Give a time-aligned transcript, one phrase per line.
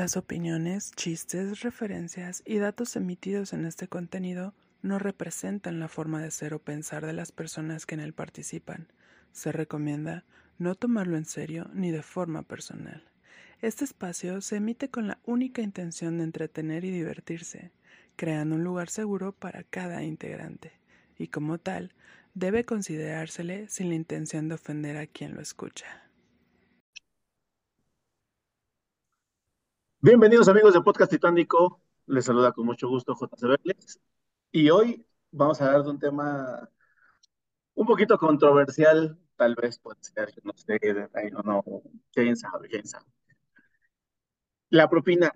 [0.00, 6.30] Las opiniones, chistes, referencias y datos emitidos en este contenido no representan la forma de
[6.30, 8.88] ser o pensar de las personas que en él participan.
[9.32, 10.24] Se recomienda
[10.56, 13.04] no tomarlo en serio ni de forma personal.
[13.60, 17.70] Este espacio se emite con la única intención de entretener y divertirse,
[18.16, 20.72] creando un lugar seguro para cada integrante,
[21.18, 21.92] y como tal,
[22.32, 26.09] debe considerársele sin la intención de ofender a quien lo escucha.
[30.02, 34.00] Bienvenidos amigos de Podcast Titánico, les saluda con mucho gusto JC Vélez,
[34.50, 36.70] y hoy vamos a hablar de un tema
[37.74, 40.78] un poquito controversial, tal vez puede ser, no sé,
[41.30, 41.62] no, no,
[42.12, 43.04] quién sabe, quién sabe.
[44.70, 45.34] La propina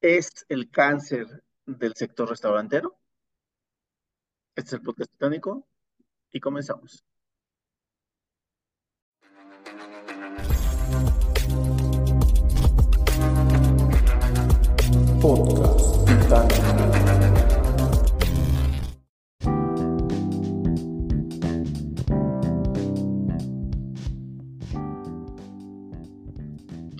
[0.00, 2.96] es el cáncer del sector restaurantero.
[4.54, 5.66] Este es el podcast titánico
[6.30, 7.04] y comenzamos.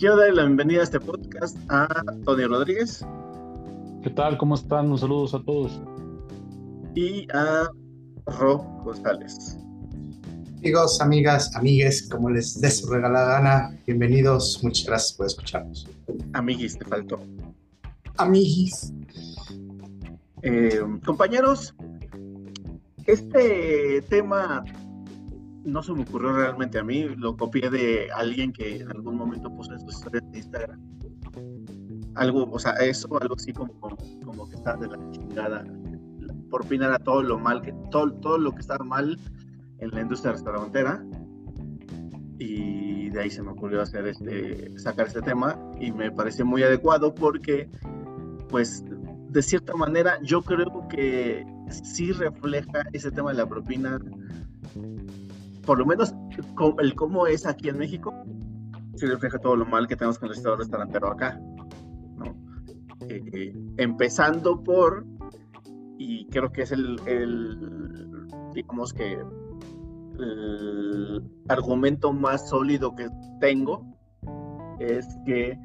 [0.00, 1.86] Quiero darle la bienvenida a este podcast a
[2.24, 3.04] Tony Rodríguez.
[4.02, 4.38] ¿Qué tal?
[4.38, 4.90] ¿Cómo están?
[4.90, 5.78] Un saludos a todos.
[6.94, 7.68] Y a
[8.24, 9.58] Ro González.
[10.56, 14.64] Amigos, amigas, amigues, como les des su regalada gana, bienvenidos.
[14.64, 15.86] Muchas gracias por escucharnos.
[16.32, 17.20] Amiguis, te faltó.
[18.16, 18.94] Amiguis.
[20.40, 21.74] Eh, compañeros,
[23.04, 24.64] este tema
[25.64, 29.54] no se me ocurrió realmente a mí, lo copié de alguien que en algún momento
[29.54, 30.80] puso en sus historias de Instagram.
[32.14, 33.78] Algo, o sea, eso, algo así como,
[34.24, 35.64] como que está de la chingada,
[36.50, 39.18] por opinar a todo lo mal, que todo, todo lo que está mal
[39.78, 41.04] en la industria restaurantera.
[42.38, 46.62] Y de ahí se me ocurrió hacer este, sacar este tema y me pareció muy
[46.62, 47.68] adecuado porque,
[48.48, 48.84] pues,
[49.28, 54.00] de cierta manera, yo creo que sí refleja ese tema de la propina
[55.70, 56.12] por lo menos
[56.80, 58.12] el cómo es aquí en México,
[58.96, 61.40] sí refleja todo lo mal que tenemos con el estado restaurantero acá.
[62.16, 62.36] ¿no?
[63.08, 65.06] Eh, empezando por,
[65.96, 69.12] y creo que es el, el, digamos que,
[70.18, 73.08] el argumento más sólido que
[73.40, 73.96] tengo,
[74.80, 75.56] es que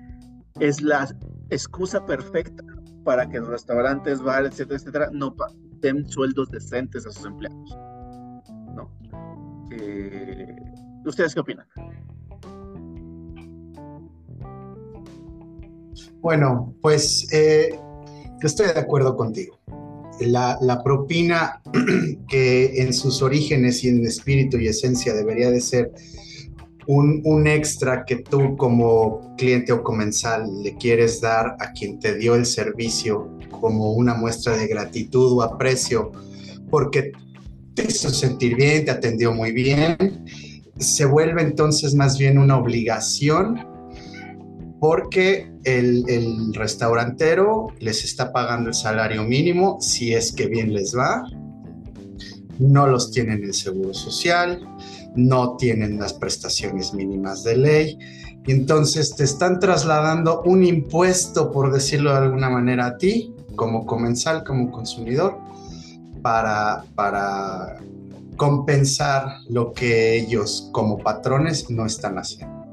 [0.59, 1.07] es la
[1.49, 2.63] excusa perfecta
[3.03, 5.35] para que los restaurantes, bares, etcétera, etcétera, no
[5.79, 7.75] den sueldos decentes a sus empleados.
[9.79, 10.55] Eh,
[11.05, 11.65] ¿Ustedes qué opinan?
[16.21, 17.79] Bueno, pues eh,
[18.41, 19.59] estoy de acuerdo contigo.
[20.19, 21.61] La, propina
[22.27, 25.91] que en sus orígenes y en espíritu y esencia debería de ser
[26.87, 32.15] un, un, extra que tú como cliente o comensal le quieres dar a quien te
[32.15, 36.11] dio el servicio como una muestra de gratitud o aprecio
[36.69, 37.11] porque
[37.75, 40.25] te hizo sentir bien, te atendió muy bien,
[40.79, 43.67] se vuelve entonces más bien una obligación
[44.79, 51.23] porque el, restaurantero les está pagando el salario mínimo si es que bien les va,
[52.59, 54.61] no los tienen el seguro social,
[55.15, 57.97] no tienen las prestaciones mínimas de ley,
[58.45, 63.85] y entonces te están trasladando un impuesto, por decirlo de alguna manera, a ti, como
[63.85, 65.39] comensal, como consumidor,
[66.25, 67.77] para,
[68.35, 72.65] compensar lo que ellos como patrones no están haciendo.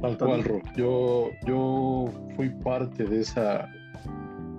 [0.00, 3.68] Tal cual, Yo, yo fui parte de esa,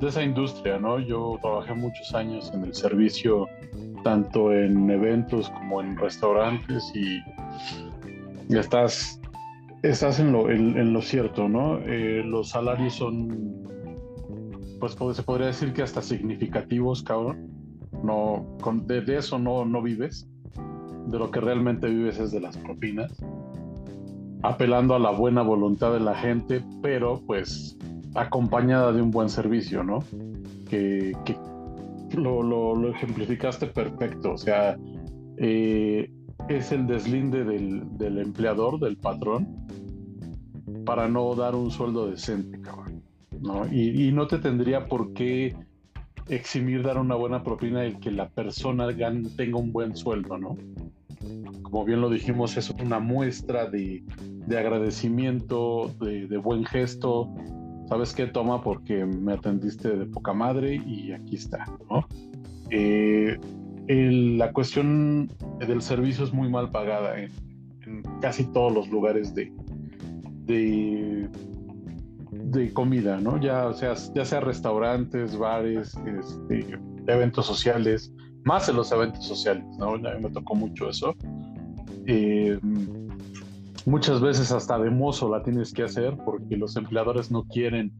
[0.02, 1.00] de esa industria, ¿no?
[1.00, 3.48] Yo trabajé muchos años en el servicio,
[4.04, 7.24] tanto en eventos como en restaurantes y,
[8.54, 9.22] estás,
[9.84, 11.80] estás en lo, en, lo cierto, ¿no?
[11.80, 13.70] Eh, los salarios son
[14.80, 17.50] pues se podría decir que hasta significativos, cabrón.
[18.04, 20.28] No, de, eso no, no vives.
[21.08, 23.12] De lo que realmente vives es de las propinas.
[24.42, 27.78] Apelando a la buena voluntad de la gente, pero pues
[28.16, 30.00] acompañada de un buen servicio, ¿no?
[30.70, 31.14] Que,
[32.16, 34.34] lo, lo, ejemplificaste perfecto.
[34.34, 34.78] O sea,
[35.38, 36.10] eh,
[36.48, 39.48] es el deslinde del, del empleador, del patrón,
[40.86, 42.99] para no dar un sueldo decente, cabrón.
[43.42, 43.66] ¿No?
[43.72, 45.56] Y, no te tendría por qué
[46.28, 48.88] eximir dar una buena propina y que la persona
[49.36, 50.58] tenga un buen sueldo, ¿no?
[51.64, 54.04] Como bien lo dijimos, es una muestra de,
[54.50, 57.34] agradecimiento, de, buen gesto.
[57.88, 58.28] ¿Sabes qué?
[58.28, 62.08] Toma porque me atendiste de poca madre y aquí está, ¿no?
[62.70, 63.38] Eh,
[63.90, 67.32] la cuestión del servicio es muy mal pagada en,
[68.22, 69.52] casi todos los lugares de,
[70.46, 71.28] de,
[72.52, 73.40] de comida, ¿no?
[73.40, 78.12] Ya sea, ya sea restaurantes, bares, este, eventos sociales,
[78.44, 79.94] más en los eventos sociales, ¿no?
[79.94, 81.16] A mí me tocó mucho eso.
[82.08, 82.60] Eh,
[83.86, 87.92] muchas veces hasta de mozo la tienes que hacer porque los empleadores no quieren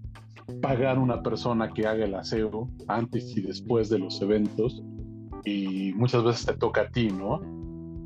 [0.62, 4.82] pagar una persona que haga el aseo antes y después de los eventos
[5.46, 7.40] y muchas veces te toca a ti, ¿no?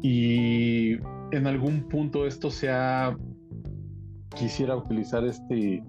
[0.02, 0.98] Y
[1.32, 3.18] en algún punto esto se ha,
[4.36, 5.82] quisiera utilizar este,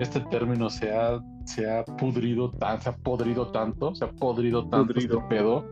[0.00, 4.68] este término, se ha, se ha pudrido, tan, se ha podrido tanto, se ha podrido
[4.68, 5.28] tanto este Pudrido.
[5.28, 5.70] pedo.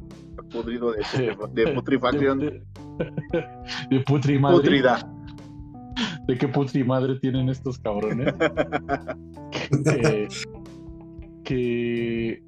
[0.53, 0.99] Podrido de,
[1.53, 2.39] de, de putrefacción.
[3.91, 4.59] De, putrimadre.
[4.59, 4.99] Putrida.
[6.27, 8.33] ¿De qué putrimadre tienen estos cabrones?
[9.85, 10.29] que,
[11.43, 12.43] que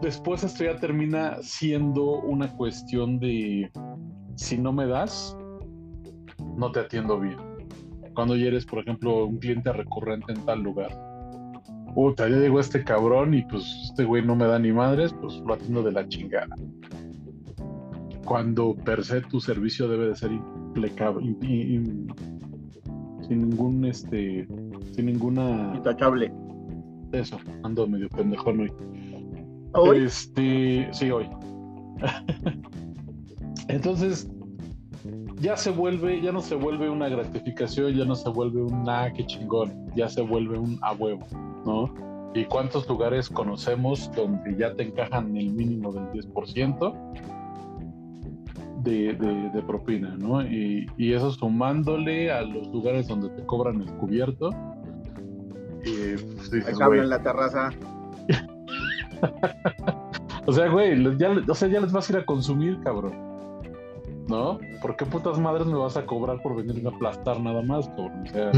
[0.00, 3.70] después esto ya termina siendo una cuestión de
[4.36, 5.36] si no me das,
[6.56, 7.51] no te atiendo bien.
[8.14, 10.90] Cuando ya eres, por ejemplo, un cliente recurrente en tal lugar.
[11.94, 15.34] Puta, ya llegó este cabrón y pues este güey no me da ni madres, pues
[15.46, 16.54] lo atiendo de la chingada.
[18.24, 24.46] Cuando per se tu servicio debe de ser impecable, im- im- sin ningún este,
[24.92, 26.32] sin ninguna Intachable.
[27.12, 28.72] eso, ando medio pendejón hoy.
[29.74, 31.28] Hoy, Este, sí, hoy.
[33.68, 34.28] Entonces,
[35.42, 39.12] ya se vuelve, ya no se vuelve una gratificación, ya no se vuelve un ah,
[39.14, 41.26] qué chingón, ya se vuelve un a huevo,
[41.66, 41.92] ¿no?
[42.32, 47.12] ¿Y cuántos lugares conocemos donde ya te encajan el mínimo del 10%
[48.84, 50.42] de, de, de propina, ¿no?
[50.42, 54.50] Y, y eso sumándole a los lugares donde te cobran el cubierto.
[55.84, 57.70] Y, pues, dices, en la terraza.
[60.46, 63.31] o sea, güey, ya, o sea, ya les vas a ir a consumir, cabrón.
[64.28, 64.58] ¿No?
[64.80, 68.22] ¿Por qué putas madres me vas a cobrar por venirme a aplastar nada más, cabrón?
[68.22, 68.52] O sea,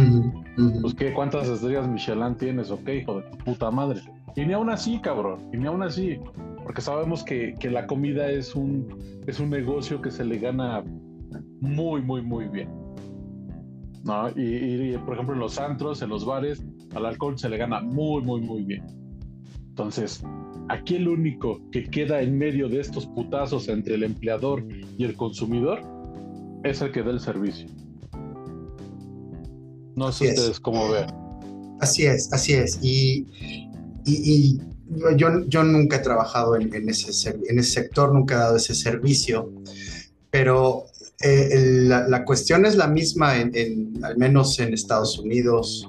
[0.83, 4.01] pues qué, ¿cuántas estrellas Michelin tienes o qué, hijo de tu puta madre?
[4.37, 6.19] Y ni aún así, cabrón, y ni aún así.
[6.63, 8.89] Porque sabemos que, que la comida es un,
[9.27, 10.85] es un negocio que se le gana
[11.61, 12.69] muy, muy, muy bien.
[14.05, 14.29] ¿No?
[14.37, 16.65] Y, y, por ejemplo, en los antros, en los bares,
[16.95, 19.04] al alcohol se le gana muy, muy, muy bien.
[19.75, 20.23] Entonces,
[20.69, 24.65] aquí el único que queda en medio de estos putazos entre el empleador
[24.97, 25.81] y el consumidor
[26.63, 27.67] es el que da el servicio.
[29.97, 30.39] No sé Así es.
[30.39, 31.09] ustedes cómo vean.
[31.81, 32.79] Así es, así es.
[32.83, 33.27] Y,
[34.07, 34.61] y- y
[35.17, 38.57] yo, yo nunca he trabajado en, en ese, ser- en ese sector, nunca he dado
[38.59, 39.51] ese servicio,
[40.31, 40.85] pero
[41.21, 41.49] eh,
[41.89, 45.89] la, la cuestión es la misma, en, en- al menos en Estados Unidos,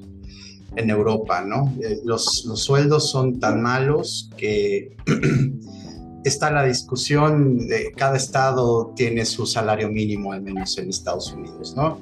[0.75, 1.73] en Europa, ¿no?
[1.81, 2.23] Eh, los,
[2.55, 4.95] sueldos son tan malos que
[6.23, 11.75] está la discusión de cada estado tiene su salario mínimo, al menos en Estados Unidos,
[11.75, 11.99] ¿no?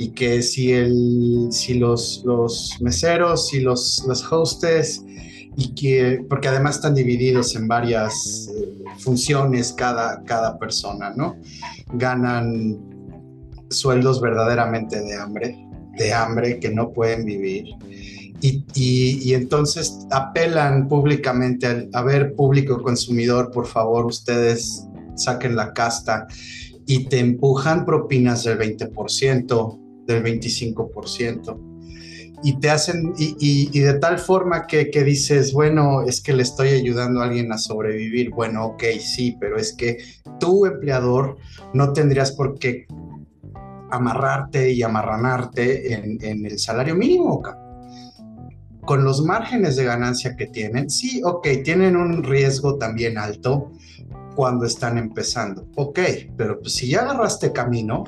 [0.00, 5.04] y que si, el, si los, los meseros y los, los hostes,
[5.56, 11.36] y que, porque además están divididos en varias eh, funciones cada, cada persona, ¿no?
[11.92, 12.78] Ganan
[13.68, 15.68] sueldos verdaderamente de hambre,
[16.00, 17.66] de hambre que no pueden vivir.
[18.42, 25.74] Y, y, entonces apelan públicamente al, a ver, público consumidor, por favor, ustedes saquen la
[25.74, 26.26] casta
[26.86, 31.66] y te empujan propinas del 20%, del 25%.
[32.42, 36.32] Y te hacen, y, y, y de tal forma que, que, dices, bueno, es que
[36.32, 38.30] le estoy ayudando a alguien a sobrevivir.
[38.30, 39.98] Bueno, ok, sí, pero es que
[40.38, 41.36] tu empleador
[41.74, 42.86] no tendrías por qué
[43.90, 47.42] amarrarte y amarranarte en, el salario mínimo.
[48.82, 53.72] Con los márgenes de ganancia que tienen, sí, ok, tienen un riesgo también alto
[54.34, 55.68] cuando están empezando.
[55.76, 55.98] Ok,
[56.36, 58.04] pero pues si ya agarraste camino,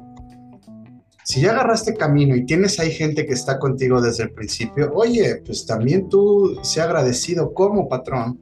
[1.25, 5.43] si ya agarraste camino y tienes ahí gente que está contigo desde el principio, oye,
[5.45, 8.41] pues también tú sea agradecido como patrón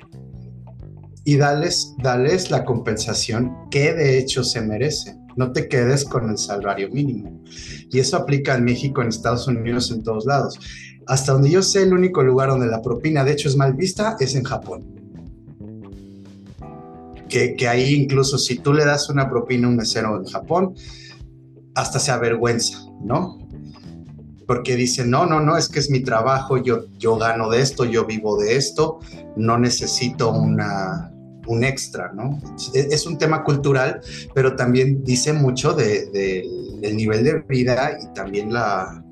[1.24, 5.19] y dales, dales la compensación que de hecho se merece.
[5.36, 7.42] No te quedes con el salario mínimo.
[7.90, 10.58] Y eso aplica en México, en Estados Unidos, en todos lados.
[11.06, 14.16] Hasta donde yo sé, el único lugar donde la propina de hecho es mal vista
[14.20, 14.84] es en Japón.
[17.28, 20.74] Que, ahí incluso si tú le das una propina a un mesero en Japón,
[21.76, 23.38] hasta se avergüenza, ¿no?
[24.46, 27.84] Porque dicen, no, no, no, es que es mi trabajo, yo, yo gano de esto,
[27.84, 28.98] yo vivo de esto,
[29.36, 31.12] no necesito una,
[31.50, 32.38] un extra, ¿no?
[32.74, 34.00] Es, un tema cultural,
[34.34, 36.44] pero también dice mucho de, de,
[36.80, 39.02] del nivel de vida y también la,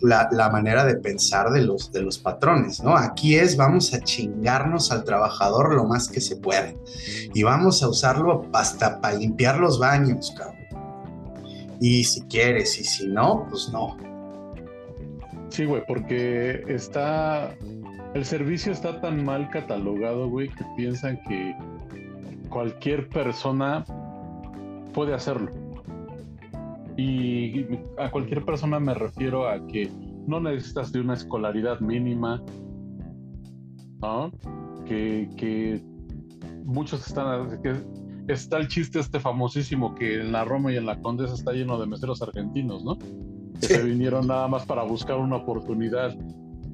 [0.00, 2.96] la, la, manera de pensar de los, de los patrones, ¿no?
[2.96, 6.76] Aquí es, vamos a chingarnos al trabajador lo más que se puede
[7.34, 10.62] y vamos a usarlo hasta para limpiar los baños, cabrón
[11.82, 13.96] y si quieres y si no, pues no.
[15.48, 17.56] Sí, güey, porque está.
[18.14, 21.56] El servicio está tan mal catalogado, güey, que piensan que
[22.50, 23.84] cualquier persona
[24.92, 25.50] puede hacerlo.
[26.96, 27.66] Y
[27.98, 29.90] a cualquier persona me refiero a que
[30.26, 32.42] no necesitas de una escolaridad mínima,
[34.02, 34.30] ¿no?
[34.84, 35.82] Que, que
[36.64, 37.74] muchos están, que
[38.28, 41.80] está el chiste este famosísimo que en la Roma y en la Condesa está lleno
[41.80, 42.98] de meseros argentinos, ¿no?
[42.98, 46.14] Que se vinieron nada más para buscar una oportunidad,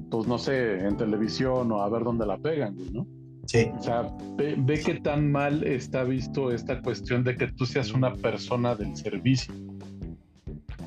[0.09, 3.05] pues no sé, en televisión o a ver dónde la pegan, ¿no?
[3.45, 3.67] Sí.
[3.77, 4.03] O sea,
[4.35, 8.75] ve, ve qué tan mal está visto esta cuestión de que tú seas una persona
[8.75, 9.53] del servicio,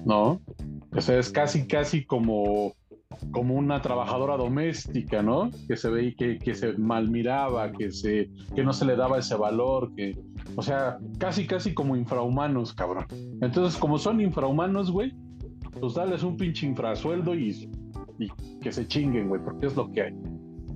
[0.05, 0.41] ¿no?
[0.95, 2.75] O sea, es casi, casi como
[3.31, 5.51] como una trabajadora doméstica, ¿no?
[5.69, 9.35] Que se ve que, que se malmiraba, que, se, que no se le daba ese
[9.35, 10.19] valor, que,
[10.57, 13.07] o sea, casi, casi como infrahumanos, cabrón.
[13.41, 15.15] Entonces, como son infrahumanos, güey,
[15.81, 17.69] pues dales un pinche infrasueldo y,
[18.25, 20.15] y que se chinguen, güey, porque es lo que hay,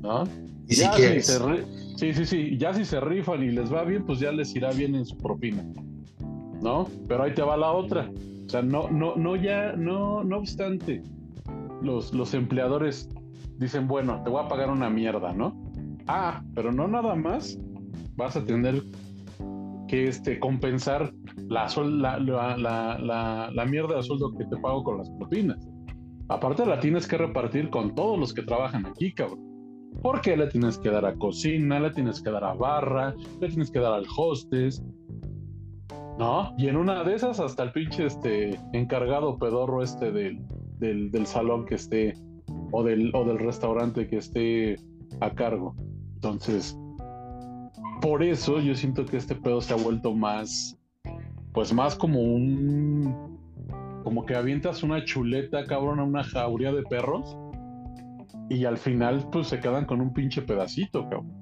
[0.02, 0.24] ¿no?
[0.68, 1.26] Y Ya si quieres.
[1.26, 1.38] se
[1.96, 4.72] sí, sí, sí, ya si se rifan y les va bien, pues ya les irá
[4.72, 5.64] bien en su propina,
[6.62, 6.86] ¿no?
[7.08, 8.10] Pero ahí te va la otra.
[8.46, 11.02] O sea, no, no, no ya, no, no obstante,
[11.82, 13.08] los, los empleadores
[13.58, 15.56] dicen, bueno, te voy a pagar una mierda, ¿no?
[16.06, 17.58] Ah, pero no nada más
[18.16, 18.82] vas a tener
[19.88, 21.12] que este, compensar
[21.48, 22.56] la, la, la,
[22.98, 25.58] la- la mierda de sueldo que te pago con las propinas.
[26.28, 29.44] Aparte la tienes que repartir con todos los que trabajan aquí, cabrón.
[30.02, 33.70] Porque le tienes que dar a cocina, le tienes que dar a barra, le tienes
[33.70, 34.82] que dar al hostes.
[36.18, 36.54] ¿No?
[36.56, 40.40] Y en una de esas hasta el pinche este encargado pedorro este del,
[40.78, 42.14] del, del salón que esté
[42.72, 44.76] o del, o del restaurante que esté
[45.20, 45.74] a cargo.
[46.14, 46.78] Entonces,
[48.00, 50.78] por eso yo siento que este pedo se ha vuelto más,
[51.52, 53.35] pues más como un,
[54.06, 57.36] como que avientas una chuleta, cabrón, a una jauría de perros
[58.48, 61.32] y al final pues se quedan con un pinche pedacito, cabrón.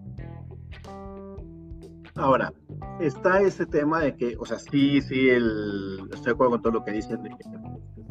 [2.15, 2.55] Ahora,
[3.01, 6.73] está ese tema de que, o sea, sí, sí, el, estoy de acuerdo con todo
[6.73, 7.45] lo que dicen de que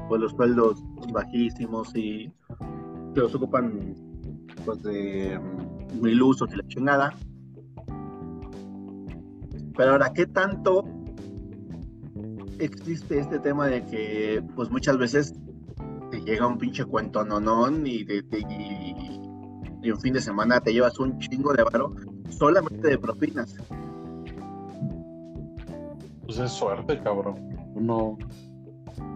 [0.07, 2.31] pues, los sueldos bajísimos y
[3.15, 3.95] que los ocupan
[4.65, 7.15] pues de mm, mil usos y la chingada.
[9.75, 10.85] Pero ahora, ¿qué tanto
[12.59, 15.33] existe este tema de que pues muchas veces
[16.11, 19.19] te llega un pinche cuento nonón y, de, de- y,
[19.87, 21.93] y un fin de semana te llevas un chingo de varo
[22.29, 23.55] solamente de propinas?
[26.25, 27.35] Pues es suerte, cabrón.
[27.75, 28.17] No,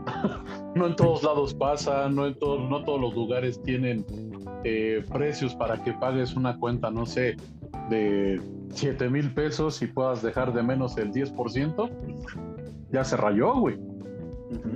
[0.75, 4.06] no en todos lados pasa, no en todos, no todos los lugares tienen
[4.63, 7.38] eh, precios para que pagues una cuenta, no sé,
[7.89, 8.41] de
[8.72, 12.56] 7 mil pesos y puedas dejar de menos el 10%.
[12.91, 13.77] Ya se rayó, güey.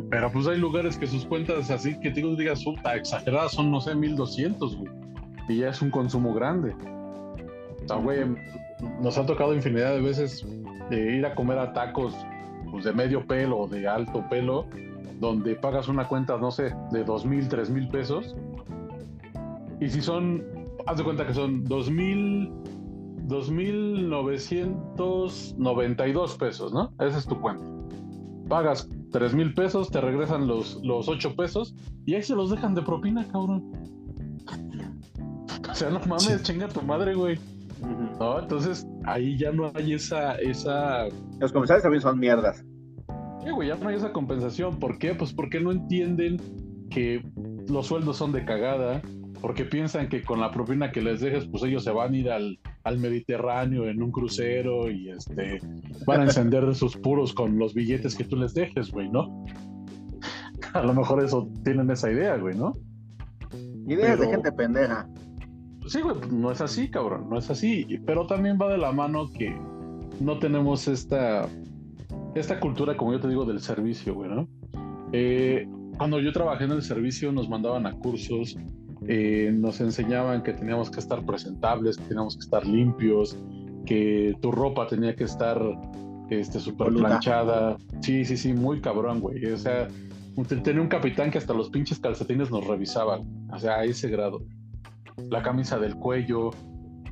[0.10, 3.80] Pero pues hay lugares que sus cuentas así que tú digas, puta, exageradas son, no
[3.80, 4.91] sé, 1200, güey.
[5.48, 6.75] Y ya es un consumo grande.
[7.84, 8.20] O sea, güey,
[9.01, 10.46] nos ha tocado infinidad de veces
[10.89, 12.15] de ir a comer a tacos
[12.70, 14.65] pues, de medio pelo o de alto pelo,
[15.20, 18.36] donde pagas una cuenta, no sé, de dos mil, tres mil pesos.
[19.80, 20.44] Y si son,
[20.86, 22.51] haz de cuenta que son dos mil,
[23.24, 26.94] dos mil novecientos noventa y dos pesos, ¿no?
[27.00, 27.80] Esa es tu cuenta.
[28.51, 31.74] Pagas tres mil pesos, te regresan los, los ocho pesos
[32.05, 33.72] y ahí se los dejan de propina, cabrón.
[35.70, 36.43] O sea, no mames, Sí.
[36.43, 37.39] chinga tu madre, güey.
[38.20, 38.39] ¿no?
[38.39, 41.05] Entonces ahí ya no hay esa, esa,
[41.39, 42.65] Los comerciales también son mierdas.
[43.41, 44.77] Sí, güey, ya no hay esa compensación.
[44.79, 45.15] ¿Por qué?
[45.15, 46.36] Pues porque no entienden
[46.89, 47.25] que
[47.70, 49.01] los sueldos son de cagada,
[49.39, 52.29] porque piensan que con la propina que les dejes, pues ellos se van a ir
[52.29, 55.59] al, al Mediterráneo en un crucero y este
[56.05, 59.43] van a encender sus puros con los billetes que tú les dejes, güey, ¿no?
[60.73, 62.73] A lo mejor eso tienen esa idea, güey, ¿no?
[63.88, 65.07] Ideas de gente pendeja.
[65.88, 67.85] Sí, güey, pues no es así, cabrón, no es así.
[68.05, 69.53] Pero también va de la mano que
[70.19, 71.47] no tenemos esta,
[72.35, 74.47] esta cultura, como yo te digo, del servicio, güey, ¿no?
[75.11, 78.55] Eh, cuando yo trabajé en el servicio nos mandaban a cursos,
[79.08, 83.38] eh, nos enseñaban que teníamos que estar presentables, que teníamos que estar limpios,
[83.86, 85.60] que tu ropa tenía que estar
[86.29, 87.77] este, súper planchada.
[88.01, 89.46] Sí, sí, sí, muy cabrón, güey.
[89.48, 89.88] O sea,
[90.63, 94.41] tenía un capitán que hasta los pinches calcetines nos revisaban, o sea, a ese grado
[95.29, 96.53] la camisa del cuello, o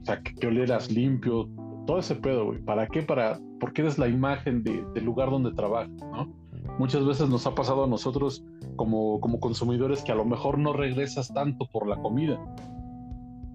[0.03, 1.49] sea, que, que olieras limpio,
[1.85, 2.59] todo ese pedo, güey.
[2.59, 3.01] ¿Para qué?
[3.01, 6.31] Para, porque eres la imagen de- del lugar donde trabajas, ¿no?
[6.79, 8.43] Muchas veces nos ha pasado a nosotros
[8.75, 12.39] como, como consumidores que a lo mejor no regresas tanto por la comida,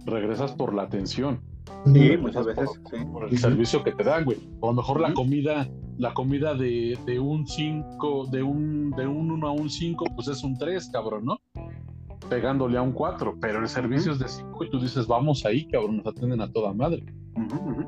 [0.04, 1.40] regresas por la atención,
[1.86, 2.96] Sí, muchas veces, sí.
[3.10, 4.38] por el servicio que te dan, güey.
[4.60, 9.06] O a lo mejor la comida, la comida de, de un 5, de un de
[9.06, 11.38] un 1 a un 5, pues es un 3, cabrón, ¿no?
[12.28, 15.66] Pegándole a un 4, pero el servicio es de 5 y tú dices, vamos ahí,
[15.66, 17.04] cabrón, nos atienden a toda madre.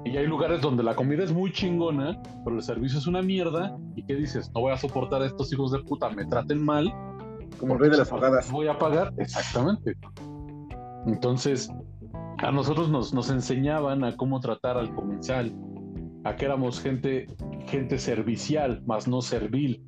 [0.05, 3.77] Y hay lugares donde la comida es muy chingona, pero el servicio es una mierda.
[3.95, 4.51] ¿Y qué dices?
[4.55, 6.93] No voy a soportar a estos hijos de puta, me traten mal.
[7.59, 8.51] Como el rey de las fogadas.
[8.51, 9.97] Voy a pagar, exactamente.
[11.07, 11.71] Entonces,
[12.39, 15.55] a nosotros nos, nos enseñaban a cómo tratar al comensal,
[16.25, 17.27] a que éramos gente,
[17.67, 19.83] gente servicial, más no servil.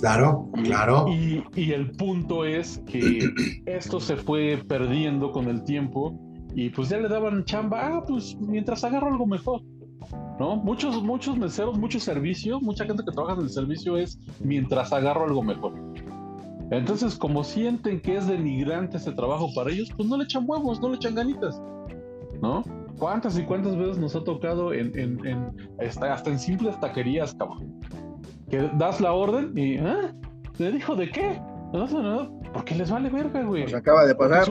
[0.00, 1.06] Claro, claro.
[1.08, 3.30] Y, y, el punto es que
[3.66, 6.18] esto se fue perdiendo con el tiempo
[6.54, 9.62] y pues ya le daban chamba, ah, pues mientras agarro algo mejor.
[10.38, 10.56] ¿No?
[10.56, 15.24] Muchos, muchos meseros, mucho servicio, mucha gente que trabaja en el servicio es mientras agarro
[15.24, 15.74] algo mejor.
[16.70, 20.80] Entonces, como sienten que es denigrante ese trabajo para ellos, pues no le echan huevos,
[20.80, 21.60] no le echan ganitas.
[22.40, 22.64] ¿No?
[22.98, 27.80] ¿Cuántas y cuántas veces nos ha tocado en, en, en hasta en simples taquerías, cabrón?
[28.50, 30.12] Que das la orden y, ¿ah?
[30.58, 31.40] ¿Le dijo de qué?
[31.72, 33.62] No, no, no, porque les vale verga, güey.
[33.62, 34.50] Pues acaba de pasar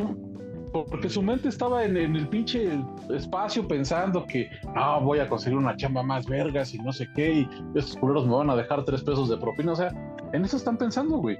[0.71, 2.79] porque su mente estaba en, el pinche
[3.09, 7.31] espacio pensando que no, voy a conseguir una chamba más vergas y no sé qué,
[7.31, 9.73] y estos culeros me van a dejar tres pesos de propina.
[9.73, 9.89] O sea,
[10.33, 11.37] en eso están pensando, güey.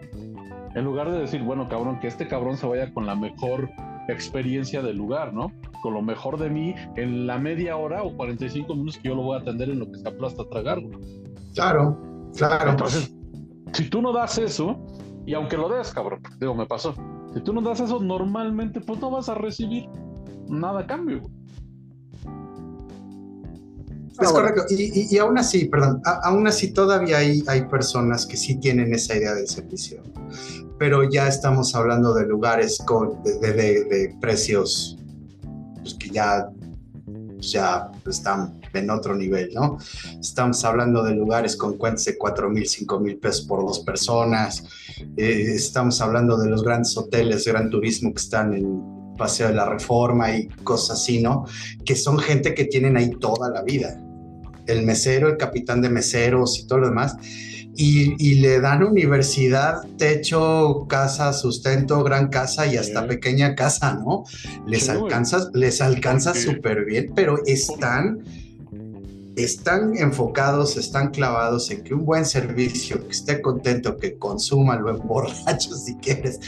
[0.75, 3.69] En lugar de decir, bueno, cabrón, que este cabrón se vaya con la mejor
[4.07, 5.51] experiencia del lugar, ¿no?
[5.81, 9.23] Con lo mejor de mí en la media hora o 45 minutos que yo lo
[9.23, 10.97] voy a atender en lo que se aplasta a tragar, güey.
[11.53, 11.97] Claro,
[12.35, 12.71] claro.
[12.71, 13.13] Entonces,
[13.73, 14.79] si tú no das eso,
[15.25, 16.93] y aunque lo des, cabrón, digo, me pasó
[17.33, 19.87] si tú no das eso normalmente, pues no vas a recibir
[20.47, 21.21] nada a cambio.
[24.19, 24.63] Es correcto.
[24.69, 29.33] Y, aún así, perdón, aún así todavía hay, hay personas que sí tienen esa idea
[29.33, 30.03] del servicio.
[30.77, 34.97] Pero ya estamos hablando de lugares con, de, precios
[35.75, 36.49] pues, que ya,
[37.37, 39.77] ya están en otro nivel, ¿no?
[40.19, 44.63] Estamos hablando de lugares con cuentas de 4 mil, 5 mil pesos por dos personas.
[45.17, 49.69] Eh, estamos hablando de los grandes hoteles, gran turismo que están en Paseo de la
[49.69, 51.45] Reforma y cosas así, ¿no?
[51.85, 54.01] Que son gente que tienen ahí toda la vida.
[54.65, 57.15] El mesero, el capitán de meseros y todo lo demás.
[57.81, 64.25] Y, le dan universidad, techo, casa, sustento, gran casa y hasta pequeña casa, ¿no?
[64.67, 68.19] Les alcanza, les alcanza súper bien, pero están
[69.35, 74.97] están enfocados, están clavados en que un buen servicio, que esté contento, que consuma lo
[74.97, 76.39] borracho si quieres,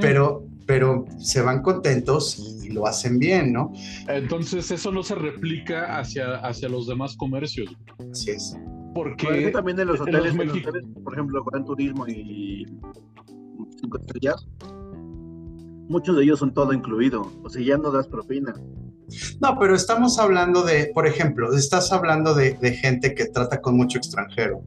[0.00, 3.72] pero, pero se van contentos y, lo hacen bien, ¿no?
[4.06, 7.76] Entonces eso no se replica hacia, hacia los demás comercios.
[8.12, 8.56] Así es.
[8.94, 10.34] Porque también en los hoteles,
[11.02, 12.64] por ejemplo, Gran Turismo y
[15.88, 18.54] muchos de ellos son todo incluido, o sea, ya no das propina.
[19.40, 23.98] No, pero estamos hablando de, por ejemplo, estás hablando de, gente que trata con mucho
[23.98, 24.62] extranjero.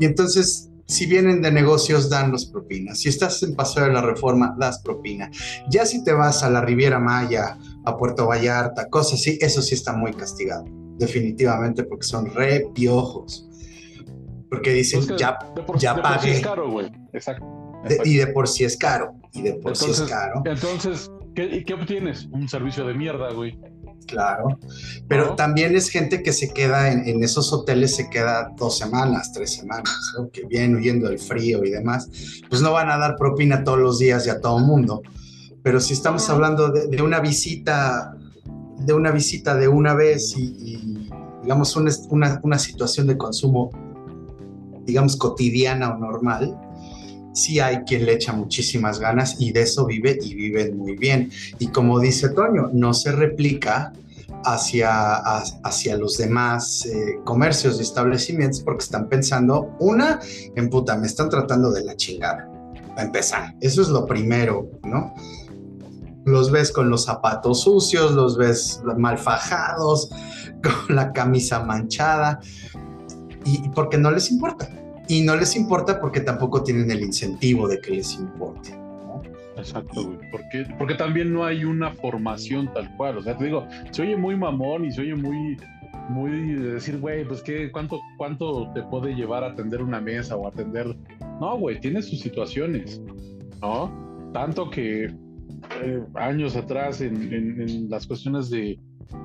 [0.00, 3.00] Y entonces, si vienen de negocios, dan los propinas.
[3.00, 5.30] Si estás en Paseo de la Reforma, das propina.
[5.68, 9.74] Ya si te vas a la Riviera Maya, a Puerto Vallarta, cosas así, eso sí
[9.74, 10.64] está muy castigado.
[10.98, 13.48] Definitivamente, porque son re piojos.
[14.50, 15.38] Porque dicen, ya,
[15.78, 16.36] ya pagué.
[16.36, 16.90] es caro, güey.
[17.12, 17.46] Exacto.
[18.04, 19.14] y de por sí es caro.
[19.32, 20.42] Y de por sí es caro.
[20.44, 22.28] Entonces, ¿Qué, ¿Qué obtienes?
[22.32, 23.58] Un servicio de mierda, güey.
[24.06, 24.58] Claro,
[25.08, 29.54] pero también es gente que se queda en, esos hoteles, se queda dos semanas, tres
[29.54, 29.94] semanas,
[30.32, 32.08] que vienen huyendo del frío y demás,
[32.48, 35.02] pues no van a dar propina todos los días y a todo mundo.
[35.62, 38.16] Pero si estamos hablando de, una visita,
[38.78, 41.08] de una visita de una vez y,
[41.42, 43.70] digamos una, una situación de consumo,
[44.84, 46.56] digamos cotidiana o normal,
[47.32, 51.30] sí hay quien le echa muchísimas ganas y de eso vive y viven muy bien.
[51.58, 53.92] Y como dice Toño, no se replica
[54.44, 55.16] hacia,
[55.62, 60.20] hacia los demás eh, comercios y establecimientos porque están pensando, una,
[60.56, 62.48] en puta, me están tratando de la chingada.
[62.96, 65.14] A empezar, eso es lo primero, ¿no?
[66.24, 70.10] Los ves con los zapatos sucios, los ves mal fajados,
[70.62, 72.40] con la camisa manchada,
[73.44, 77.80] y porque no les importa y no les importa porque tampoco tienen el incentivo de
[77.80, 78.82] que les importe.
[79.56, 83.18] Exacto, Porque, porque también no hay una formación tal cual.
[83.18, 85.56] O sea, te digo, se oye muy mamón y se oye muy,
[86.08, 90.36] muy de decir, güey, pues qué, cuánto, cuánto te puede llevar a atender una mesa
[90.36, 90.96] o atender.
[91.40, 93.00] No, güey, tiene sus situaciones,
[93.60, 93.92] ¿no?
[94.32, 98.78] Tanto que eh, años atrás en, las cuestiones de,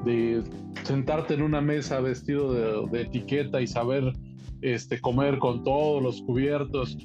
[0.06, 0.44] de,
[0.84, 4.13] sentarte en una mesa vestido de, de etiqueta y saber
[4.62, 6.98] este, comer con todos los cubiertos.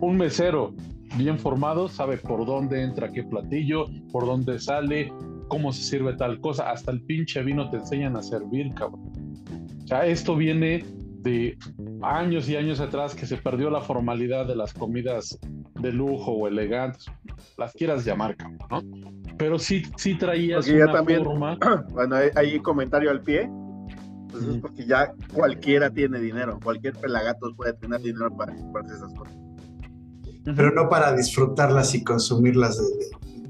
[0.00, 0.74] Un mesero
[1.16, 5.12] bien formado sabe por dónde entra qué platillo, por dónde sale,
[5.48, 6.70] cómo se sirve tal cosa.
[6.70, 9.12] Hasta el pinche vino te enseñan a servir, cabrón.
[9.84, 10.84] O sea, esto viene
[11.22, 11.58] de
[12.02, 15.38] años y años atrás que se perdió la formalidad de las comidas
[15.80, 17.06] de lujo o elegantes.
[17.56, 19.08] las quieras llamar, cabrón, ¿no?
[19.36, 21.58] Pero sí, sí traías una también, forma.
[21.92, 23.48] Bueno, hay, comentario al pie.
[24.30, 29.12] Pues es porque ya cualquiera tiene dinero, cualquier pelagato puede tener dinero para comprarse esas
[29.14, 29.36] cosas.
[30.44, 32.84] Pero no para disfrutarlas y consumirlas de,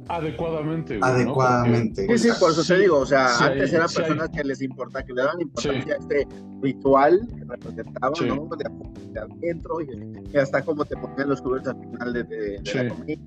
[0.08, 0.98] adecuadamente.
[1.00, 2.06] adecuadamente.
[2.18, 5.12] sí, sí, por eso te digo, o sea, antes eran personas que les importa, que
[5.12, 6.26] le daban importancia a este
[6.62, 8.48] ritual que representaba, ¿no?
[8.56, 13.20] De, adentro y, hasta como te ponían los cubiertos al final de, la comida.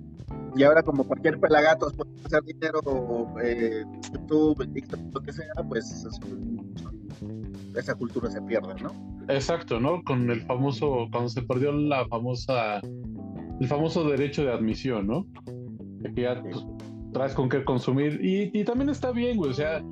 [0.55, 2.81] Y ahora como cualquier pelagato puede hacer dinero,
[3.41, 3.83] eh,
[4.13, 6.05] YouTube, TikTok, lo que sea, pues
[7.75, 8.91] esa cultura se pierde, ¿no?
[9.27, 10.03] Exacto, ¿no?
[10.03, 12.81] Con el famoso, cuando se perdió la famosa,
[13.59, 15.25] el famoso derecho de admisión, ¿no?
[16.09, 16.65] que ya pues,
[17.13, 18.19] traes con qué consumir.
[18.21, 19.51] Y, también está bien, güey.
[19.51, 19.83] O sea,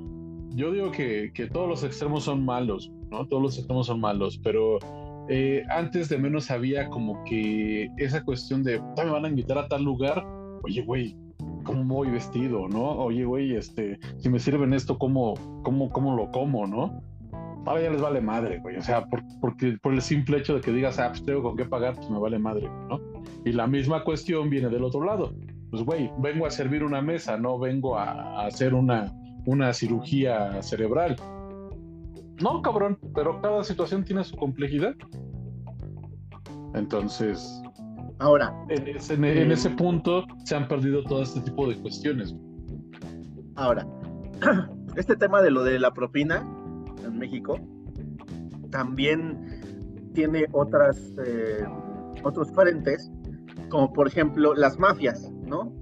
[0.50, 3.26] yo digo que, todos los extremos son malos, ¿no?
[3.26, 4.78] Todos los extremos son malos, pero
[5.28, 9.68] eh, antes de menos había como que esa cuestión de, me van a invitar a
[9.68, 10.24] tal lugar.
[10.62, 11.16] Oye, güey,
[11.64, 12.90] ¿cómo voy vestido, no?
[12.90, 17.02] Oye, güey, este, si me sirven esto, ¿cómo, cómo, cómo lo como, no?
[17.66, 18.76] Ahora ya les vale madre, güey.
[18.76, 21.56] O sea, por, porque por el simple hecho de que digas, ah, pues tengo con
[21.56, 23.00] qué pagar, pues me vale madre, ¿no?
[23.44, 25.32] Y la misma cuestión viene del otro lado
[25.70, 29.12] pues güey, vengo a servir una mesa, no vengo a, hacer una,
[29.46, 31.16] una cirugía cerebral.
[32.42, 34.94] No, cabrón, pero cada situación tiene su complejidad.
[36.74, 37.62] Entonces,
[38.18, 42.34] ahora, en ese, en ese punto se han perdido todo este tipo de cuestiones.
[43.54, 43.86] Ahora,
[44.96, 46.44] este tema de lo de la propina
[47.04, 47.58] en México
[48.70, 51.64] también tiene otras eh,
[52.22, 53.10] otros frentes,
[53.68, 55.30] como por ejemplo las mafias.
[55.46, 55.72] ¿no?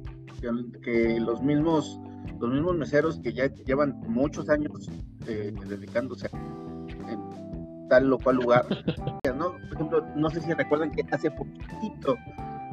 [0.82, 2.00] Que, los mismos
[2.40, 4.88] los mismos meseros que ya llevan muchos años
[5.26, 6.28] eh, dedicándose
[7.08, 8.66] en tal o cual lugar,
[9.36, 9.52] ¿no?
[9.52, 12.16] Por ejemplo, no sé si recuerdan que hace poquito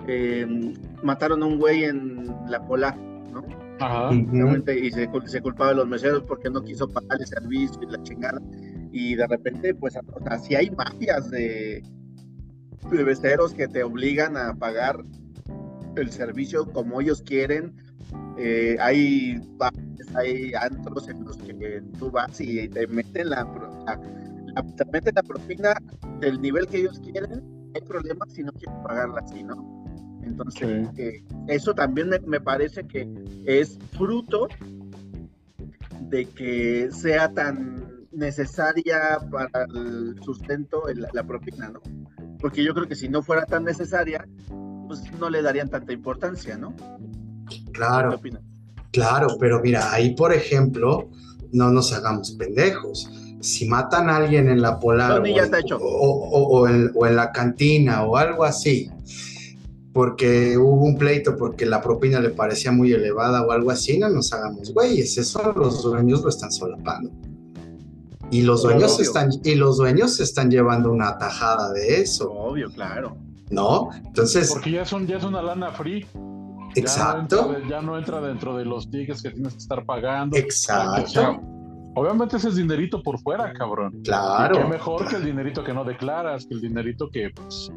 [0.08, 3.44] em, mataron a un güey en la Polar, ¿no?
[3.80, 4.14] Ajá.
[4.14, 8.02] Y se, se, culpaba a los meseros porque no quiso pagar el servicio y la
[8.04, 8.42] chingada.
[8.92, 11.84] Y de repente, pues, o si hay mafias de,
[12.92, 15.04] de meseros que te obligan a pagar
[15.96, 17.76] el servicio como ellos quieren.
[18.38, 19.42] Eh, hay
[20.16, 23.46] hay antros en los que tú vas y te meten la,
[24.78, 25.74] te meten la propina
[26.20, 27.44] del nivel que ellos quieren.
[27.74, 29.75] Hay problemas si no quieren pagarla así, ¿no?
[30.26, 33.08] Entonces, eh, eso también me, parece que
[33.46, 34.48] es fruto
[36.02, 40.84] de que sea tan necesaria para el sustento
[41.14, 41.82] la propina, ¿no?
[42.40, 44.28] Porque yo creo que si no fuera tan necesaria,
[44.88, 46.74] pues no le darían tanta importancia, ¿no?
[47.72, 48.20] Claro.
[48.92, 51.10] Claro, pero mira, ahí por ejemplo,
[51.52, 53.10] no nos hagamos pendejos.
[53.42, 58.90] Si matan a alguien en la polar o, en, la cantina o algo así,
[59.96, 64.10] porque hubo un pleito porque la propina le parecía muy elevada o algo así, no
[64.10, 67.10] nos hagamos güeyes, eso los dueños lo están solapando.
[68.30, 72.30] Y los dueños están y los dueños se están llevando una tajada de eso.
[72.30, 73.16] Obvio, claro.
[73.52, 73.88] ¿no?
[74.06, 74.52] Entonces...
[74.52, 76.06] Porque ya es, ya es una lana free.
[76.76, 77.56] Exacto.
[77.70, 80.36] Ya no, entra, dentro de los tickets que tienes que estar pagando.
[80.36, 81.40] Exacto.
[81.96, 84.02] obviamente ese es dinerito por fuera, cabrón.
[84.04, 84.56] Claro.
[84.56, 87.30] Y qué mejor que el dinerito que no declaras, que el dinerito que...
[87.34, 87.72] Pues,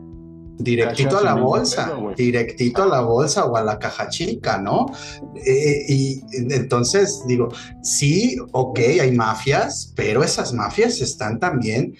[0.59, 4.87] directito a la bolsa, directito a la bolsa o a la caja chica, ¿no?
[5.35, 7.49] Eh, y entonces digo,
[7.83, 11.94] sí, ok, hay mafias, pero esas mafias están también,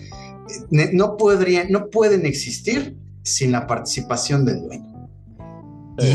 [0.73, 4.88] eh, no podrían, no pueden existir sin la participación del dueño.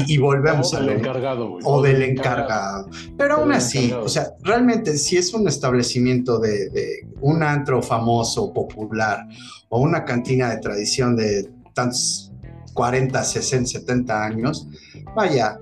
[0.08, 2.90] y, volvemos a del encargado, O, del encargado.
[3.18, 9.28] Pero aún así, o sea, realmente si es un establecimiento de, un antro famoso, popular,
[9.68, 12.33] o una cantina de tradición de tantos
[12.74, 14.68] 40, 60, 70 años,
[15.16, 15.58] vaya,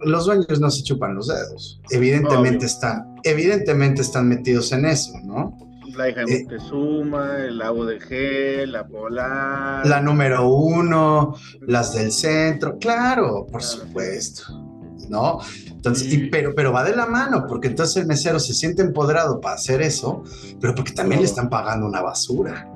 [0.00, 1.80] los dueños no se chupan los dedos.
[1.90, 5.56] Evidentemente están, evidentemente están metidos en eso, ¿no?
[5.96, 9.86] La hija de el lago de Gel, la Polar.
[9.86, 14.60] La número uno, las del centro, claro, por supuesto.
[15.08, 15.38] ¿No?
[15.66, 19.56] Entonces, pero, pero va de la mano, porque entonces el mesero se siente empoderado para
[19.56, 20.24] hacer eso,
[20.58, 22.73] pero porque también le están pagando una basura.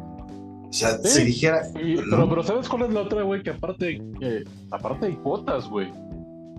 [0.69, 1.63] O sea, si dijera.
[1.73, 3.43] pero, pero, ¿sabes cuál es la otra, güey?
[3.43, 4.03] Que aparte,
[4.71, 5.91] aparte hay cuotas, güey.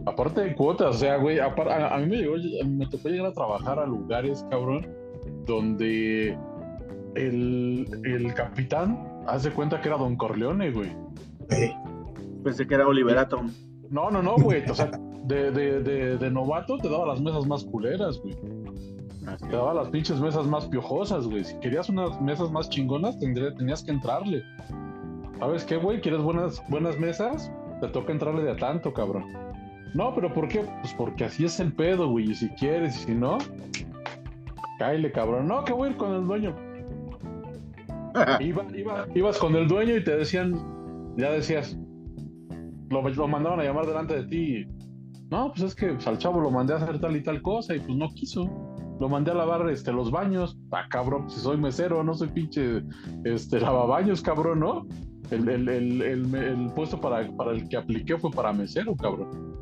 [0.06, 3.34] Aparte de cuotas, o sea, güey, a, a, mí me, llegó, me tocó llegar a
[3.34, 4.88] trabajar a lugares, cabrón,
[5.46, 6.38] donde
[7.16, 10.90] el, el capitán hace cuenta que era Don Corleone, güey.
[12.44, 13.42] Pensé que era Oliverato.
[13.90, 14.64] No, no, no, güey.
[14.70, 14.90] O sea,
[15.26, 18.36] de, de, de, novato te daba las mesas más culeras, güey.
[19.40, 21.44] Te daba las pinches mesas más piojosas, güey.
[21.44, 24.44] Si querías unas mesas más chingonas, tenías que entrarle.
[25.40, 26.02] ¿Sabes qué, güey?
[26.02, 27.52] ¿Quieres buenas, buenas mesas?
[27.80, 29.26] Te toca entrarle de a tanto, cabrón.
[29.94, 30.66] No, pero ¿por qué?
[30.82, 32.32] Pues porque así es el pedo, güey.
[32.32, 33.38] Y si quieres, y si no,
[34.78, 35.48] cáile, cabrón.
[35.48, 36.56] No, que voy a ir con el dueño.
[39.16, 41.78] ibas con el dueño y te decían, ya decías,
[42.90, 44.68] lo, lo mandaban a llamar delante de ti.
[45.32, 47.76] No, pues es que pues, al chavo lo mandé a hacer tal y tal cosa
[47.76, 48.50] y pues no quiso.
[49.00, 50.58] Lo mandé a lavar este, los baños.
[50.72, 52.84] Ah, cabrón, si soy mesero, no soy pinche
[53.24, 54.86] este, lavabaños, cabrón, ¿no?
[55.32, 59.60] El, el, puesto para, para el que apliqué fue para mesero, cabrón.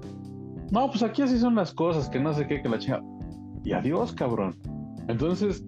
[0.71, 3.02] No, pues aquí así son las cosas, que no sé qué, que la chinga.
[3.63, 4.56] Y adiós, cabrón.
[5.08, 5.63] Entonces,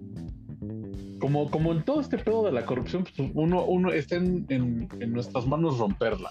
[1.20, 5.12] como, como en todo este pedo de la corrupción, pues uno, uno está en, en,
[5.12, 6.30] nuestras manos romperla,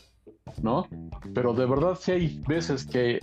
[0.62, 0.88] ¿no?
[1.34, 3.20] Pero de verdad sí hay veces que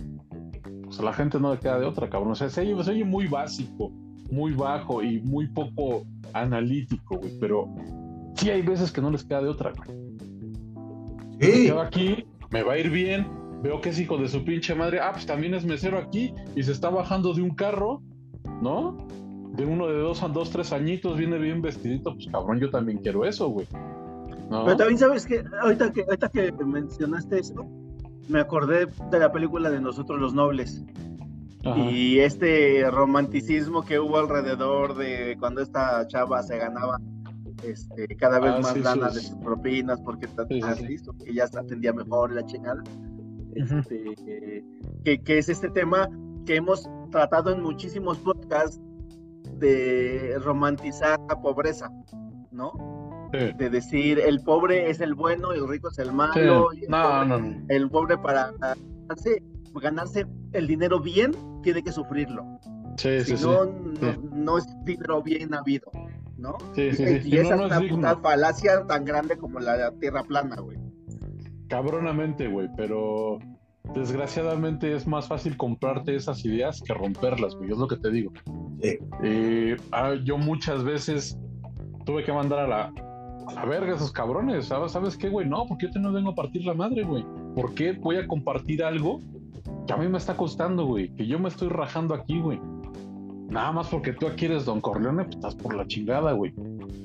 [0.85, 2.33] pues, a la gente no le queda de otra, cabrón.
[2.33, 3.93] O sea, se oye, se oye muy básico,
[4.31, 7.39] muy bajo y muy poco analítico, güey.
[7.41, 7.69] Pero
[8.37, 10.07] sí hay veces que no les queda de otra, güey.
[11.41, 11.71] Sí.
[11.71, 13.27] aquí, me va a ir bien,
[13.63, 15.01] veo que es hijo de su pinche madre.
[15.01, 18.03] Ah, pues también es mesero aquí y se está bajando de un carro,
[18.63, 19.07] ¿no?
[19.53, 22.15] De uno de dos a dos, tres añitos, viene bien vestidito.
[22.15, 23.67] Pues cabrón, yo también quiero eso, güey.
[24.49, 27.67] Pero también sabes que ahorita, que ahorita que mencionaste eso,
[28.29, 30.85] me acordé de la película de Nosotros los Nobles.
[31.75, 37.01] Y este romanticismo que hubo alrededor de cuando esta chava se ganaba
[37.63, 42.33] este, cada vez ah, más lana de sus propinas porque que ya se atendía mejor
[42.33, 42.83] la chingada.
[43.55, 44.65] Este,
[45.05, 46.09] que, es este tema
[46.45, 48.81] que hemos tratado en muchísimos podcasts
[49.59, 51.91] de romantizar la pobreza,
[52.53, 53.31] ¿no?
[53.33, 57.91] De decir el pobre es el bueno, el rico es el malo, el, pobre, el,
[57.91, 59.43] pobre, para ganarse,
[59.81, 62.45] ganarse, el dinero bien tiene que sufrirlo.
[62.97, 63.67] si no,
[64.33, 65.91] no, es dinero bien habido,
[66.37, 66.57] ¿no?
[66.77, 70.79] y, esa es una falacia tan grande como la tierra plana, güey
[71.69, 73.39] cabronamente, güey, pero
[73.95, 78.33] desgraciadamente es más fácil comprarte esas ideas que romperlas, güey, es lo que te digo.
[79.23, 81.39] Eh, ah, yo muchas veces
[82.05, 82.93] tuve que mandar a la,
[83.47, 84.93] a la verga esos cabrones, ¿sabes?
[84.93, 85.49] ¿Sabes qué, güey?
[85.49, 87.25] No, porque yo te no vengo a partir la madre, güey.
[87.55, 89.21] ¿Por qué voy a compartir algo
[89.87, 91.15] que a mí me está costando, güey?
[91.15, 92.61] Que yo me estoy rajando aquí, güey.
[93.49, 96.53] Nada más porque tú aquí eres Don Corleone, pues estás por la chingada, güey.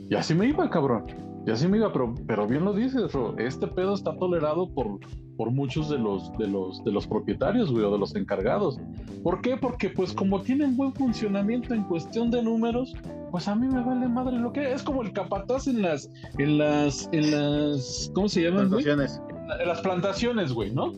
[0.10, 1.06] Y así me iba, cabrón.
[1.46, 5.00] Y así me iba, pero, pero bien lo dices, este pedo está tolerado por,
[5.38, 8.80] por muchos de los, de los, de los propietarios, güey, o de los encargados.
[9.24, 9.58] ¿Por qué?
[9.58, 12.94] Porque pues como tienen buen funcionamiento en cuestión de números,
[13.32, 16.60] pues a mí me vale madre lo que es como el capataz en las, en
[16.60, 18.70] las, en las, ¿cómo se llaman?
[18.70, 19.22] Plantaciones.
[19.60, 20.94] En, las plantaciones, güey, ¿no?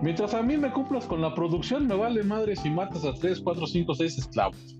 [0.00, 3.40] Mientras a mí me cumplas con la producción, me vale madre si matas a 3,
[3.40, 4.78] 4, 5, 6 esclavos.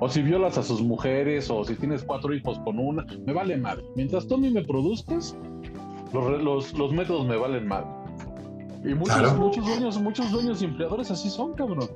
[0.00, 3.56] O si violas a sus mujeres, o si tienes cuatro hijos con una, me vale
[3.56, 3.84] madre.
[3.96, 5.36] Mientras tú a mí me produzcas,
[6.12, 7.88] los, los, métodos me valen madre.
[8.84, 11.88] Y muchos, muchos dueños, muchos dueños y empleadores así son, cabrón.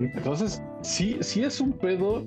[0.00, 2.24] Entonces, sí, sí es un pedo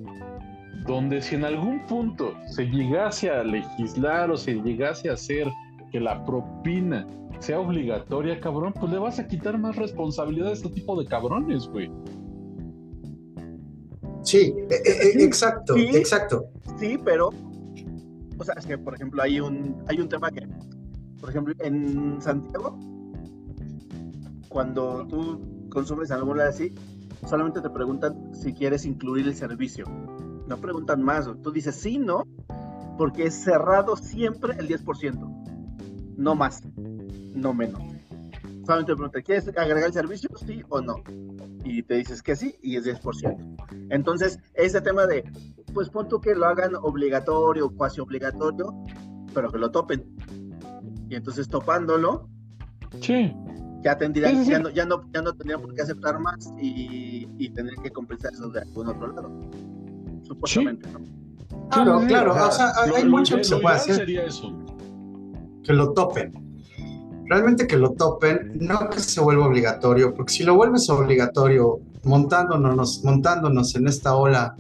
[0.86, 5.48] donde si en algún punto se llegase a legislar o se llegase a hacer
[5.94, 10.70] que la propina sea obligatoria, cabrón, pues le vas a quitar más responsabilidad a este
[10.70, 11.92] tipo de cabrones, güey.
[14.24, 16.46] Sí, e, e, e, exacto, exacto.
[16.80, 17.30] Sí, pero,
[18.40, 20.48] o sea, es que, por ejemplo, hay un, hay un tema que,
[21.20, 22.76] por ejemplo, en Santiago,
[24.50, 26.74] cuando tú consumes algo así,
[27.28, 29.86] solamente te preguntan si quieres incluir el servicio.
[30.48, 31.30] No preguntan más.
[31.44, 32.24] Tú dices sí, no,
[32.98, 35.43] porque es cerrado siempre el 10%.
[36.17, 37.82] No más, no menos.
[38.65, 40.30] Solamente te preguntan, ¿quieres agregar el servicio?
[40.38, 40.95] Sí o no
[41.63, 43.88] y te dices que sí y es 10%.
[43.89, 45.23] Entonces, ese tema de,
[45.73, 48.73] pues pon tú que lo hagan obligatorio, cuasi obligatorio,
[49.34, 50.04] pero que lo topen.
[51.10, 52.28] Y entonces topándolo,
[53.02, 53.34] sí.
[53.84, 57.49] ya tendrían, Ya, no, ya, no, ya no tendrían por qué aceptar más y, y
[57.49, 59.32] tener que compensar eso de algún otro lado.
[60.23, 60.99] Supuestamente, ¿no?
[61.69, 64.08] Claro, claro, o sea, hay mucho que se puede hacer.
[65.63, 66.43] Que lo topen
[67.34, 73.04] realmente que lo topen, no que se vuelva obligatorio, porque si lo vuelves obligatorio montándonos,
[73.04, 74.56] montándonos en esta ola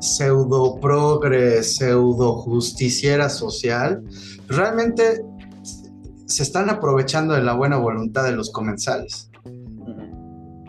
[0.00, 4.02] pseudo progre, pseudo justiciera social,
[4.48, 5.22] realmente
[6.26, 9.30] se están aprovechando de la buena voluntad de los comensales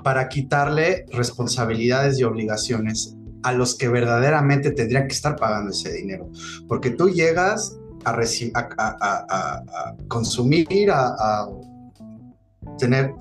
[0.03, 6.29] para quitarle responsabilidades y obligaciones a los que verdaderamente tendrían que estar pagando ese dinero.
[6.67, 9.63] Porque tú llegas a,
[10.07, 11.47] consumir, a,
[12.77, 13.13] tener,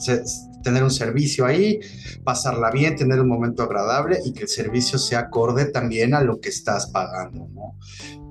[0.63, 1.81] tener un servicio ahí,
[2.25, 6.41] pasarla bien, tener un momento agradable y que el servicio sea acorde también a lo
[6.41, 7.77] que estás pagando, ¿no?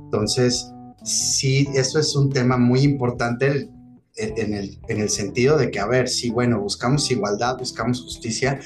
[0.05, 0.71] Entonces,
[1.03, 3.69] sí, eso es un tema muy importante,
[4.15, 8.59] en el, en el sentido de que, a ver, sí, bueno, buscamos igualdad, buscamos justicia,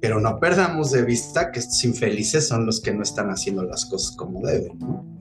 [0.00, 3.86] pero no perdamos de vista que estos infelices son los que no están haciendo las
[3.86, 5.11] cosas como deben, ¿no?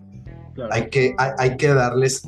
[0.70, 2.24] Hay, que, hay, que darles,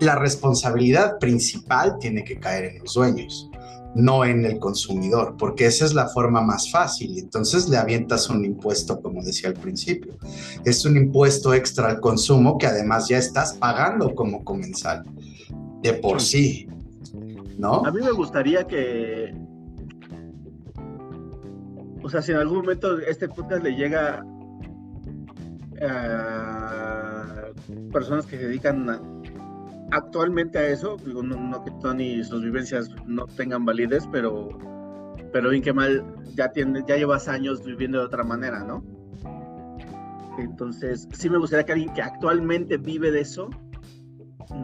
[0.00, 3.50] la responsabilidad principal tiene que caer en los dueños
[3.94, 7.18] no en el consumidor, porque esa es la forma más fácil.
[7.18, 10.16] Entonces le avientas un impuesto, como decía al principio.
[10.64, 15.04] Es un impuesto extra al consumo que además ya estás pagando como comensal,
[15.82, 16.68] de por sí.
[17.58, 17.84] ¿No?
[17.84, 19.34] A mí me gustaría que,
[22.02, 24.24] o sea, si en algún momento este podcast le llega
[25.82, 26.89] a
[27.92, 28.86] personas que se dedican
[29.90, 34.48] actualmente a eso, digo, no, que Tony y sus vivencias no tengan validez, pero,
[35.32, 36.04] pero bien que mal,
[36.34, 38.84] ya, tiene, ya llevas años viviendo de otra manera, ¿no?
[40.38, 43.50] Entonces, sí me gustaría que alguien que actualmente vive de eso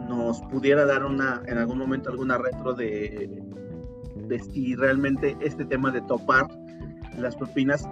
[0.07, 3.43] nos pudiera dar una, en algún momento, alguna retro de,
[4.27, 6.47] de si realmente este tema de topar
[7.17, 7.87] las propinas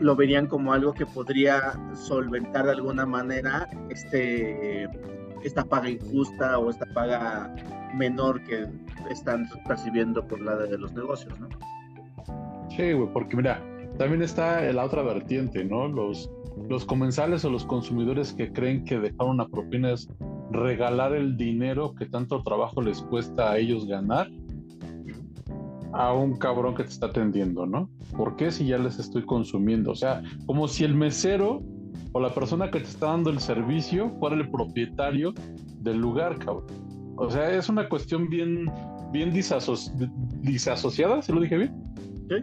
[0.00, 4.88] lo verían como algo que podría solventar de alguna manera este
[5.42, 7.54] esta paga injusta o esta paga
[7.94, 8.66] menor que
[9.10, 11.48] están percibiendo por la de los negocios, ¿no?
[12.70, 13.62] Sí, güey, porque mira,
[13.98, 15.88] también está la otra vertiente, ¿no?
[15.88, 16.30] Los,
[16.68, 20.08] los comensales o los consumidores que creen que dejar una propina es
[20.50, 24.28] regalar el dinero que tanto trabajo les cuesta a ellos ganar
[25.92, 27.88] a un cabrón que te está atendiendo, ¿no?
[28.16, 29.92] ¿Por qué si ya les estoy consumiendo?
[29.92, 31.62] O sea, como si el mesero
[32.12, 35.34] o la persona que te está dando el servicio fuera el propietario
[35.80, 36.66] del lugar, cabrón.
[37.16, 38.70] O sea, es una cuestión bien,
[39.12, 41.82] bien disasociada, ¿se lo dije bien?
[42.28, 42.36] Sí.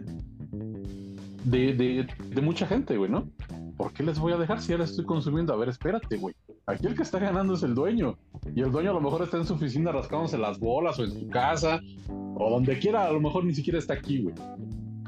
[1.44, 3.28] De, de, mucha gente, güey, ¿no?
[3.76, 5.52] ¿Por qué les voy a dejar si ya les estoy consumiendo?
[5.52, 6.34] A ver, espérate, güey.
[6.68, 8.18] Aquí el que está ganando es el dueño.
[8.52, 11.12] Y el dueño a lo mejor está en su oficina rascándose las bolas o en
[11.12, 13.06] su casa o donde quiera.
[13.06, 14.34] A lo mejor ni siquiera está aquí, güey.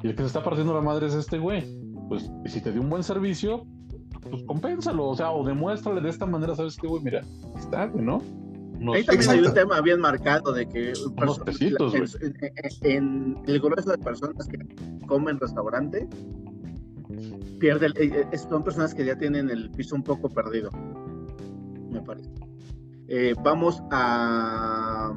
[0.05, 1.65] Y el que se está partiendo la madre es este güey.
[2.09, 3.67] Pues si te dio un buen servicio,
[4.31, 7.03] pues compénsalo, o sea, o demuéstrale de esta manera, ¿sabes qué, güey?
[7.03, 7.23] Mira,
[7.59, 8.23] está, güey, ¿no?
[8.95, 10.93] Ahí también hay un tema bien marcado de que
[12.83, 14.59] en, el grueso de personas que
[15.09, 16.09] comen restaurante
[17.59, 20.71] pierde eh, eh, son personas que ya tienen el piso un poco perdido
[21.91, 22.31] me parece
[23.09, 25.13] eh, vamos a,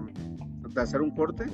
[0.75, 1.45] hacer un corte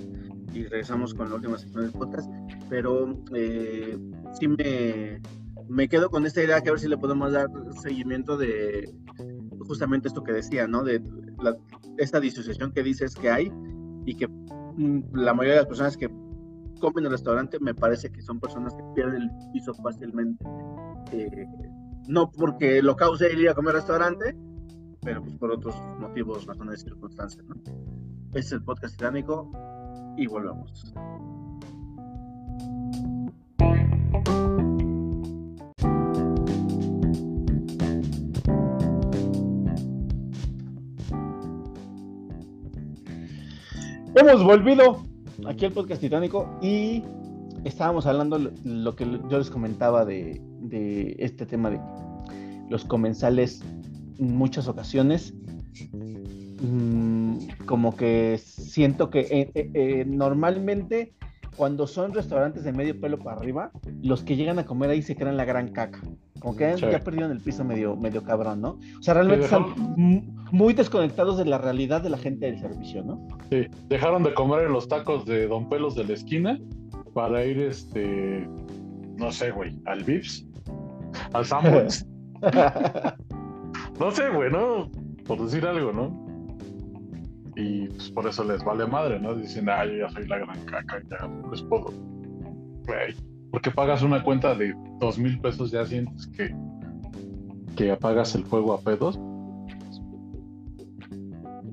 [0.54, 2.30] y regresamos con la última sección del podcast
[2.70, 3.98] pero eh,
[4.40, 5.22] sí me
[5.70, 7.50] me quedo con esta idea que a ver si le podemos dar
[7.82, 8.94] seguimiento de
[9.68, 10.84] justamente esto que decía, ¿no?
[10.84, 11.02] De
[11.98, 13.52] esta disociación que dices que hay
[14.06, 16.10] y que mm, la mayoría de las personas que
[16.80, 20.44] comen en el restaurante me parece que son personas que pierden el piso fácilmente.
[21.12, 21.48] Eh,
[22.08, 24.36] no porque lo cause el ir a comer al restaurante,
[25.08, 27.46] pero pues por otros motivos, razones y circunstancias.
[28.28, 29.50] Este es el podcast titánico
[30.18, 30.94] y volvemos.
[44.14, 45.04] Hemos volvido
[45.48, 47.02] aquí al podcast titánico y
[47.64, 51.80] estábamos hablando lo que yo les comentaba de, este tema de
[52.70, 53.77] los comensales en
[54.20, 55.34] muchas ocasiones
[56.62, 61.14] mm, como que siento que eh, eh, eh, normalmente
[61.56, 63.72] cuando son restaurantes de medio pelo para arriba,
[64.04, 66.00] los que llegan a comer ahí se crean la gran caca.
[66.40, 68.78] Como que ya perdieron el piso medio, medio cabrón, ¿no?
[69.00, 69.66] O sea, realmente están
[70.52, 73.28] muy desconectados de la realidad de la gente del servicio, ¿no?
[73.50, 76.60] Sí, dejaron de comer en los tacos de Don Pelos de la esquina
[77.16, 78.48] para ir, este,
[79.18, 80.46] no sé, güey, al Vips,
[81.34, 82.06] al Sandwich.
[84.00, 84.90] no sé, güey, ¿no?
[85.26, 86.28] Por decir algo, ¿no?
[87.56, 89.34] Y pues por eso les vale madre, ¿no?
[89.34, 91.86] Dicen, ah, yo ya soy la gran caca, ya les puedo.
[92.86, 93.16] Güey,
[93.52, 96.56] porque pagas una cuenta de dos mil pesos, ya sientes que,
[97.76, 99.20] que apagas el fuego a pedos.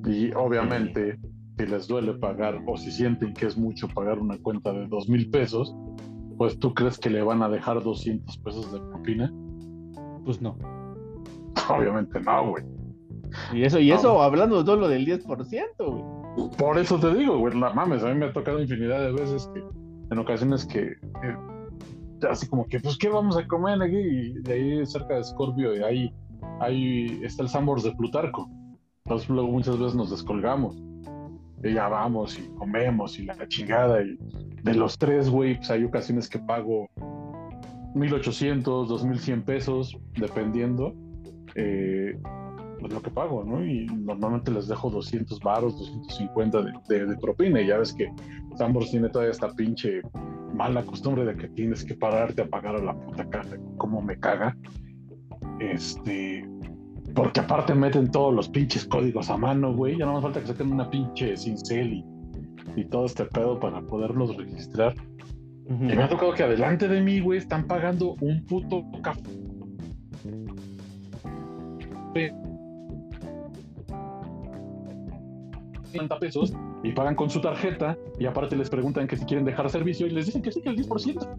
[0.07, 1.19] Y obviamente,
[1.59, 5.09] si les duele pagar o si sienten que es mucho pagar una cuenta de dos
[5.09, 5.75] mil pesos,
[6.37, 9.33] pues tú crees que le van a dejar 200 pesos de propina?
[10.25, 10.57] Pues no.
[11.69, 12.65] Obviamente no, güey.
[13.53, 15.27] Y eso, y eso hablando de todo lo del 10%,
[15.79, 16.51] güey.
[16.57, 19.51] Por eso te digo, güey, la mames, a mí me ha tocado infinidad de veces
[19.55, 19.63] que
[20.11, 21.37] en ocasiones que eh,
[22.29, 23.97] así como que, pues, ¿qué vamos a comer aquí?
[23.97, 26.15] Y de ahí cerca de Scorpio, y ahí,
[26.61, 28.49] ahí está el Sambors de Plutarco.
[29.05, 30.77] Entonces luego muchas veces nos descolgamos.
[31.63, 34.03] Y ya vamos y comemos y la chingada.
[34.03, 34.19] Y
[34.63, 36.89] de los tres, güey, pues hay ocasiones que pago
[37.95, 40.95] 1800, 2100 pesos, dependiendo.
[41.55, 42.19] Eh,
[42.81, 43.65] pues lo que pago, ¿no?
[43.65, 48.13] Y normalmente les dejo 200 varos, 250 de, de, propina y ya ves que
[48.57, 50.03] Sambors tiene toda esta pinche
[50.53, 54.19] mala costumbre de que tienes que pararte a pagar a la puta caja, como me
[54.19, 54.57] caga.
[55.61, 56.47] Este,
[57.15, 60.49] porque aparte meten todos los pinches códigos a mano, güey, ya no más falta que
[60.49, 62.05] saquen una pinche cincel y,
[62.77, 64.95] y todo este pedo para poderlos registrar.
[65.71, 69.44] Y me ha tocado que adelante de mí, güey, están pagando un puto café
[76.21, 76.53] pesos
[76.83, 80.11] y pagan con su tarjeta y aparte les preguntan que si quieren dejar servicio y
[80.11, 81.37] les dicen que sí, que el 10%.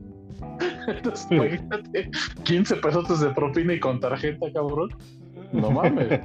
[0.87, 2.09] Entonces, imagínate,
[2.43, 4.89] 15 pesos de propina y con tarjeta, cabrón.
[5.51, 6.21] No mames.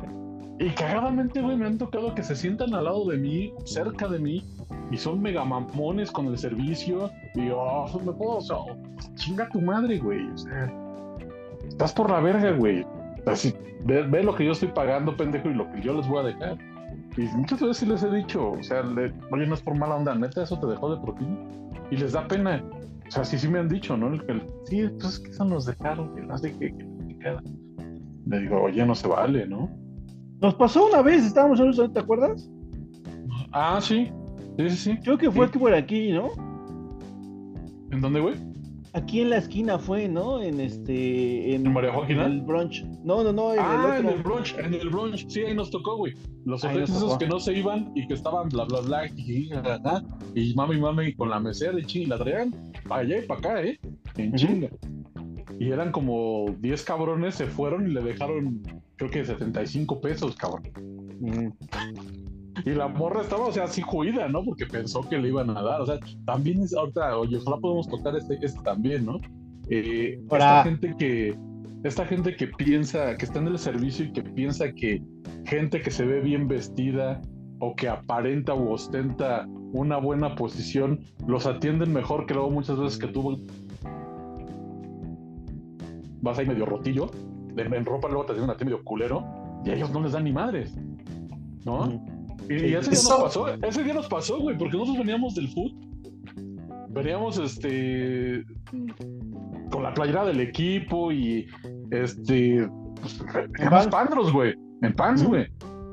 [0.59, 4.19] Y cagadamente, güey, me han tocado que se sientan al lado de mí, cerca de
[4.19, 4.45] mí,
[4.91, 7.11] y son mega mamones con el servicio.
[7.35, 8.57] Y yo, oh, me puedo, o sea,
[9.15, 10.29] chinga tu madre, güey.
[10.29, 10.71] O sea,
[11.67, 12.85] estás por la verga, güey.
[13.27, 13.55] Así,
[13.85, 16.23] ve, ve, lo que yo estoy pagando, pendejo, y lo que yo les voy a
[16.23, 16.59] dejar.
[17.17, 18.83] Y muchas veces les he dicho, o sea,
[19.31, 21.37] oye, no es por mala onda, neta, eso te dejó de propina.
[21.91, 22.63] Y les da pena.
[23.07, 24.15] O sea, sí, sí me han dicho, ¿no?
[24.15, 27.37] El, sí, pues que eso nos dejaron, que no sé qué, que,
[28.27, 29.69] Le digo, oye, no se vale, ¿no?
[30.41, 32.49] Nos pasó una vez, estábamos en un ¿te acuerdas?
[33.53, 34.11] Ah, sí.
[34.57, 34.99] Sí, sí, sí.
[35.03, 36.29] Creo que fue aquí por aquí, ¿no?
[37.91, 38.50] ¿En dónde, güey?
[38.93, 40.43] Aquí en la esquina fue, ¿no?
[40.43, 41.55] En este.
[41.55, 42.21] En, María Joaquín.
[42.21, 42.85] En el brunch.
[43.05, 43.53] No, no, no.
[43.55, 44.55] En ah, el en el brunch.
[44.59, 45.29] En el brunch.
[45.29, 46.15] Sí, ahí nos tocó, güey.
[46.45, 49.07] Los esos que no se iban y que estaban bla, bla, bla.
[49.07, 49.51] Y,
[50.35, 52.55] y mami, mami con la mesera y ching, la traían
[52.89, 53.79] para allá y para acá, ¿eh?
[54.17, 54.69] En chinga.
[55.59, 58.63] Y eran como 10 cabrones, se fueron y le dejaron,
[58.97, 60.63] creo que 75 pesos, cabrón.
[62.65, 64.45] Y la morra estaba, o sea, así juida, ¿no?
[64.45, 65.81] Porque pensó que le iban a dar.
[65.81, 69.21] O sea, también es ahorita, oye, ojalá podemos tocar este, este también, ¿no?
[69.69, 71.39] Eh, Esta gente que.
[71.83, 75.03] Esta gente que piensa, que está en el servicio y que piensa que
[75.47, 77.23] gente que se ve bien vestida
[77.59, 82.99] o que aparenta o ostenta una buena posición, los atienden mejor que luego muchas veces
[82.99, 83.41] que tú
[86.23, 87.11] vas ahí medio rotillo,
[87.57, 89.25] en ropa luego te atienden a ti medio culero,
[89.65, 90.77] y a ellos no les dan ni madres,
[91.65, 92.03] ¿no?
[92.49, 95.73] Y, ese día nos pasó, ese día nos pasó, güey, porque nosotros veníamos del foot,
[96.89, 98.45] veníamos este
[99.71, 101.47] con la playera del equipo y
[101.91, 102.69] este
[103.01, 103.23] pues,
[103.59, 105.47] en pandros, güey, en pants, güey.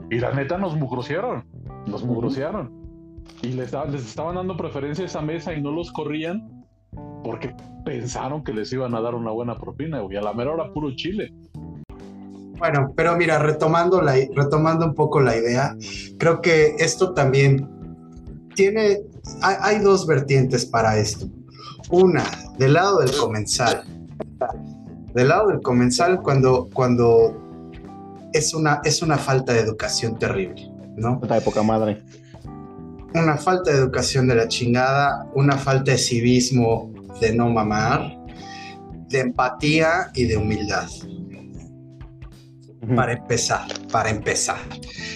[0.10, 1.44] Y la neta nos mugrosearon,
[1.86, 2.72] nos mugrosearon.
[3.44, 6.66] Y les, les estaban dando preferencia a esa mesa y no los corrían
[7.24, 7.54] porque
[7.86, 10.18] pensaron que les iban a dar una buena propina, güey.
[10.18, 11.34] A la mera hora puro chile.
[12.58, 15.76] Bueno, pero mira, retomando, la, retomando un poco la idea,
[16.18, 17.70] creo que esto también
[18.56, 19.02] tiene,
[19.42, 21.28] hay, dos vertientes para esto.
[21.92, 22.24] Una,
[22.58, 23.84] del lado del comensal.
[25.14, 27.38] Del lado del comensal, cuando, cuando
[28.34, 31.20] es, una, es una falta de educación terrible, ¿no?
[31.22, 32.02] Esta época madre.
[33.14, 36.92] Una falta de educación de la chingada, una falta de civismo
[37.22, 38.18] de no mamar,
[39.10, 40.88] de empatía y de humildad
[42.96, 44.60] para empezar, para empezar.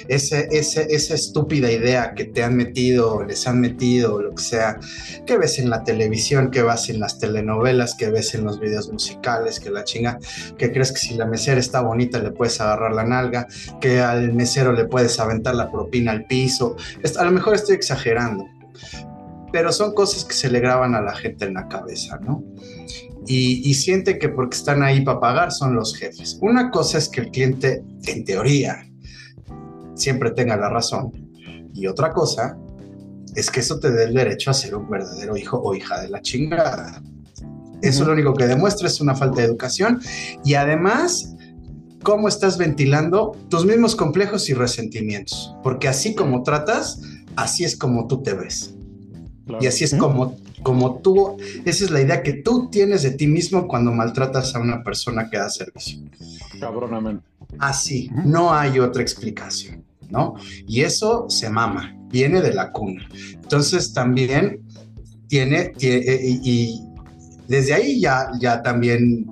[0.07, 4.79] Ese, esa estúpida idea que te han metido, les han metido, lo que sea,
[5.25, 8.91] que ves en la televisión, que vas en las telenovelas, que ves en los videos
[8.91, 10.19] musicales, que la chinga,
[10.57, 13.47] que crees que si la mesera está bonita le puedes agarrar la nalga,
[13.79, 16.75] que al mesero le puedes aventar la propina al piso.
[17.17, 18.45] A lo mejor estoy exagerando,
[19.51, 22.43] pero son cosas que se le graban a la gente en la cabeza, ¿no?
[23.27, 26.37] y, siente que porque están ahí para pagar son los jefes.
[26.41, 28.85] Una cosa es que el cliente, en teoría,
[29.95, 31.11] siempre tenga la razón.
[31.73, 32.57] Y otra cosa
[33.35, 36.09] es que eso te dé el derecho a ser un verdadero hijo o hija de
[36.09, 37.01] la chingada.
[37.81, 40.01] Eso lo único que demuestra es una falta de educación
[40.43, 41.33] y además
[42.03, 45.55] cómo estás ventilando tus mismos complejos y resentimientos.
[45.63, 47.01] Porque así como tratas,
[47.35, 48.75] así es como tú te ves.
[49.59, 53.27] Y así es como como tú, esa es la idea que tú tienes de ti
[53.27, 55.99] mismo cuando maltratas a una persona que da servicio.
[56.59, 57.23] Cabronamente.
[57.59, 60.35] Así, no hay otra explicación, ¿no?
[60.67, 63.07] Y eso se mama, viene de la cuna.
[63.33, 64.61] Entonces también
[65.27, 66.81] tiene, eh, y,
[67.47, 69.29] desde ahí ya, ya también,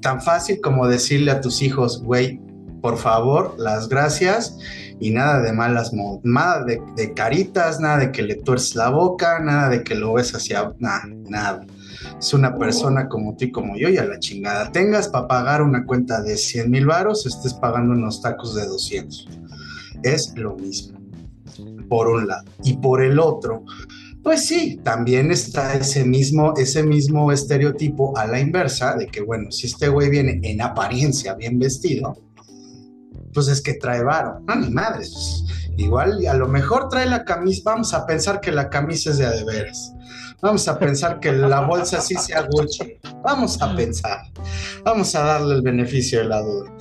[0.00, 2.40] tan fácil como decirle a tus hijos, güey,
[2.80, 4.56] por favor, las gracias
[5.00, 5.92] y nada de malas,
[6.22, 10.34] nada de, caritas, nada de que le tuerces la boca, nada de que lo ves
[10.34, 11.66] hacia, nada, nada.
[12.18, 14.70] Es una persona como tú y como yo y a la chingada.
[14.70, 19.28] Tengas para pagar una cuenta de 100 mil varos, estés pagando unos tacos de 200.
[20.02, 20.98] Es lo mismo,
[21.88, 22.44] por un lado.
[22.62, 23.64] Y por el otro,
[24.22, 29.50] pues sí, también está ese mismo, ese mismo estereotipo a la inversa de que, bueno,
[29.50, 32.18] si este güey viene en apariencia bien vestido,
[33.32, 34.40] pues es que trae varo.
[34.46, 35.44] No, ni madres.
[35.76, 39.26] Igual, a lo mejor trae la camisa, vamos a pensar que la camisa es de
[39.26, 39.94] adeveras.
[40.42, 42.98] Vamos a pensar que la bolsa sí sea Gucci.
[43.22, 44.22] Vamos a pensar.
[44.84, 46.72] Vamos a darle el beneficio de la duda.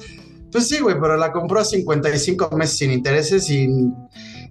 [0.52, 3.68] Pues sí, güey, pero la compró a 55 meses sin intereses y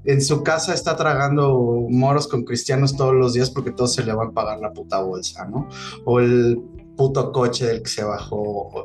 [0.04, 4.12] en su casa está tragando moros con cristianos todos los días porque todos se le
[4.12, 5.68] van a pagar la puta bolsa, ¿no?
[6.04, 6.60] O el
[6.96, 8.84] puto coche del que se bajó,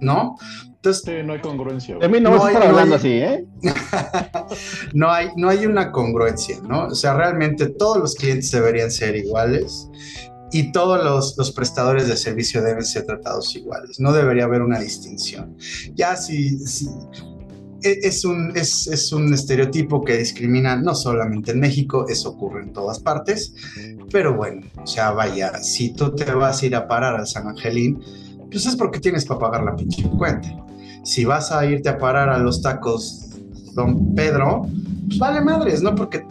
[0.00, 0.36] ¿no?
[0.78, 1.98] Entonces, no hay congruencia.
[1.98, 3.44] De mí no, vas a estar hablando así, ¿eh?
[4.94, 6.86] no, hay, no hay una congruencia, ¿no?
[6.86, 9.88] O sea, realmente todos los clientes deberían ser iguales
[10.52, 13.98] y todos los, los, prestadores de servicio deben ser tratados iguales.
[13.98, 15.56] No debería haber una distinción.
[15.94, 16.56] Ya si,
[17.82, 22.62] e, es, un, es, es, un estereotipo que discrimina no solamente en México, eso ocurre
[22.62, 23.52] en todas partes,
[24.12, 27.48] pero bueno, o sea, vaya, si tú te vas a ir a parar al San
[27.48, 28.00] Angelín,
[28.50, 30.67] pues es porque tienes para pagar la pinche cuenta.
[31.08, 33.30] Si vas a irte a parar a los tacos
[33.72, 34.66] Don Pedro,
[35.06, 35.94] pues vale madres, ¿no?
[35.94, 36.22] Porque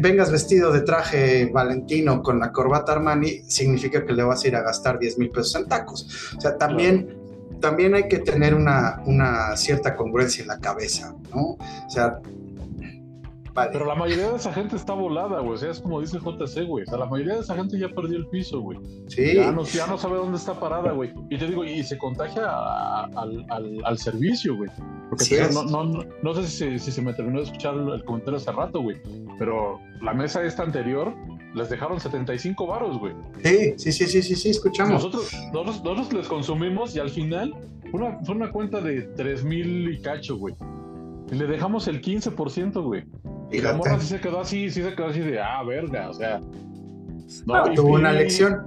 [0.00, 4.56] vengas vestido de traje valentino con la corbata Armani, significa que le vas a ir
[4.56, 6.34] a gastar 10 mil pesos en tacos.
[6.36, 7.16] O sea, también,
[7.60, 11.50] también hay que tener una, una cierta congruencia en la cabeza, ¿no?
[11.52, 12.18] O sea,
[13.72, 15.54] pero la mayoría de esa gente está volada, güey.
[15.54, 16.84] O sea, es como dice JC, güey.
[16.84, 18.78] O sea, la mayoría de esa gente ya perdió el piso, güey.
[19.08, 19.34] Sí.
[19.34, 21.12] Ya no, ya no sabe dónde está parada, güey.
[21.30, 24.70] Y te digo, y se contagia al, al, al, servicio, güey.
[25.08, 28.36] Porque sí no, no, no, sé si, si, se me terminó de escuchar el comentario
[28.36, 28.96] hace rato, güey.
[29.38, 31.14] Pero la mesa esta anterior
[31.54, 33.14] les dejaron 75 varos, güey.
[33.42, 34.92] Sí, sí, sí, sí, sí, sí, escuchamos.
[34.92, 37.54] Nosotros, nosotros, nosotros les consumimos y al final
[37.90, 40.54] fue una, fue una cuenta de 3 mil y cacho, güey.
[41.30, 43.04] Y le dejamos el 15%, güey.
[43.50, 46.14] Y la morra sí se quedó así, sí se quedó así de, ah, verga, o
[46.14, 46.40] sea.
[47.46, 48.66] No, tuvo una lección.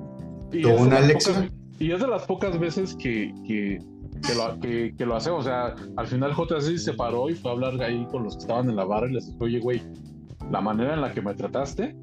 [0.51, 1.51] Tuvo una lección.
[1.80, 3.80] y es de las pocas veces que, que,
[4.26, 5.41] que, lo, que, que lo hacemos.
[5.41, 8.41] O sea, al final JC se paró y fue a hablar ahí con los que
[8.41, 9.82] estaban en la barra y les dijo, oye, güey,
[10.51, 11.95] la manera en la que me trataste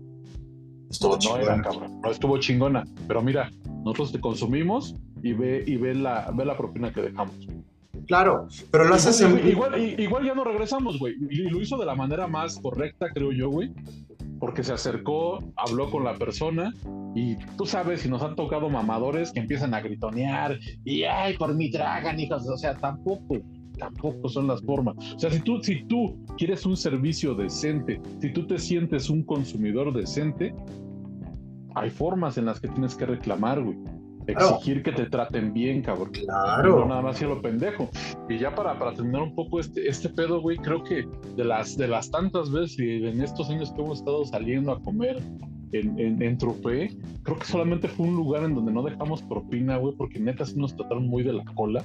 [0.91, 2.85] estuvo no, era cabrón, no estuvo chingona.
[3.07, 3.51] Pero mira,
[3.85, 7.35] nosotros te consumimos y ve, y ve la, ve la propina que dejamos.
[8.07, 9.47] Claro, pero lo haces en...
[9.47, 11.15] igual, igual, ya no regresamos, güey.
[11.31, 13.73] Y lo hizo de la manera más correcta, creo yo, güey.
[14.39, 16.73] Porque se acercó, habló con la persona
[17.15, 21.55] y tú sabes, si nos han tocado mamadores que empiezan a gritonear y ay, por
[21.55, 22.49] mi dragan, hijos.
[22.49, 23.39] O sea, tampoco,
[23.79, 24.97] tampoco son las formas.
[25.15, 29.25] O sea, si tú, si tú quieres un servicio decente, si tú te sientes un
[29.25, 30.55] consumidor decente,
[31.75, 33.77] hay formas en las que tienes que reclamar, güey
[34.29, 36.11] exigir que te traten bien, cabrón.
[36.13, 36.81] Claro.
[36.81, 37.89] No nada más lo pendejo.
[38.29, 41.07] Y ya para, para terminar un poco este, este pedo, güey, creo que
[41.37, 44.81] de las, de las tantas veces y en estos años que hemos estado saliendo a
[44.81, 45.21] comer
[45.73, 49.79] en, en, en Tropé, creo que solamente fue un lugar en donde no dejamos propina,
[49.79, 51.83] güey, porque neta sí nos trataron muy de la cola.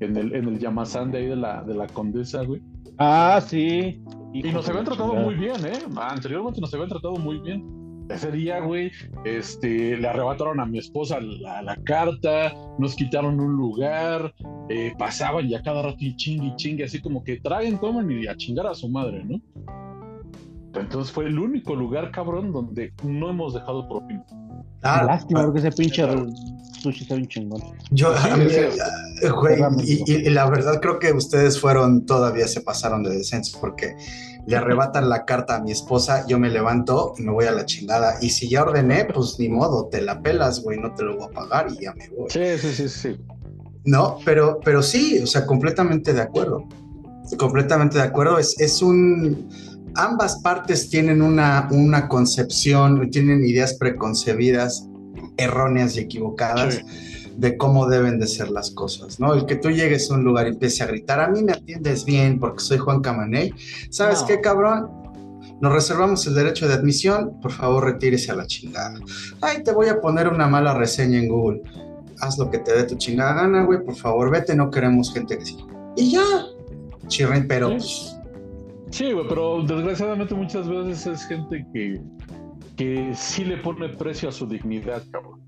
[0.00, 2.60] En el, en el Yamazán de ahí de la, de la Condesa, güey.
[2.98, 4.02] Ah, sí.
[4.32, 5.78] y nos habían tratado muy bien, ¿eh?
[5.96, 8.90] Anteriormente nos habían tratado muy bien ese día, güey,
[9.24, 14.34] este, le arrebataron a mi esposa la, carta, nos quitaron un lugar,
[14.68, 18.26] eh, pasaban y a cada rato y chingue chingue, así como que traigan, coman y
[18.26, 19.40] a chingar a su madre, ¿no?
[20.74, 24.24] Entonces fue el único lugar, cabrón, donde no hemos dejado propina.
[24.82, 26.04] Ah, Lástima, porque ese pinche
[26.82, 27.60] sushi está bien chingón.
[27.90, 33.10] Yo, eh, güey, y, y, la verdad creo que ustedes fueron, todavía se pasaron de
[33.10, 33.94] descenso, porque
[34.46, 37.64] le arrebatan la carta a mi esposa, yo me levanto y me voy a la
[37.64, 38.16] chingada.
[38.20, 41.26] Y si ya ordené, pues ni modo, te la pelas, güey, no te lo voy
[41.26, 42.30] a pagar y ya me voy.
[42.30, 43.20] Sí, sí, sí, sí.
[43.84, 46.66] No, pero, pero sí, o sea, completamente de acuerdo.
[47.38, 48.38] Completamente de acuerdo.
[48.38, 49.48] Es, es un.
[49.94, 54.88] Ambas partes tienen una, una concepción, tienen ideas preconcebidas,
[55.36, 56.76] erróneas y equivocadas.
[56.76, 59.34] Sí de cómo deben de ser las cosas, ¿no?
[59.34, 62.04] El que tú llegues a un lugar y empieces a gritar, a mí me atiendes
[62.04, 63.52] bien porque soy Juan Camaney,
[63.90, 64.90] ¿sabes qué, cabrón?
[65.60, 68.98] Nos reservamos el derecho de admisión, por favor retírese a la chingada.
[69.40, 71.62] Ay, te voy a poner una mala reseña en Google.
[72.20, 75.38] Haz lo que te dé tu chingada gana, güey, por favor, vete, no queremos gente
[75.38, 75.56] que sí.
[75.96, 76.24] Y ya,
[77.06, 77.78] chirren, pero...
[77.80, 82.00] Sí, güey, pero desgraciadamente muchas veces es gente que
[82.82, 85.40] que sí le pone precio a su dignidad, cabrón.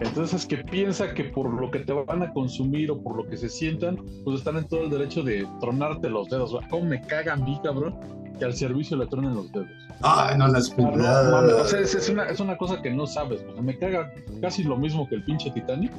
[0.00, 3.36] Entonces que piensa que por lo que te van a consumir o por lo que
[3.36, 6.54] se sientan, pues están en todo el derecho de tronarte los dedos.
[6.68, 7.96] ¿Cómo me cagan vi, cabrón?
[8.38, 9.68] Que al servicio le tronen los dedos.
[10.02, 13.42] Ay, no, no es o sea, es, una, es, una, cosa que no sabes.
[13.48, 15.92] O sea, me caga casi lo mismo que el pinche Titanic.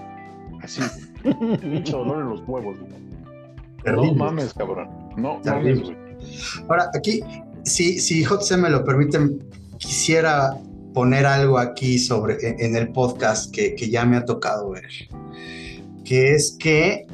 [0.62, 0.82] Así,
[1.62, 2.78] pinche dolor en los huevos.
[3.86, 4.90] No mames, cabrón.
[5.18, 5.98] No mames, güey.
[6.70, 7.22] Ahora, aquí,
[7.64, 9.42] si, si Hot me lo permiten,
[9.80, 10.56] quisiera
[10.94, 14.88] poner algo aquí sobre en el podcast que, ya me ha tocado ver,
[16.04, 17.08] que es que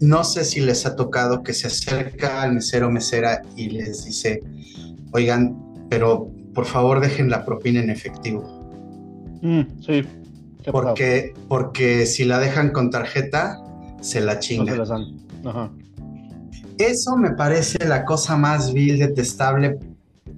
[0.00, 4.42] no sé si les ha tocado que se acerca al mesero mesera y les dice,
[5.12, 5.56] oigan,
[5.88, 8.42] pero por favor dejen la propina en efectivo.
[9.42, 10.02] Mm, sí.
[10.70, 13.58] Porque, porque si la dejan con tarjeta,
[14.00, 14.82] se la chingan.
[16.78, 19.78] Eso me parece la cosa más vil, detestable,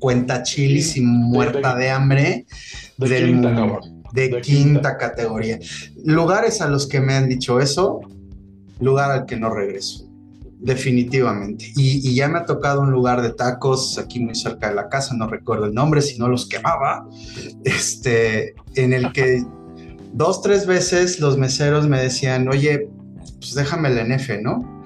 [0.01, 2.47] cuenta chilis y muerta de, hambre
[2.97, 3.81] de del quinta, mundo,
[4.13, 5.61] de, quinta, categoría.
[6.05, 8.01] Lugares a los que me han dicho eso,
[8.81, 10.11] lugar al que no regreso.
[10.59, 11.73] Definitivamente.
[11.77, 15.15] Y, ya me ha tocado un lugar de tacos aquí muy cerca de la casa,
[15.15, 17.07] no recuerdo el nombre, si no los quemaba,
[17.65, 19.43] este, en el que
[20.13, 22.89] dos, tres veces los meseros me decían, oye,
[23.39, 24.83] pues déjame el NF, ¿no?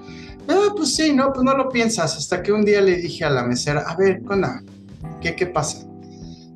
[0.49, 2.17] Ah, pues sí, no, pues no lo piensas.
[2.17, 4.23] Hasta que un día le dije a la mesera, a ver,
[5.21, 5.87] ¿qué, qué pasa?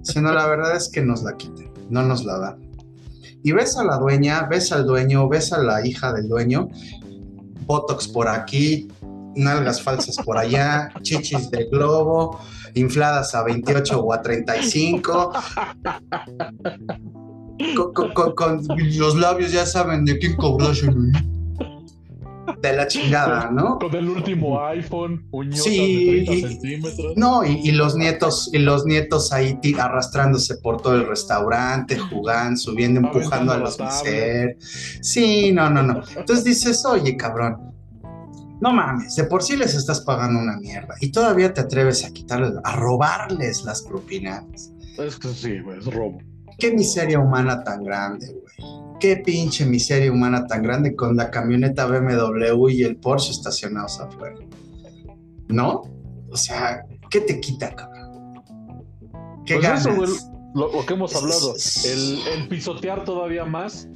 [0.02, 2.68] Si no, la verdad es que nos la quiten, no nos la dan.
[3.42, 6.68] Y ves a la dueña, ves al dueño, ves a la hija del dueño,
[7.66, 8.88] Botox por aquí,
[9.36, 12.40] nalgas falsas por allá, chichis de globo,
[12.74, 15.32] infladas a 28 o a 35.
[18.34, 21.12] Con, los labios ya saben de qué Kardashian.
[22.60, 23.78] De la chingada, ¿no?
[23.78, 27.16] Con el último iPhone, sí, de 30 centímetros.
[27.16, 33.00] No, y, los nietos, y los nietos ahí arrastrándose por todo el restaurante, jugando, subiendo,
[33.00, 34.56] empujando a los meseros.
[35.02, 36.02] Sí, no, no, no.
[36.16, 37.68] Entonces dices, oye, cabrón,
[38.60, 42.10] no mames, de por sí les estás pagando una mierda y todavía te atreves a
[42.10, 44.44] quitarles, a robarles las propinas.
[44.98, 46.18] Es que sí, güey, es robo.
[46.58, 48.87] Qué miseria humana tan grande, güey.
[49.00, 54.36] Qué pinche miseria humana tan grande con la camioneta BMW y el Porsche estacionados afuera.
[55.48, 55.82] ¿No?
[56.30, 58.42] O sea, ¿qué te quita, cabrón?
[59.46, 59.86] ¿Qué pues ganas?
[59.86, 63.88] Eso, lo, que hemos hablado, el, pisotear todavía más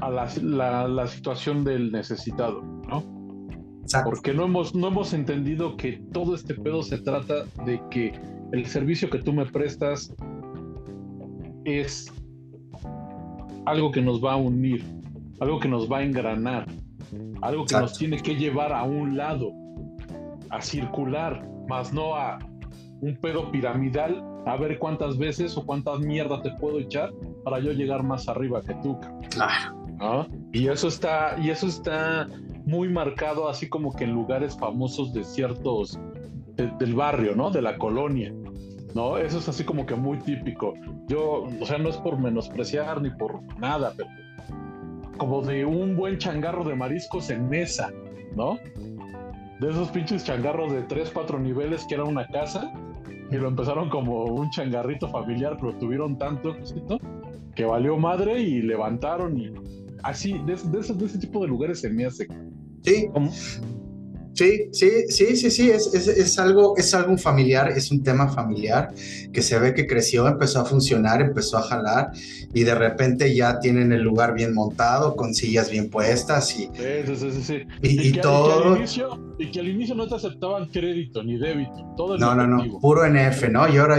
[0.00, 3.14] a la, la situación del necesitado, ¿no?
[4.04, 8.12] Porque no hemos, no hemos entendido que todo este pedo se trata de que
[8.52, 10.12] el servicio que tú me prestas
[11.64, 12.10] es
[13.66, 14.84] algo que nos va a unir,
[15.40, 16.66] algo que nos va a engranar,
[17.42, 19.52] algo que nos tiene que llevar a un lado,
[20.50, 22.38] a circular, más no a
[23.00, 27.12] un pedo piramidal, a ver cuántas veces o cuántas mierdas te puedo echar
[27.44, 28.98] para yo llegar más arriba que tú.
[29.30, 29.76] Claro.
[30.00, 30.26] ¿Ah?
[30.52, 32.28] Y eso está, y eso está
[32.66, 35.98] muy marcado, así como que en lugares famosos de ciertos
[36.56, 37.50] del barrio, ¿no?
[37.50, 38.32] De la colonia.
[38.94, 39.18] ¿No?
[39.18, 40.74] Eso es así como que muy típico.
[41.08, 44.08] Yo, o sea, no es por menospreciar ni por nada, pero
[45.16, 47.92] como de un buen changarro de mariscos en mesa,
[48.36, 48.58] ¿no?
[49.60, 52.72] De esos pinches changarros de tres, cuatro niveles que era una casa
[53.30, 56.56] y lo empezaron como un changarrito familiar, pero tuvieron tanto
[57.54, 59.52] que valió madre y levantaron y
[60.02, 62.26] así, de, de, ese tipo de lugares se me hace.
[62.82, 63.08] Sí.
[64.34, 68.28] Sí, sí, sí, sí, sí, es, es, es, algo, es algo familiar, es un tema
[68.28, 68.92] familiar
[69.32, 72.10] que se ve que creció, empezó a funcionar, empezó a jalar
[72.52, 77.16] y de repente ya tienen el lugar bien montado, con sillas bien puestas y, sí,
[77.16, 78.76] sí, sí, y, y, todo.
[79.38, 83.04] Y que, al inicio, no te aceptaban crédito ni débito, todo No, no, no, puro
[83.08, 83.68] NF, ¿no?
[83.72, 83.98] Y ahora...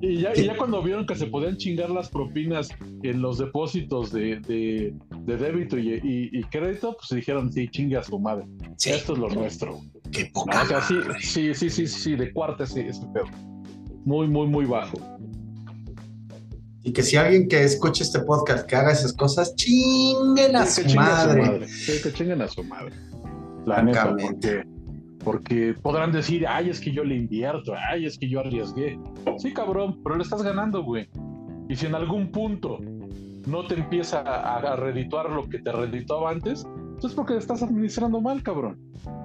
[0.00, 2.68] y, ya, y ya cuando vieron que se podían chingar las propinas
[3.02, 8.18] en los depósitos de, de, de débito y, crédito, pues dijeron, sí, chingue a su
[8.18, 8.46] madre.
[8.84, 9.67] Esto es lo nuestro.
[10.12, 10.64] Qué poca.
[11.20, 13.26] sí, sí, sí, sí, de cuarta sí, ese pedo.
[14.04, 14.98] Muy, muy, muy bajo.
[16.82, 20.82] Y que si alguien que escuche este podcast que haga esas cosas, chinguen a, su,
[20.94, 21.66] madre.
[22.02, 22.94] que chinguen a su madre.
[23.66, 24.62] La neta, porque,
[25.22, 28.98] porque podrán decir, ay, es que yo le invierto, ay, es que yo arriesgué.
[29.38, 31.10] Sí, cabrón, pero le estás ganando, güey.
[31.68, 32.78] Y si en algún punto
[33.46, 36.64] no te empieza a, a redituar lo que te redituaba antes,
[37.06, 38.78] es porque estás administrando mal, cabrón.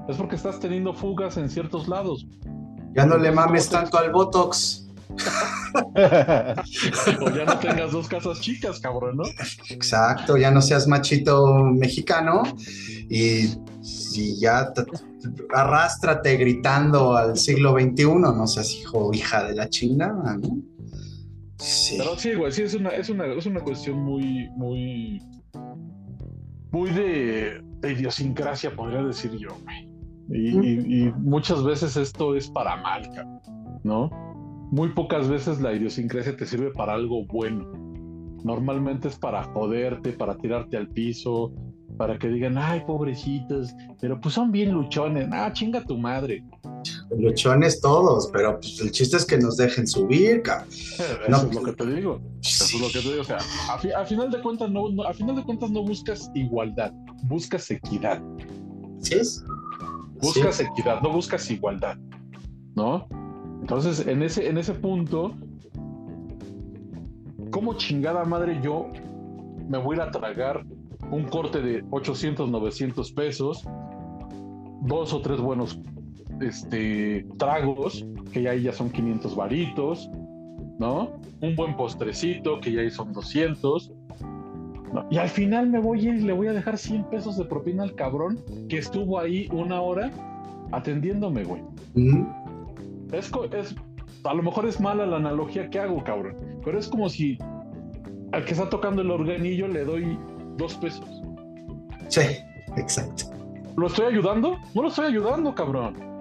[0.07, 2.27] Es porque estás teniendo fugas en ciertos lados.
[2.95, 4.87] Ya no le mames tanto al Botox.
[7.21, 9.23] o ya no tengas dos casas chicas, cabrón, ¿no?
[9.69, 12.43] Exacto, ya no seas machito mexicano
[13.09, 13.49] y,
[13.81, 14.71] si ya
[15.53, 20.57] arrástrate gritando al siglo XXI, no seas hijo o hija de la chingada, ¿no?
[21.57, 21.95] Sí.
[21.97, 25.21] Pero sí, güey, sí, es una, es una, es una cuestión muy, muy
[26.73, 29.55] muy de, idiosincrasia, podría decir yo,
[30.29, 33.09] Y, muchas veces esto es para mal,
[33.83, 34.09] ¿no?
[34.71, 37.71] Muy pocas veces la idiosincrasia te sirve para algo bueno.
[38.43, 41.53] Normalmente es para joderte, para tirarte al piso,
[41.95, 45.29] para que digan, ay, pobrecitos, pero pues son bien luchones.
[45.31, 46.43] Ah, chinga tu madre.
[47.17, 50.67] Luchones todos, pero pues, el chiste es que nos dejen subir, cabrón.
[50.71, 52.21] Eso es lo que te digo.
[52.41, 53.21] Eso es lo que te digo.
[53.21, 56.91] O sea, a, final de cuentas no, a final de cuentas no buscas igualdad,
[57.23, 58.21] buscas equidad.
[58.99, 59.43] Sí es.
[60.21, 61.97] Buscas equidad, no buscas igualdad,
[62.75, 63.07] ¿no?
[63.61, 65.35] Entonces, en ese, en ese punto,
[67.51, 68.87] ¿cómo chingada madre yo
[69.67, 70.65] me voy a tragar
[71.11, 73.63] un corte de 800, 900 pesos,
[74.81, 75.79] dos o tres buenos
[76.43, 80.09] este, tragos, que ya ahí ya son 500 varitos,
[80.79, 81.11] ¿no?
[81.41, 83.91] Un buen postrecito, que ya ahí son 200.
[85.09, 87.95] Y al final me voy y le voy a dejar 100 pesos de propina al
[87.95, 88.39] cabrón
[88.69, 90.11] que estuvo ahí una hora
[90.71, 91.61] atendiéndome, güey.
[93.11, 93.75] es, es,
[94.23, 97.37] a lo mejor es mala la analogía que hago, cabrón, pero es como si
[98.31, 100.17] al que está tocando el organillo le doy
[100.57, 101.23] dos pesos.
[102.07, 102.21] Sí,
[102.77, 103.25] exacto.
[103.75, 104.57] ¿Lo estoy ayudando?
[104.73, 106.12] No lo estoy ayudando, cabrón.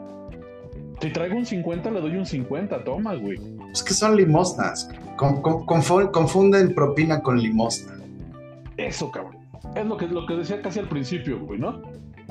[1.02, 3.36] Si traigo un 50, le doy un 50, toma, güey.
[3.72, 4.88] Es que son limosnas.
[5.16, 7.94] confunden propina con limosna.
[8.76, 9.38] Eso, cabrón.
[9.74, 11.82] Es lo que, lo que decía casi al principio, güey, ¿no?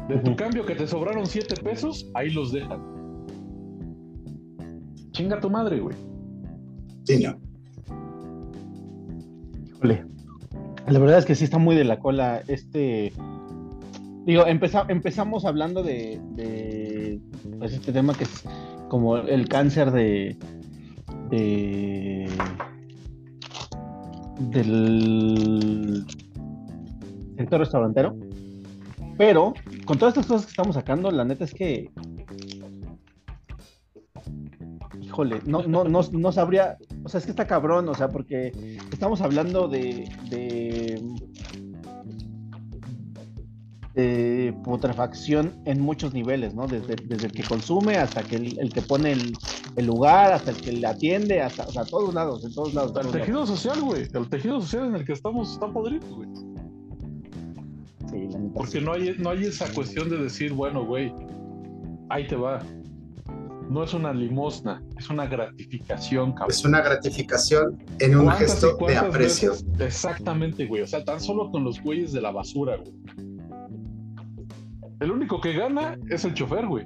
[0.07, 2.81] De tu cambio que te sobraron 7 pesos, ahí los dejan.
[5.11, 5.97] Chinga tu madre, güey.
[7.03, 7.37] Sí, no.
[9.67, 10.05] Híjole.
[10.87, 13.11] La verdad es que sí está muy de la cola este...
[14.25, 17.19] Digo, empezamos hablando de, de
[17.57, 18.43] pues, este tema que es
[18.87, 20.37] como el cáncer de,
[21.29, 22.29] de
[24.49, 26.05] del
[27.37, 28.15] sector restaurantero.
[29.17, 29.53] Pero
[29.85, 31.91] con todas estas cosas que estamos sacando, la neta es que
[35.11, 38.51] híjole, no, no, no, no sabría, o sea, es que está cabrón, o sea, porque
[38.91, 41.01] estamos hablando de, de,
[44.63, 46.67] putrefacción en muchos niveles, ¿no?
[46.67, 49.11] Desde, el que consume hasta que el, que pone
[49.75, 52.93] el, lugar, hasta el que le atiende, hasta, o sea, todos lados, en todos lados.
[53.05, 56.29] el tejido social, güey, el tejido social en el que estamos está podrido, güey.
[58.09, 61.13] Sí, Porque no hay, no hay esa cuestión de decir, bueno, güey,
[62.09, 62.61] ahí te va
[63.71, 66.51] no es una limosna, es una gratificación, cabrón.
[66.51, 69.53] Es una gratificación en un gesto de aprecio.
[69.79, 70.81] Exactamente, güey.
[70.81, 72.91] O sea, tan solo con los güeyes de la basura, güey.
[75.01, 76.85] El único que gana es el chofer, güey.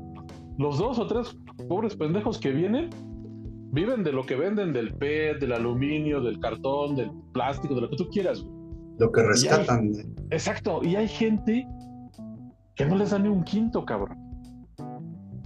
[0.57, 1.37] Los dos o tres
[1.67, 2.89] pobres pendejos que vienen
[3.71, 7.89] viven de lo que venden del PET, del aluminio, del cartón, del plástico, de lo
[7.89, 8.55] que tú quieras, güey.
[8.97, 9.91] Lo que rescatan.
[10.31, 10.79] exacto.
[10.81, 11.67] Y hay gente
[12.75, 14.25] que no les da ni un quinto, cabrón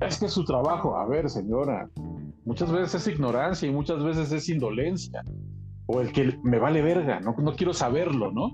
[0.08, 0.98] es que es su trabajo.
[0.98, 1.90] A ver, señora,
[2.46, 5.24] muchas veces es ignorancia y muchas veces es indolencia.
[5.88, 8.54] O el que me vale verga, no, no quiero saberlo, ¿no?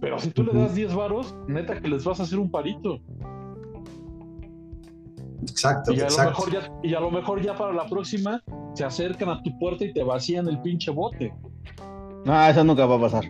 [0.00, 2.98] Pero si tú le das 10 varos, neta que les vas a hacer un parito.
[5.42, 6.44] Exacto, y a exacto.
[6.44, 8.42] Lo mejor ya, y a lo mejor ya para la próxima
[8.74, 11.32] se acercan a tu puerta y te vacían el pinche bote.
[12.24, 13.24] No, eso nunca va a pasar.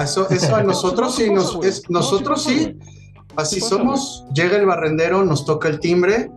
[0.00, 2.76] Eso, eso a nosotros sí, nos, es, nosotros sí,
[3.36, 6.30] Así somos, llega el barrendero, nos toca el timbre,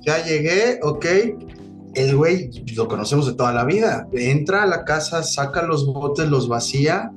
[0.00, 1.06] ya llegué, ok,
[1.94, 6.30] el güey lo conocemos de toda la vida, entra a la casa, saca los botes,
[6.30, 7.12] los vacía,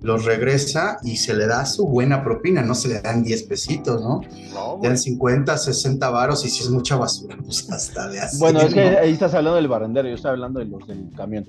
[0.00, 4.00] los regresa y se le da su buena propina, no se le dan 10 pesitos,
[4.00, 4.20] ¿no?
[4.52, 8.38] no dan 50, 60 varos y si es mucha basura, pues hasta de así.
[8.38, 11.46] Bueno, es que ahí estás hablando del barrendero, yo estoy hablando de los del camión.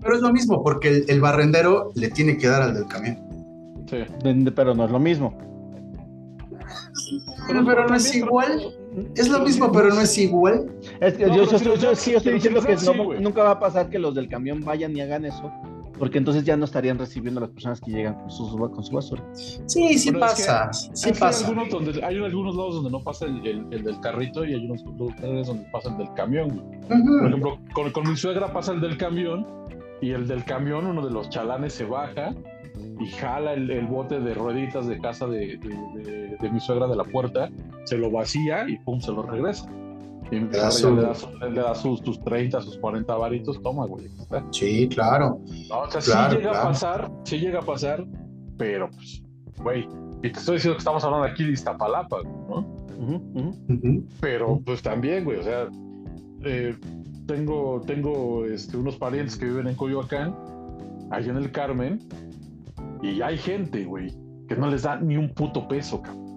[0.00, 3.18] Pero es lo mismo, porque el, el barrendero le tiene que dar al del camión.
[3.88, 3.98] Sí.
[4.54, 5.48] Pero no es lo mismo.
[7.46, 8.74] Pero, no es igual.
[9.14, 10.70] Es lo mismo, pero no es igual.
[11.00, 12.76] yo, estoy diciendo que
[13.20, 15.50] nunca va a pasar que los del camión vayan y hagan eso,
[15.98, 18.94] porque entonces ya no estarían recibiendo a las personas que llegan con su, con su
[18.94, 19.24] basura.
[19.34, 20.72] Sí, sí pasa.
[20.72, 21.46] sí pasa.
[21.46, 24.84] Hay algunos, donde, hay algunos lados donde no pasa el, del carrito y hay unos
[24.84, 26.62] lugares donde pasa el del camión.
[26.88, 29.46] Por ejemplo, con, con mi suegra pasa el del camión
[30.00, 32.34] y el del camión, uno de los chalanes se baja
[33.00, 35.58] y jala el, bote de rueditas de casa de,
[36.52, 37.48] mi suegra de la puerta,
[37.84, 39.68] se lo vacía y pum, se lo regresa.
[40.30, 40.70] Y le, da
[41.48, 44.08] le, da sus, 30, sus 40 varitos, toma, güey.
[44.50, 45.40] Sí, claro.
[45.70, 48.04] o sea, sí llega a pasar, sí llega a pasar,
[48.58, 49.22] pero pues,
[49.62, 49.88] güey,
[50.22, 52.66] y te estoy diciendo que estamos hablando aquí de Iztapalapa, ¿no?
[54.20, 55.68] Pero pues también, güey, o sea,
[56.44, 56.76] eh,
[57.26, 60.34] tengo, tengo este, unos parientes que viven en Coyoacán,
[61.10, 62.00] allá en el Carmen,
[63.02, 64.12] y hay gente, güey,
[64.48, 66.27] que no les da ni un puto peso, cabrón.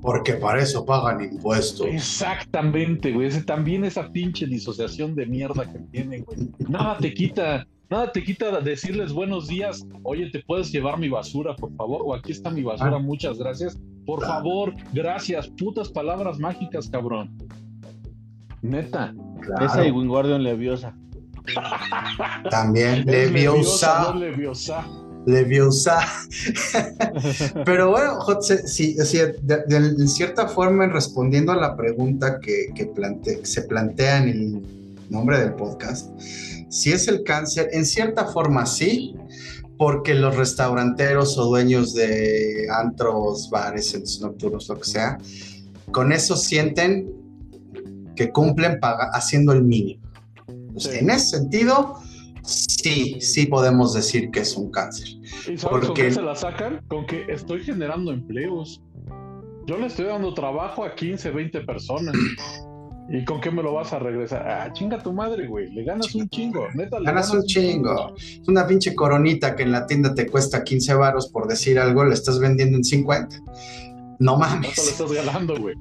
[0.00, 1.86] Porque para eso pagan impuestos.
[1.86, 3.30] Exactamente, güey.
[3.44, 6.48] También esa pinche disociación de mierda que tienen, güey.
[6.68, 9.86] Nada te quita, nada te quita decirles buenos días.
[10.02, 12.02] Oye, ¿te puedes llevar mi basura, por favor?
[12.04, 13.00] O aquí está mi basura, ah.
[13.00, 13.78] muchas gracias.
[14.04, 15.48] Por favor, gracias.
[15.48, 17.36] Putas palabras mágicas, cabrón.
[18.62, 19.14] Neta.
[19.60, 20.96] Esa y Wingardium Leviosa.
[22.50, 24.12] También, Leviosa.
[24.12, 24.14] leviosa.
[24.14, 25.05] Leviosa.
[27.64, 32.72] Pero bueno, José, sí, en cierta forma, respondiendo a la pregunta que,
[33.42, 34.62] se plantea en el
[35.10, 36.10] nombre del podcast,
[36.70, 39.16] si es el cáncer, en cierta forma sí,
[39.76, 45.18] porque los restauranteros o dueños de antros, bares, centros nocturnos, lo que sea,
[45.90, 47.12] con eso sienten
[48.14, 48.78] que cumplen
[49.12, 50.02] haciendo el mínimo.
[50.92, 52.00] En ese sentido,
[52.46, 55.08] sí, sí podemos decir que es un cáncer.
[55.52, 56.82] ¿Y sabes con qué se la sacan?
[56.88, 58.82] Con que estoy generando empleos.
[59.66, 62.14] Yo le estoy dando trabajo a 15, 20 personas.
[63.08, 64.48] ¿Y con qué me lo vas a regresar?
[64.48, 65.70] Ah, chinga tu madre, güey.
[65.72, 66.66] Le ganas un chingo.
[66.74, 68.14] Neta, ganas, un chingo.
[68.16, 72.04] Es una pinche coronita que en la tienda te cuesta 15 varos por decir algo,
[72.04, 73.42] le estás vendiendo en 50.
[74.18, 74.70] No mames.
[74.70, 75.76] No te lo estás ganando, güey.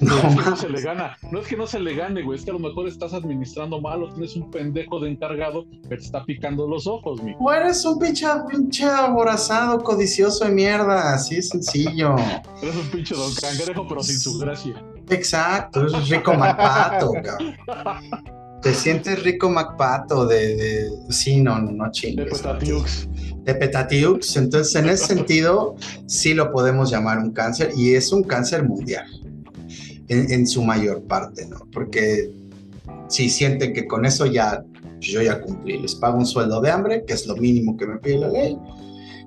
[0.00, 1.16] No, es que no se le gana.
[1.30, 2.38] No es que no se le gane, güey.
[2.38, 5.88] Es que a lo mejor estás administrando mal o tienes un pendejo de encargado que
[5.88, 7.34] te está picando los ojos, mi.
[7.38, 11.14] O eres un pinche, pinche aborazado, codicioso de mierda.
[11.14, 12.14] Así es sencillo.
[12.62, 14.84] eres un pinche don cangrejo, pero sin su gracia.
[15.08, 17.54] Exacto, es rico Macpato, cabrón.
[18.60, 20.90] Te sientes rico Macpato de, de.
[21.10, 22.26] Sí, no, no, no chingues.
[22.26, 23.08] De Petatiux.
[23.44, 24.36] De Petatiux.
[24.36, 25.76] Entonces, en ese sentido,
[26.06, 29.06] sí lo podemos llamar un cáncer y es un cáncer mundial
[30.08, 31.58] en, su mayor parte, ¿no?
[31.72, 32.30] Porque
[33.08, 34.64] si sienten que con eso ya,
[35.00, 37.98] yo ya cumplí, les pago un sueldo de hambre, que es lo mínimo que me
[37.98, 38.58] pide la ley,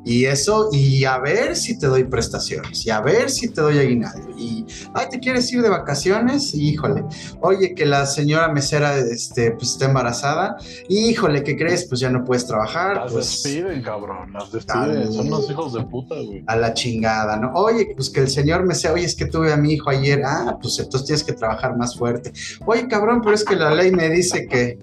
[0.06, 3.78] y eso, y a ver si te doy prestaciones, y a ver si te doy
[3.80, 4.30] aguinaldo.
[4.38, 6.54] Y, ay, ¿te quieres ir de vacaciones?
[6.54, 7.04] Híjole.
[7.42, 10.58] Oye, que la señora mesera este, pues, está embarazada.
[10.88, 11.86] Híjole, ¿qué crees?
[11.86, 12.96] Pues ya no puedes trabajar.
[12.96, 14.34] Las pues, despiden, cabrón.
[14.34, 15.12] Las despiden.
[15.12, 16.44] Son los hijos de puta, güey.
[16.48, 17.52] A la chingada, ¿no?
[17.54, 20.22] Oye, pues que el señor mesera, oye, es que tuve a mi hijo ayer.
[20.26, 22.32] Ah, pues entonces tienes que trabajar más fuerte.
[22.66, 24.80] Oye, cabrón, pero es que la ley me dice que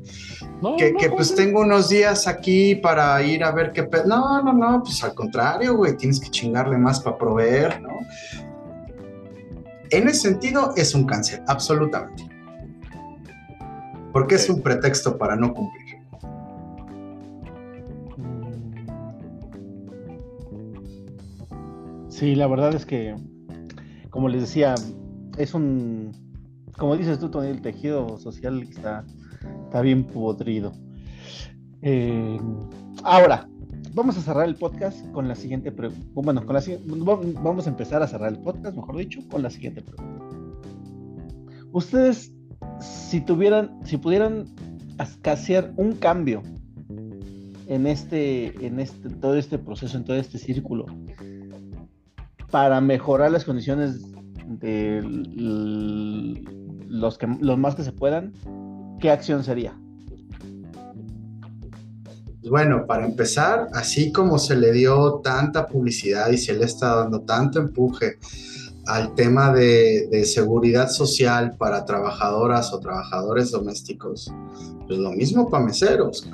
[0.79, 3.89] que, pues tengo unos días aquí para ir a ver qué...
[4.07, 7.91] No, no, no, pues al contrario, güey, tienes que chingarle más para proveer, ¿no?
[9.91, 12.29] En ese sentido es un cáncer, absolutamente.
[14.13, 15.87] Porque es un pretexto para no cumplir.
[22.09, 23.15] Sí, la verdad es que,
[24.09, 24.75] como les decía,
[25.37, 26.13] es un,
[26.79, 29.05] como dices tú, Tony, el tejido social está
[29.65, 30.73] Está bien podrido.
[31.83, 32.39] Eh,
[33.03, 33.49] ahora,
[33.95, 36.07] vamos a cerrar el podcast con la siguiente pregunta.
[36.15, 36.63] Bueno, con la
[37.43, 40.25] vamos a empezar a cerrar el podcast, mejor dicho, con la siguiente pregunta.
[41.73, 42.33] Ustedes,
[42.81, 44.47] si tuvieran, si pudieran
[45.25, 46.43] hacer un cambio
[47.69, 50.87] en este, en este, todo este proceso, en todo este círculo,
[52.51, 54.01] para mejorar las condiciones
[54.47, 55.03] de
[56.89, 58.33] los que los más que se puedan,
[59.01, 59.77] ¿qué acción sería?
[62.41, 66.95] Pues bueno, para empezar, así como se le dio tanta publicidad y se le está
[66.95, 68.19] dando tanto empuje
[68.87, 74.33] al tema de, seguridad social para trabajadoras o trabajadores domésticos,
[74.87, 76.29] pues lo mismo para meseros,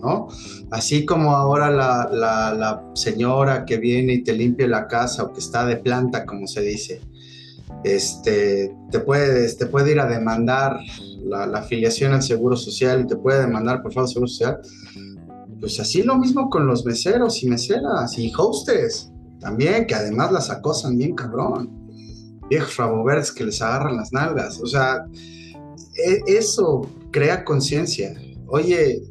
[0.00, 0.28] ¿no?
[0.70, 5.40] Así como ahora la, la, señora que viene y te limpia la casa o que
[5.40, 7.00] está de planta, como se dice,
[7.82, 10.78] este, te, puedes, te puede ir a demandar
[11.24, 14.60] la, afiliación al Seguro Social y te puede demandar por favor Seguro Social,
[15.60, 19.10] pues así lo mismo con los meseros y meseras y hostes
[19.40, 21.70] también, que además las acosan bien cabrón.
[22.48, 24.60] Viejos raboverdes que les agarran las nalgas.
[24.60, 25.06] O sea,
[25.96, 28.14] e, eso crea conciencia.
[28.46, 29.02] Oye,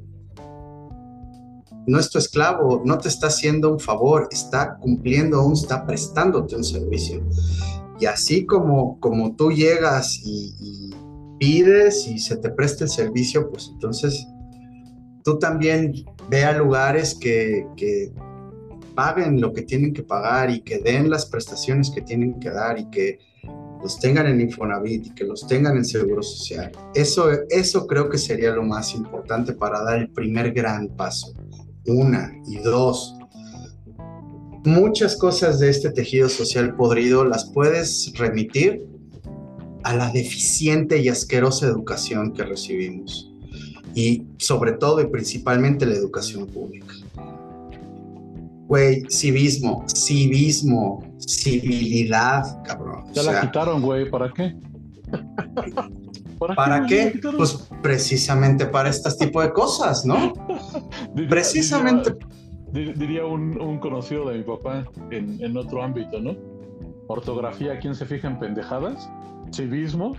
[1.88, 6.56] no es tu esclavo, no te está haciendo un favor, está cumpliendo aún, está prestándote
[6.56, 7.24] un servicio.
[8.00, 10.94] Y así como, como tú llegas y
[11.44, 14.26] pides y se te presta el servicio, pues entonces
[15.26, 15.94] tú también
[16.30, 17.68] ve lugares que,
[18.96, 22.80] paguen lo que tienen que pagar y que den las prestaciones que tienen que dar
[22.80, 23.18] y que
[23.82, 26.72] los tengan en Infonavit y que los tengan en Seguro Social.
[26.94, 31.34] Eso, eso creo que sería lo más importante para dar el primer gran paso.
[31.88, 33.18] Una y dos.
[34.64, 38.93] Muchas cosas de este tejido social podrido las puedes remitir
[39.84, 43.32] a la deficiente y asquerosa educación que recibimos.
[43.96, 46.94] Y sobre todo y principalmente la educación pública.
[48.68, 53.06] Güey, civismo, civismo, civilidad, cabrón.
[53.14, 54.56] Ya la quitaron, güey, ¿para qué?
[56.40, 57.20] ¿Para, qué?
[57.38, 60.34] Pues precisamente para este tipo de cosas, ¿no?
[61.30, 62.16] precisamente.
[62.72, 66.36] Diría, un, conocido de mi papá en, en otro ámbito, ¿no?
[67.08, 69.08] Ortografía, ¿quién se fija en pendejadas?
[69.54, 70.16] Civismo,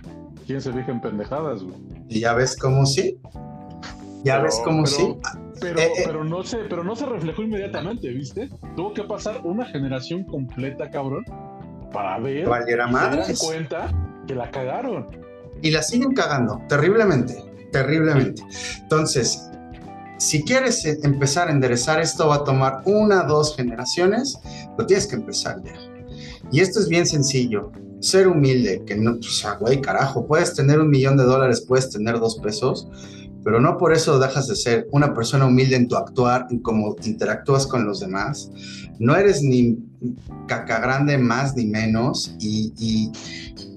[0.47, 1.75] ¿quién se fija en pendejadas, güey?
[2.09, 3.17] Y ya ves cómo sí.
[4.23, 5.15] Ya ves cómo sí.
[5.59, 6.03] Pero, eh, eh.
[6.05, 8.49] pero, no se, pero no se reflejó inmediatamente, ¿viste?
[8.75, 11.23] Tuvo que pasar una generación completa, cabrón,
[11.93, 13.91] para ver y se cuenta
[14.27, 15.07] que la cagaron.
[15.61, 18.43] Y la siguen cagando, terriblemente, terriblemente.
[18.81, 19.49] Entonces,
[20.17, 24.37] si quieres empezar a enderezar esto, va a tomar una, dos generaciones,
[24.77, 25.73] lo tienes que empezar ya.
[26.51, 27.71] Y esto es bien sencillo.
[27.99, 31.89] Ser humilde, que no, pues, sea, güey, carajo, puedes tener un millón de dólares, puedes
[31.89, 32.87] tener dos pesos,
[33.43, 36.95] pero no por eso dejas de ser una persona humilde en tu actuar, en cómo
[37.03, 38.49] interactúas con los demás.
[38.99, 39.77] No eres ni
[40.47, 42.73] caca grande más ni menos y,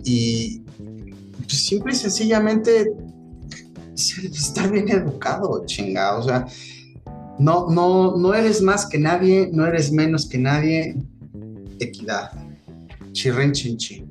[0.05, 0.62] y,
[1.37, 2.93] pues, simple y sencillamente
[3.95, 6.21] estar bien educado, chingado.
[6.21, 6.47] O sea,
[7.39, 10.97] no, no, no eres más que nadie, no eres menos que nadie.
[11.79, 12.33] Equidad.
[13.12, 14.08] Chirrin chin chin.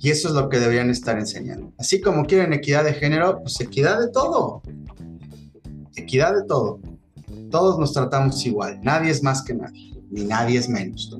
[0.00, 1.72] Y eso es lo que deberían estar enseñando.
[1.78, 4.62] Así como quieren equidad de género, pues equidad de todo
[5.98, 6.80] equidad de todo.
[7.50, 11.14] Todos nos tratamos igual, nadie es más que nadie, ni nadie es menos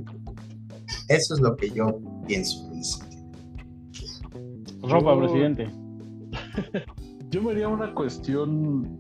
[1.09, 2.69] Eso es lo que yo pienso
[4.83, 5.71] Ropa, presidente.
[7.31, 8.99] Yo me haría una cuestión,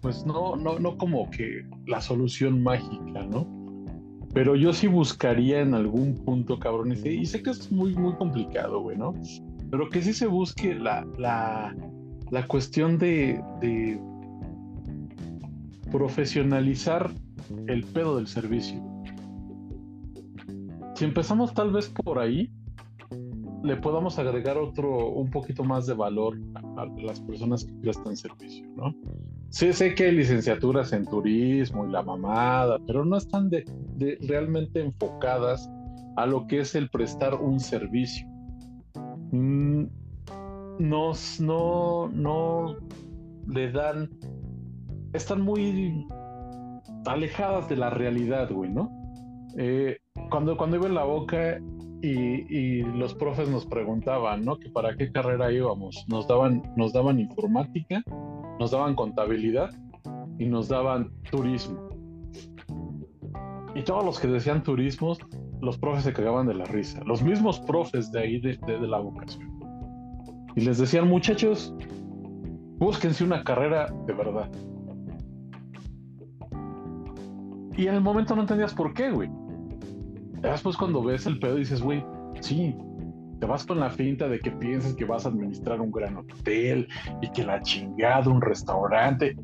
[0.00, 3.63] pues no, no, no como que la solución mágica, ¿no?
[4.34, 8.80] Pero yo sí buscaría en algún punto, cabrón, y sé, que es muy, muy complicado,
[8.80, 9.14] güey, ¿no?
[9.70, 11.74] Pero que sí se busque la, la,
[12.30, 13.40] la cuestión de,
[15.92, 17.12] profesionalizar
[17.68, 18.82] el pedo del servicio.
[20.96, 22.50] Si empezamos tal vez por ahí,
[23.62, 26.36] le podamos agregar otro, un poquito más de valor
[26.76, 28.92] a, las personas que prestan servicio, ¿no?
[29.54, 33.64] Sí, sé que hay licenciaturas en turismo y la mamada, pero no están de,
[34.22, 35.70] realmente enfocadas
[36.16, 38.26] a lo que es el prestar un servicio.
[39.30, 39.84] Mm,
[40.80, 42.74] nos, no, no
[43.46, 44.10] le dan
[45.12, 46.04] están muy
[47.06, 48.90] alejadas de la realidad, güey, ¿no?
[49.56, 49.98] Eh,
[50.30, 51.60] cuando, cuando iba en la boca
[52.02, 54.58] y, los profes nos preguntaban, ¿no?
[54.58, 56.04] Que para qué carrera íbamos.
[56.08, 58.02] Nos daban, nos daban informática,
[58.58, 59.70] nos daban contabilidad
[60.38, 61.88] y nos daban turismo.
[63.74, 65.18] Y todos los que decían turismos,
[65.60, 67.00] los profes se cagaban de la risa.
[67.04, 69.50] Los mismos profes de ahí, de, de la vocación.
[70.54, 71.74] Y les decían, muchachos,
[72.78, 74.50] búsquense una carrera de verdad.
[77.76, 79.30] Y en el momento no entendías por qué, güey.
[80.40, 82.04] Después cuando ves el pedo dices, güey,
[82.40, 82.76] sí,
[83.44, 86.88] te vas con la finta de que pienses que vas a administrar un gran hotel
[87.20, 89.36] y que la chingada, un restaurante.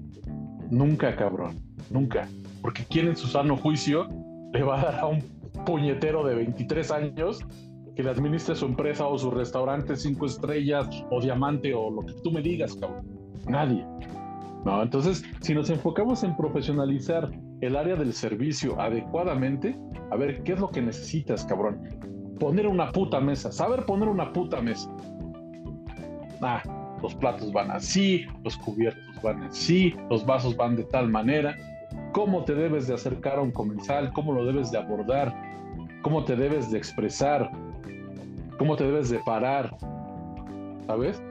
[0.71, 2.27] Nunca, cabrón, nunca.
[2.63, 4.09] Porque ¿quién en su sano juicio
[4.55, 5.21] le va a dar a un
[5.67, 7.41] puñetero de 23 años
[7.95, 12.15] que le administre su empresa o su restaurante cinco estrellas o diamante o lo que
[12.25, 13.07] tú me digas, cabrón?
[13.51, 13.85] Nadie.
[14.65, 17.31] No, entonces, si nos enfocamos en profesionalizar
[17.61, 19.79] el área del servicio adecuadamente,
[20.11, 21.83] a ver, ¿qué es lo que necesitas, cabrón?
[22.41, 24.91] Poner una puta mesa, saber poner una puta mesa.
[26.43, 26.63] Ah,
[27.03, 31.57] los platos van así, los cubiertos van así, los vasos van de tal manera.
[32.13, 34.13] ¿Cómo te debes de acercar a un comensal?
[34.13, 35.33] ¿Cómo lo debes de abordar?
[36.03, 37.51] ¿Cómo te debes de expresar?
[38.59, 39.77] ¿Cómo te debes de parar?
[40.87, 41.23] ¿Sabes?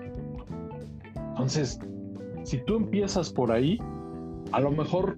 [1.15, 1.79] Entonces,
[2.43, 3.79] si tú empiezas por ahí,
[4.51, 5.17] a lo mejor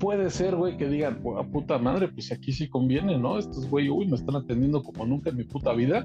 [0.00, 3.38] puede ser, güey, que digan, a puta madre, pues aquí sí conviene, ¿no?
[3.38, 6.04] Estos güey, uy, me están atendiendo como nunca en mi puta vida.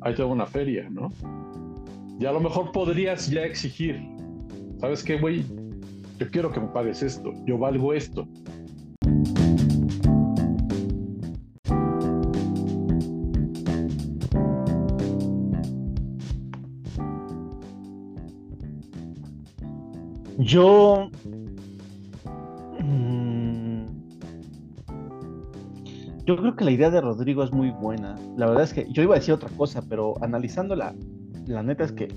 [0.00, 1.12] Ahí tengo una feria, ¿no?
[2.18, 4.00] Y a lo mejor podrías ya exigir,
[4.80, 5.44] ¿sabes qué, güey?
[6.18, 8.26] Yo quiero que me pagues esto, yo valgo esto.
[20.38, 21.10] Yo.
[26.26, 28.16] Yo creo que la idea de Rodrigo es muy buena.
[28.36, 30.94] La verdad es que yo iba a decir otra cosa, pero analizándola,
[31.46, 32.08] la neta es que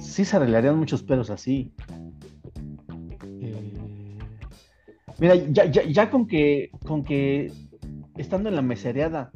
[0.00, 1.72] sí se arreglarían muchos pelos así.
[3.40, 3.74] Eh,
[5.18, 7.52] mira, ya, ya, con que con que
[8.16, 9.30] estando en la mesereada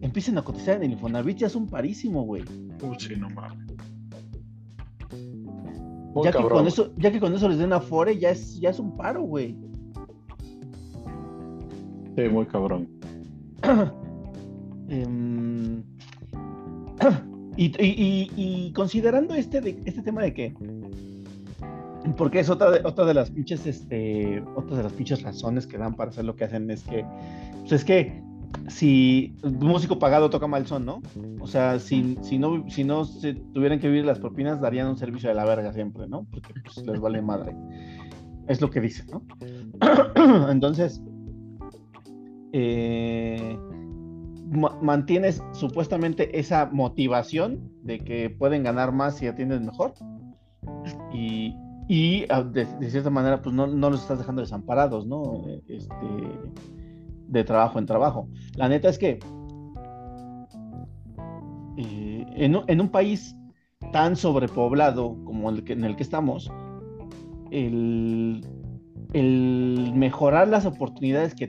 [0.00, 2.44] empiecen a cotizar en el Infonavit ya es un parísimo, güey.
[2.80, 3.72] Uy, sí, no mames
[6.22, 8.78] ya, que con eso, ya que con eso les den afore, ya es, ya es
[8.78, 9.56] un paro, güey.
[12.16, 12.88] Sí, muy cabrón.
[14.88, 15.82] Em,
[17.56, 20.54] y, considerando este, este tema de que
[22.16, 25.78] porque es otra de, otra de las pinches este otra de las pinches razones que
[25.78, 27.06] dan para hacer lo que hacen es que
[27.60, 28.22] pues es que
[28.68, 31.02] si un músico pagado toca mal son, ¿no?
[31.40, 34.98] O sea, si, si no, si no se tuvieran que vivir las propinas, darían un
[34.98, 36.26] servicio de la verga siempre, ¿no?
[36.30, 37.56] Porque pues, les vale madre.
[38.48, 39.22] es lo que dice, ¿no?
[40.50, 41.02] Entonces,
[42.52, 43.58] eh,
[44.82, 49.94] mantienes supuestamente esa motivación de que pueden ganar más si atienden mejor
[51.88, 55.44] y, ah, de, cierta manera pues no, los estás dejando desamparados, ¿no?
[55.68, 55.94] Este,
[57.28, 58.28] de trabajo en trabajo.
[58.56, 59.18] La neta es que
[61.76, 63.36] eh, en, un país
[63.92, 66.50] tan sobrepoblado como el que, en el que estamos,
[67.50, 68.46] el,
[69.12, 71.48] el mejorar las oportunidades que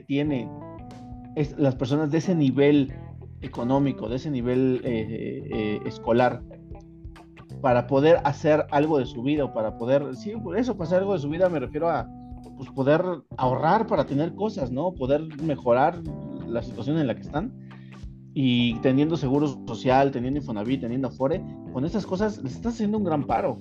[1.56, 2.92] las personas de ese nivel
[3.40, 6.42] económico, de ese nivel eh, eh, escolar,
[7.60, 11.14] para poder hacer algo de su vida o para poder, sí, por eso, hacer algo
[11.14, 12.06] de su vida me refiero a
[12.56, 13.02] pues, poder
[13.36, 14.92] ahorrar para tener cosas, ¿no?
[14.92, 16.00] Poder mejorar
[16.46, 17.52] la situación en la que están
[18.34, 23.04] y teniendo seguro social, teniendo Infonavit, teniendo Afore, con esas cosas les está haciendo un
[23.04, 23.58] gran paro.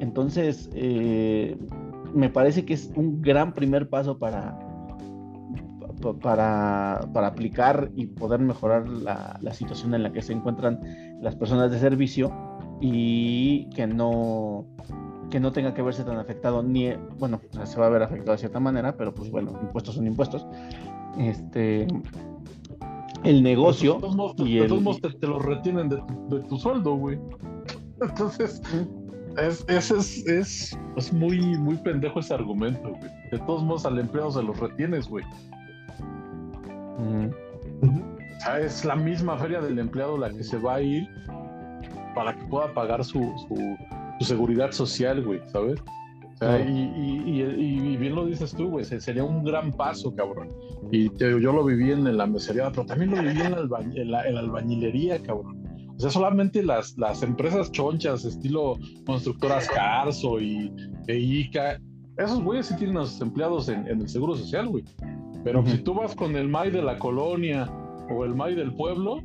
[0.00, 1.56] Entonces, eh,
[2.14, 4.58] me parece que es un gran primer paso para,
[6.20, 6.96] para,
[7.26, 10.80] aplicar y poder mejorar la, situación en la que se encuentran
[11.20, 12.32] las personas de servicio
[12.80, 14.66] y que no
[15.30, 18.38] que no tenga que verse tan afectado ni bueno se va a ver afectado de
[18.38, 20.46] cierta manera pero pues bueno impuestos son impuestos
[21.18, 21.86] este
[23.24, 23.98] el negocio
[24.38, 26.02] y el, todos te, te, lo retienen de,
[26.48, 27.18] tu sueldo güey
[28.00, 28.60] entonces
[29.38, 29.90] es, es,
[30.26, 33.10] es, es, muy, muy pendejo ese argumento, güey.
[33.30, 35.24] De todos modos, al empleado se los retienes, güey.
[36.98, 41.08] O sea, es la misma feria del empleado la que se va a ir
[42.14, 45.80] para que pueda pagar su, su, seguridad social, güey, ¿sabes?
[45.80, 46.90] O sea, y,
[47.26, 50.48] y, bien lo dices tú, güey, sería un gran paso, cabrón.
[50.90, 54.40] Y yo lo viví en, la mesería, pero también lo viví en la, en la
[54.40, 55.64] albañilería, cabrón.
[55.96, 58.76] O sea, solamente las, las empresas chonchas, estilo
[59.06, 60.72] constructoras Carso y
[61.06, 61.80] EICA,
[62.16, 64.84] esos güeyes sí tienen a sus empleados en, el seguro social, güey.
[65.44, 67.70] Pero si tú vas con el MAI de la colonia
[68.10, 69.22] o el MAI del pueblo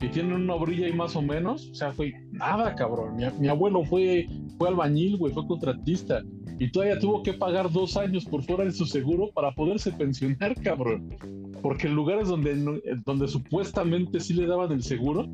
[0.00, 3.16] y tienen una obrilla ahí más o menos, o sea, güey, nada, cabrón.
[3.16, 6.22] Mi, abuelo fue, fue albañil, güey, fue contratista.
[6.58, 10.54] Y todavía tuvo que pagar dos años por fuera de su seguro para poderse pensionar,
[10.62, 11.14] cabrón.
[11.62, 15.26] Porque en lugares donde, donde supuestamente sí le daban el seguro,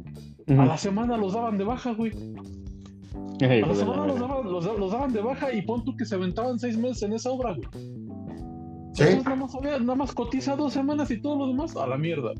[0.48, 2.12] a la semana los daban de baja, güey.
[3.40, 6.58] a la semana los daban, los, daban, de baja y pon tú que se aventaban
[6.58, 7.68] seis meses en esa obra, güey.
[8.92, 9.04] ¿Sí?
[9.04, 12.32] Entonces nada más, nada más cotiza dos semanas y todo lo demás a la mierda.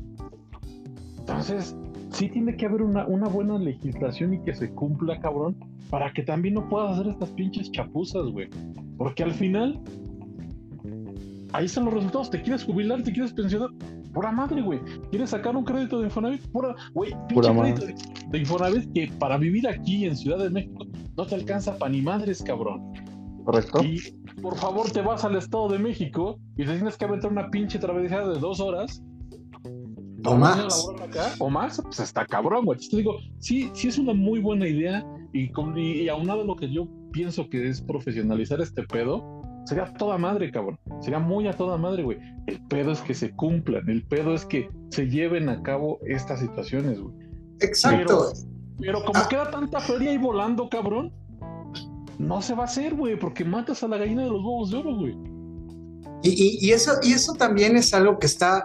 [1.19, 1.75] Entonces,
[2.11, 5.55] sí tiene que haber una, una buena legislación y que se cumpla, cabrón,
[5.89, 8.49] para que también no puedas hacer estas pinches chapuzas, güey.
[8.97, 9.79] Porque al final,
[11.53, 12.29] ahí están los resultados.
[12.29, 13.03] ¿Te quieres jubilar?
[13.03, 13.69] ¿Te quieres pensionar?
[14.13, 14.79] Pura madre, güey.
[15.09, 16.41] ¿Quieres sacar un crédito de Infonavit?
[16.51, 17.85] Pura, güey, pinche crédito
[18.31, 20.85] de, Infonavit que para vivir aquí en Ciudad de México
[21.17, 22.93] no te alcanza para ni madres, cabrón.
[23.43, 23.83] Correcto.
[23.83, 23.99] Y
[24.41, 27.79] por favor te vas al Estado de México y te tienes que aventar una pinche
[27.79, 29.03] travesía de dos horas.
[30.25, 30.87] O más.
[31.39, 32.79] o más, pues está cabrón, güey.
[32.79, 36.71] Te digo, sí, sí es una muy buena idea y, y, aunado a lo que
[36.71, 40.79] yo pienso que es profesionalizar este pedo, sería toda madre, cabrón.
[41.01, 42.19] Sería muy a toda madre, güey.
[42.47, 46.39] El pedo es que se cumplan, el pedo es que se lleven a cabo estas
[46.39, 47.13] situaciones, güey.
[47.59, 48.31] Exacto.
[48.79, 49.27] Pero, como ah.
[49.29, 51.11] queda tanta feria ahí volando, cabrón,
[52.19, 54.77] no se va a hacer, güey, porque matas a la gallina de los huevos de
[54.77, 55.17] oro, güey.
[56.25, 58.63] Y, eso, y eso también es algo que está.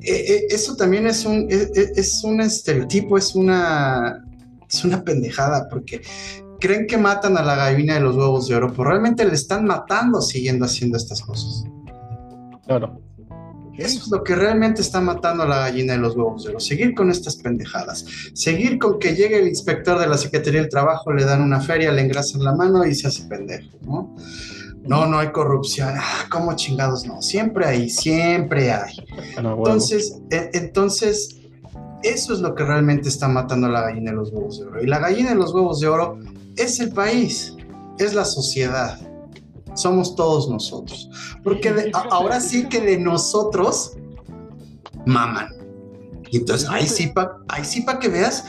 [0.00, 4.22] Eh, eh, eso también es un, es, eh, es un estereotipo, es una
[4.72, 6.00] es una pendejada porque
[6.60, 9.64] creen que matan a la gallina de los huevos de oro, pero realmente le están
[9.64, 11.64] matando siguiendo haciendo estas cosas.
[12.66, 13.00] Claro.
[13.78, 16.60] Eso es lo que realmente está matando a la gallina de los huevos de oro.
[16.60, 18.04] Seguir con estas pendejadas.
[18.34, 21.90] Seguir con que llegue el inspector de la Secretaría del Trabajo, le dan una feria,
[21.92, 24.14] le engrasan la mano y se hace pendejo, ¿no?
[24.84, 25.94] No, no hay corrupción.
[25.96, 27.22] Ah, ¿cómo chingados no?
[27.22, 28.94] Siempre hay, siempre hay.
[29.36, 31.36] Entonces, e, entonces,
[32.02, 34.82] eso es lo que realmente está matando a la gallina de los huevos de oro.
[34.82, 36.18] Y la gallina de los huevos de oro
[36.56, 37.54] es el país,
[37.98, 38.98] es la sociedad.
[39.74, 41.10] Somos todos nosotros.
[41.42, 43.96] Porque ahora sí que de nosotros
[45.06, 45.48] maman.
[46.30, 48.44] Y entonces ahí sí para sí que veas,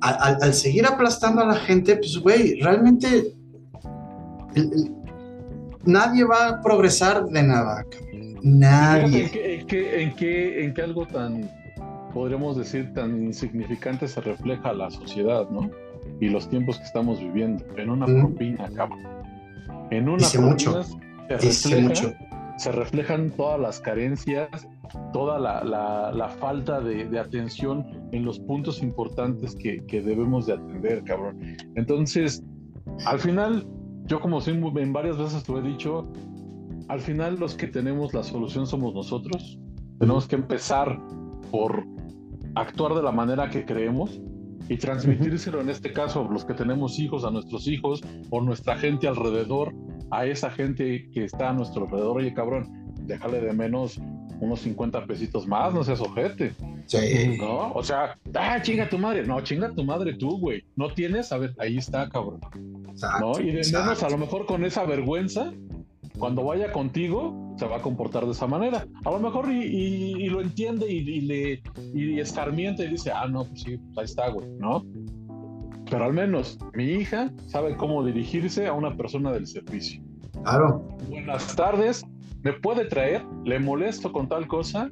[0.00, 3.34] al, seguir aplastando a la gente, pues güey, realmente
[5.84, 7.86] nadie va a progresar de nada.
[8.42, 9.24] Nadie.
[9.24, 9.30] ¿En
[9.66, 11.48] qué, en, qué, en qué algo tan
[12.12, 15.70] podríamos decir, tan insignificante se refleja la sociedad, ¿no?
[16.20, 17.64] Y los tiempos que estamos viviendo.
[17.76, 19.21] En una propina, cabrón.
[19.92, 20.82] En una propina
[22.56, 24.48] Se, reflejan todas las carencias,
[25.12, 31.38] toda la, falta de, atención en los puntos importantes que, debemos de atender, cabrón.
[31.74, 32.42] Entonces,
[33.04, 33.66] al final,
[34.06, 36.10] yo como sí, en varias veces te he dicho,
[36.88, 39.58] al final los que tenemos la solución somos nosotros.
[39.98, 40.98] Tenemos que empezar
[41.50, 41.84] por
[42.54, 44.22] actuar de la manera que creemos
[44.68, 49.08] y transmitírselo en este caso los que tenemos hijos a nuestros hijos o nuestra gente
[49.08, 49.74] alrededor
[50.10, 52.18] a esa gente que está a nuestro alrededor.
[52.18, 54.00] Oye, cabrón, déjale de menos
[54.40, 56.52] unos 50 pesitos más, no seas ojete.
[56.86, 57.36] Sí.
[57.38, 57.72] ¿No?
[57.72, 59.24] O sea, ah, chinga tu madre.
[59.24, 60.64] No, chinga tu madre tú, güey.
[60.76, 62.40] No tienes, a ver, ahí está, cabrón.
[63.20, 63.40] ¿No?
[63.40, 65.52] Y de menos a lo mejor con esa vergüenza,
[66.18, 68.86] cuando vaya contigo, se va a comportar de esa manera.
[69.04, 71.62] A lo mejor y, lo entiende y, le
[71.94, 74.84] y escarmienta y dice, ah, no, pues sí, pues ahí está, güey, ¿no?
[75.90, 80.02] Pero al menos mi hija sabe cómo dirigirse a una persona del servicio.
[80.44, 80.88] Claro.
[81.08, 82.04] Buenas tardes,
[82.42, 83.24] ¿me puede traer?
[83.44, 84.90] ¿Le molesto con tal cosa?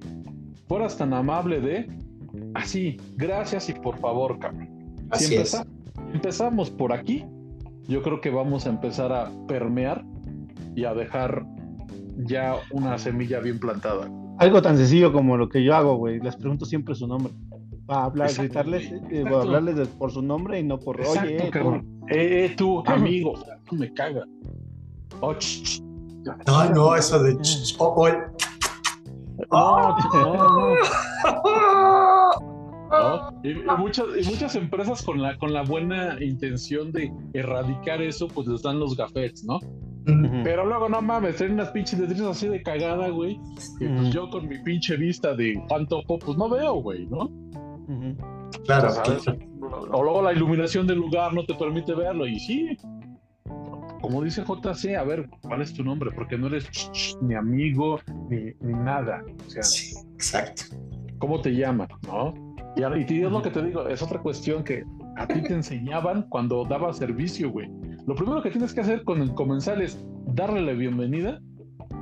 [0.68, 1.90] Fueras tan amable de,
[2.54, 4.96] así, gracias y por favor, cabrón.
[5.10, 5.60] Así es.
[6.12, 7.24] empezamos por aquí,
[7.88, 10.04] yo creo que vamos a empezar a permear
[10.74, 11.44] y a dejar
[12.18, 14.10] ya una semilla bien plantada.
[14.38, 16.20] Algo tan sencillo como lo que yo hago, güey.
[16.20, 17.32] Les pregunto siempre su nombre.
[17.86, 21.50] Para hablar, gritarles, eh, hablarles por su nombre y no por, oye, eh,
[22.08, 23.34] eh, tú, amigo,
[23.72, 24.24] me caga.
[25.20, 25.34] Oh,
[26.46, 27.36] no, no, eso de
[27.78, 28.08] oh,
[29.50, 29.96] oh.
[33.42, 38.46] Y, muchas, y muchas empresas con la, con la buena intención de erradicar eso, pues
[38.46, 39.58] les dan los gafetes, ¿no?
[40.04, 43.38] Pero luego no mames, traen unas pinches letras así de cagada, güey.
[43.80, 47.30] Y pues yo con mi pinche vista de pantojo, pues no veo, güey, ¿no?
[48.64, 48.90] Claro.
[49.92, 52.26] O luego la iluminación del lugar no te permite verlo.
[52.26, 52.76] Y sí,
[54.00, 56.10] como dice JC, a ver, ¿cuál es tu nombre?
[56.14, 56.68] Porque no eres
[57.20, 59.22] ni amigo ni, nada.
[59.46, 60.76] O sea, sí, exacto.
[61.18, 61.88] ¿Cómo te llaman?
[62.06, 62.34] ¿No?
[62.76, 64.84] Y, y es lo que te digo, es otra cuestión que
[65.16, 67.68] a ti te enseñaban cuando dabas servicio, güey.
[68.06, 71.40] Lo primero que tienes que hacer con el comensal es darle la bienvenida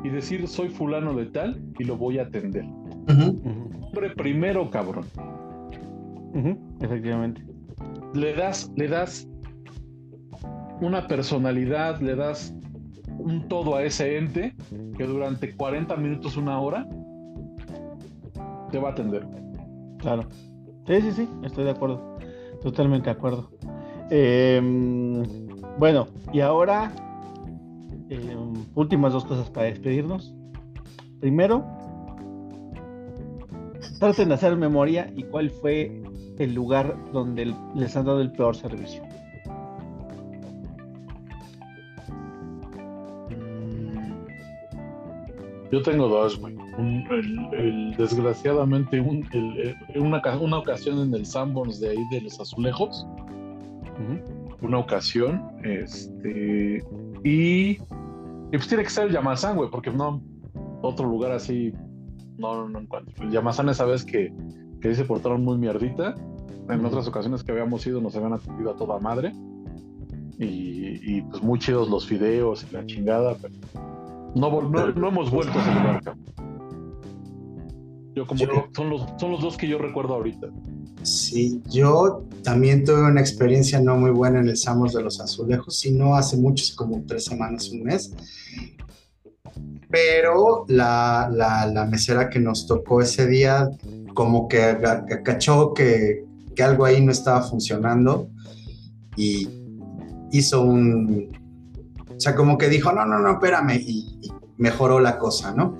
[0.04, 2.64] y decir soy fulano de tal y lo voy a atender.
[4.16, 5.04] Primero, cabrón.
[6.80, 7.44] Efectivamente.
[8.14, 9.28] Le das, le das
[10.80, 12.54] una personalidad, le das
[13.18, 14.54] un todo a ese ente
[14.96, 16.86] que durante 40 minutos, una hora,
[18.70, 19.26] te va a atender.
[19.98, 20.22] Claro.
[20.86, 22.16] Sí, sí, sí, estoy de acuerdo.
[22.62, 23.50] Totalmente de acuerdo.
[24.10, 25.47] Em,
[25.78, 26.92] bueno, y ahora,
[28.10, 30.34] em, últimas dos cosas para despedirnos.
[31.20, 31.64] Primero,
[33.98, 36.02] traten de hacer memoria y cuál fue
[36.38, 39.02] el lugar donde les han dado el peor servicio.
[45.70, 46.56] Yo tengo dos, güey.
[47.98, 53.06] desgraciadamente, una, una, ocasión en el Sanborns de ahí de los azulejos.
[54.62, 56.84] Una ocasión, este.
[57.24, 57.78] Y.
[58.50, 60.22] Y pues tiene que ser el Yamazán, güey, porque no.
[60.82, 61.72] Otro lugar así.
[62.38, 63.24] No, no, encuentro.
[63.24, 64.32] El Yamazán esa vez que,
[64.80, 66.14] que se portaron muy mierdita.
[66.68, 69.32] En otras ocasiones que habíamos ido nos habían atendido a toda madre.
[70.38, 73.54] Y, y pues muy chidos los videos y la chingada, pero
[74.34, 76.02] no, no, hemos vuelto a ese lugar,
[78.14, 80.48] Yo como que son los, son los dos que yo recuerdo ahorita.
[81.02, 85.84] Sí, yo también tuve una experiencia no muy buena en el Samos de los Azulejos,
[85.84, 88.12] y no hace mucho, como tres semanas, un mes.
[89.90, 93.70] Pero la, la, la mesera que nos tocó ese día,
[94.14, 94.76] como que
[95.24, 98.28] cachó que, que algo ahí no estaba funcionando
[99.16, 99.48] y
[100.32, 101.30] hizo un,
[102.18, 105.78] o sea, como que dijo, no, no, no, espérame, y, mejoró la cosa, ¿no?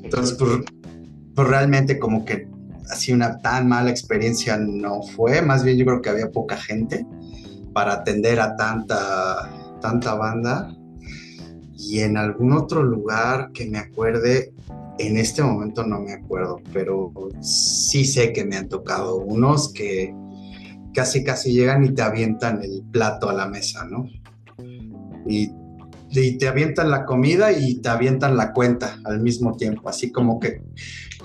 [0.00, 0.60] Entonces, pues,
[1.34, 2.48] pues, realmente como que
[2.90, 7.06] así una tan mala experiencia no fue, más bien yo creo que había poca gente
[7.72, 9.50] para atender a tanta,
[9.80, 10.74] tanta banda.
[11.78, 14.54] Y en algún otro lugar que me acuerde,
[14.98, 20.14] en este momento no me acuerdo, pero sí sé que me han tocado unos que
[20.94, 24.08] casi casi llegan y te avientan el plato a la mesa, ¿no?
[25.28, 25.52] y,
[26.38, 30.62] te avientan la comida y te avientan la cuenta al mismo tiempo, así como que,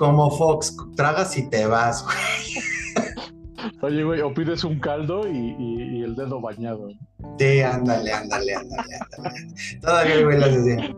[0.01, 2.17] como Fox, tragas y te vas, güey.
[3.83, 6.89] Oye, güey, o pides un caldo y, el dedo bañado.
[7.37, 9.79] Sí, ándale, ándale, ándale, ándale.
[9.79, 10.95] Todavía, güey, las decía.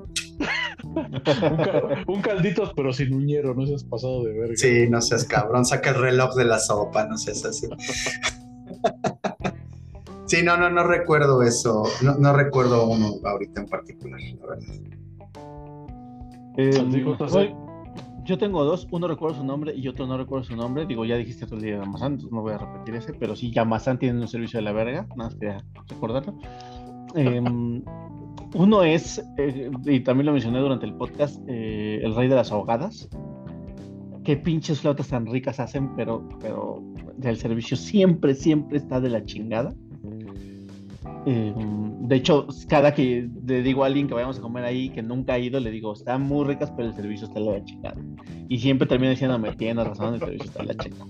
[2.07, 4.55] un, caldito, pero sin uñero, no seas pasado de verga.
[4.55, 7.67] Sí, no seas cabrón, saca el reloj de la sopa, no seas así.
[10.27, 11.83] Sí, no, no, no recuerdo eso.
[12.01, 14.63] No, recuerdo uno ahorita en particular, la verdad.
[16.55, 16.71] Eh,
[18.25, 20.85] yo tengo dos, uno recuerdo su nombre y otro no recuerdo su nombre.
[20.85, 23.99] Digo, ya dijiste otro día Yamazán, entonces no voy a repetir ese, pero sí, Yamazán
[23.99, 26.37] tiene un servicio de la verga, nada más quería recordarlo.
[27.15, 27.83] Em,
[28.55, 32.51] Uno es, eh, y también lo mencioné durante el podcast, eh, el rey de las
[32.51, 33.09] ahogadas.
[34.23, 36.83] Qué pinches flautas tan ricas hacen, pero, pero
[37.21, 39.73] el servicio siempre, siempre está de la chingada.
[41.25, 41.53] Eh,
[42.05, 45.35] de hecho, cada que le digo a alguien que vayamos a comer ahí, que nunca
[45.35, 47.95] ha ido, le digo, están muy ricas, pero el servicio está la chingada.
[48.49, 51.07] Y siempre termina diciéndome, tienes razón, el servicio está la chingada.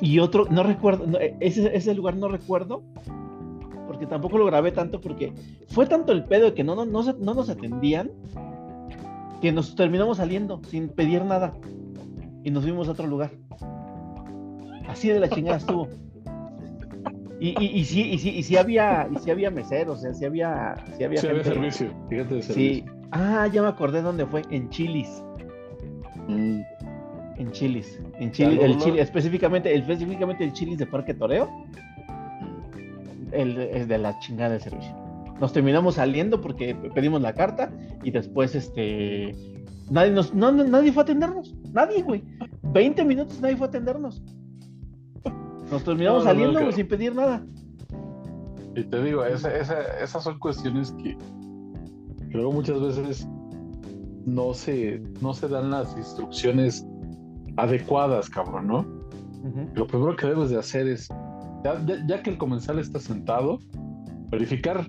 [0.00, 2.82] y otro, no recuerdo, ese, ese lugar no recuerdo,
[3.86, 5.34] porque tampoco lo grabé tanto, porque
[5.68, 8.10] fue tanto el pedo de que no, no, no, no nos atendían,
[9.42, 11.52] que nos terminamos saliendo sin pedir nada
[12.42, 13.32] y nos fuimos a otro lugar.
[14.88, 15.88] Así de la chingada estuvo.
[17.40, 20.14] Y, y, y, sí, y, sí, y sí había, y sí había meseros, o sea,
[20.14, 22.84] sí había, sí había, sí había servicio, fíjate de servicio.
[22.84, 22.84] Sí.
[23.10, 25.22] Ah, ya me acordé dónde fue, en Chilis.
[26.28, 26.60] Mm.
[27.36, 31.50] En Chilis, en Chile, el Chile, específicamente, específicamente el Chilis de Parque Toreo
[33.34, 34.94] el, es de la chingada de servicio.
[35.40, 37.70] Nos terminamos saliendo porque pedimos la carta
[38.02, 39.34] y después este
[39.90, 42.22] nadie nos no, nadie fue a atendernos, nadie, güey.
[42.62, 44.22] 20 minutos nadie fue a atendernos.
[45.74, 47.44] Nos terminamos saliendo sin pedir nada.
[48.76, 51.18] Y te digo, esa, esa, esas son cuestiones que
[52.30, 53.28] luego muchas veces
[54.24, 56.86] no se, no se dan las instrucciones
[57.56, 58.86] adecuadas, cabrón, ¿no?
[59.74, 61.08] Lo primero que debes de hacer es
[61.64, 63.58] ya, que el comensal está sentado,
[64.30, 64.88] verificar,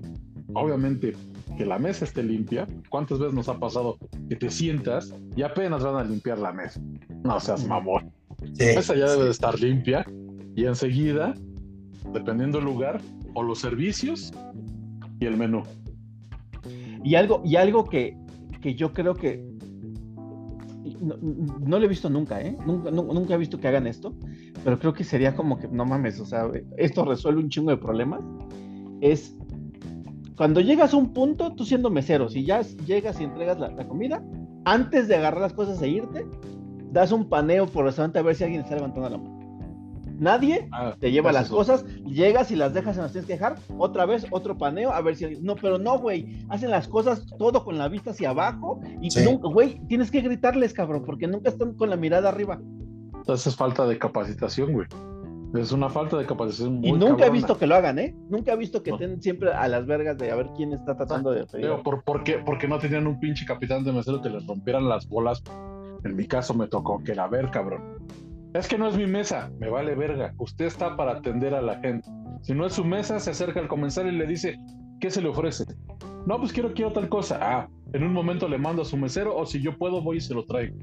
[0.53, 1.13] obviamente,
[1.57, 2.67] que la mesa esté limpia.
[2.89, 3.97] ¿Cuántas veces nos ha pasado
[4.29, 6.79] que te sientas y apenas van a limpiar la mesa?
[7.23, 8.11] No seas mamón.
[8.39, 10.05] la mesa ya debe de estar limpia
[10.55, 11.33] y enseguida,
[12.13, 13.01] dependiendo del lugar,
[13.33, 14.31] o los servicios
[15.19, 15.63] y el menú.
[17.03, 18.17] Y algo, y algo que,
[18.61, 19.55] que yo creo que
[20.99, 22.55] no, lo he visto nunca, ¿eh?
[22.65, 24.15] Nunca, nunca he visto que hagan esto,
[24.63, 27.77] pero creo que sería como que, no mames, o sea, esto resuelve un chingo de
[27.77, 28.23] problemas.
[29.01, 29.35] Es
[30.35, 34.23] cuando llegas a un punto, tú siendo mesero, si ya llegas y entregas la, comida,
[34.65, 36.25] antes de agarrar las cosas e irte,
[36.91, 39.34] das un paneo por el restaurante a ver si alguien está levantando la mano.
[40.17, 43.55] Nadie ah, te lleva las cosas, llegas y las dejas en las tienes que dejar,
[43.77, 47.63] otra vez otro paneo, a ver si no, pero no, güey, hacen las cosas todo
[47.63, 51.73] con la vista hacia abajo y nunca, güey, tienes que gritarles, cabrón, porque nunca están
[51.73, 52.59] con la mirada arriba.
[53.15, 54.87] Entonces es falta de capacitación, güey.
[55.55, 58.15] Es una falta de capacitación muy Y nunca he visto que lo hagan, ¿eh?
[58.29, 61.31] Nunca he visto que estén siempre a las vergas de a ver quién está tratando
[61.31, 62.39] de Pero por, por qué?
[62.45, 65.41] Porque no tenían un pinche capitán de mesero que les rompieran las bolas.
[66.03, 67.94] En mi caso me tocó que la ver, cabrón.
[68.55, 70.33] Es que no es mi mesa, me vale verga.
[70.39, 72.09] Usted está para atender a la gente.
[72.41, 74.57] Si no es su mesa, se acerca al comensal y le dice,
[74.99, 75.65] ¿qué se le ofrece?
[76.25, 77.37] No, pues quiero, quiero tal cosa.
[77.41, 80.21] Ah, en un momento le mando a su mesero o si yo puedo voy y
[80.21, 80.77] se lo traigo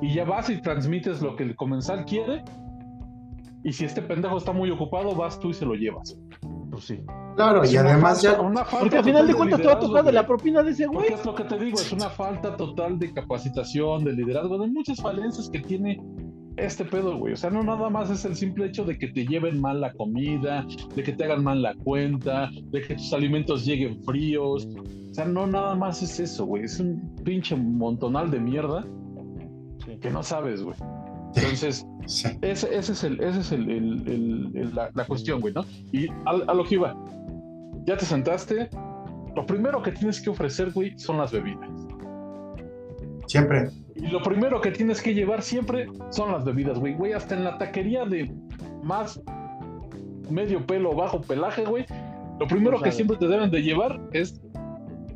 [0.00, 2.44] y ya vas y transmites lo que el comensal quiere.
[3.62, 6.16] Y si este pendejo está muy ocupado, vas tú y se lo llevas.
[6.70, 7.02] Pues sí.
[7.36, 8.38] Claro, y además ya.
[8.38, 11.12] Porque al final de cuentas te va a tocar de la propina de ese güey.
[11.12, 15.00] es lo que te digo, es una falta total de capacitación, de liderazgo, de muchas
[15.00, 16.00] falencias que tiene
[16.56, 17.32] este pedo, güey.
[17.32, 19.92] O sea, no nada más es el simple hecho de que te lleven mal la
[19.92, 24.68] comida, de que te hagan mal la cuenta, de que tus alimentos lleguen fríos.
[25.10, 26.64] O sea, no nada más es eso, güey.
[26.64, 28.84] Es un pinche montonal de mierda
[30.00, 30.76] que no sabes, güey.
[31.34, 31.86] Entonces,
[32.42, 35.64] ese, es, el, ese es el, la, cuestión, güey, ¿no?
[35.92, 36.96] Y a, lo que iba,
[37.86, 38.68] ya te sentaste,
[39.36, 41.70] lo primero que tienes que ofrecer, güey, son las bebidas.
[43.26, 43.70] Siempre.
[44.00, 46.94] Y lo primero que tienes que llevar siempre son las bebidas, güey.
[46.94, 48.32] Güey, hasta en la taquería de
[48.82, 49.20] más
[50.30, 51.84] medio pelo, bajo pelaje, güey.
[52.38, 54.40] Lo primero que siempre te deben de llevar es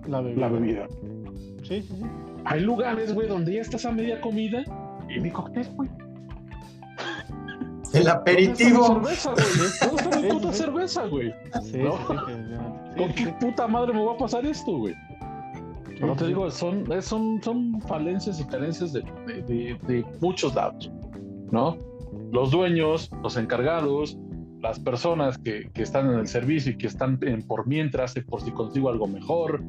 [0.06, 0.40] la bebida.
[0.40, 0.88] La bebida.
[1.62, 2.04] Sí, sí, sí.
[2.44, 4.62] Hay lugares, güey, donde ya estás a media comida
[5.08, 5.88] y mi cóctel, güey.
[7.94, 9.02] El aperitivo.
[9.04, 10.28] cerveza, güey.
[10.28, 11.34] puta cerveza, güey.
[11.74, 11.98] ¿No?
[12.96, 14.94] ¿Con qué puta madre me va a pasar esto, güey?
[15.98, 20.90] Pero te digo, son, son, son falencias y carencias de, de, de, muchos lados,
[21.50, 21.76] ¿no?
[22.32, 24.18] Los dueños, los encargados,
[24.60, 28.40] las personas que, que, están en el servicio y que están en por mientras, por
[28.40, 29.62] si consigo algo mejor,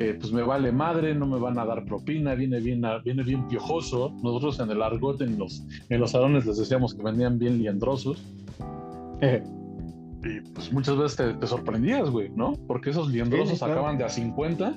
[0.00, 3.48] eh, pues me vale madre, no me van a dar propina, viene bien, viene bien
[3.48, 4.14] piojoso.
[4.22, 8.22] Nosotros en el argot, en los, en los salones les decíamos que venían bien liendrosos.
[9.20, 12.52] y pues muchas veces te, sorprendías, güey, ¿no?
[12.68, 14.72] Porque esos liendrosos acaban de a 50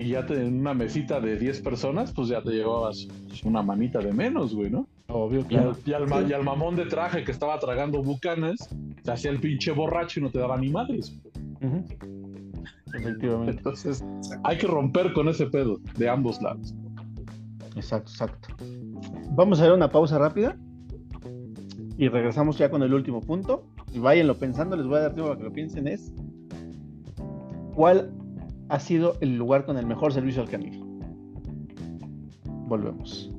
[0.00, 3.08] y ya te, en una mesita de 10 personas, pues ya te llevabas
[3.44, 4.86] una manita de menos, güey, ¿no?
[5.08, 5.76] Obvio, claro.
[5.86, 8.68] Y al, y al, mamón de traje que estaba tragando bucanas,
[9.02, 11.18] se hacía el pinche borracho y no te daba ni madres.
[12.94, 13.52] Efectivamente.
[13.52, 14.04] Entonces,
[14.44, 16.74] hay que romper con ese pedo de ambos lados.
[17.74, 18.48] Exacto, exacto.
[19.30, 20.56] Vamos a hacer una pausa rápida
[21.96, 23.64] y regresamos ya con el último punto.
[23.92, 25.88] Y váyanlo pensando, les voy a dar tiempo para que lo piensen.
[25.88, 26.12] Es
[27.74, 28.10] ¿cuál
[28.68, 30.82] ha sido el lugar con el mejor servicio al canil?
[32.66, 33.30] Volvemos.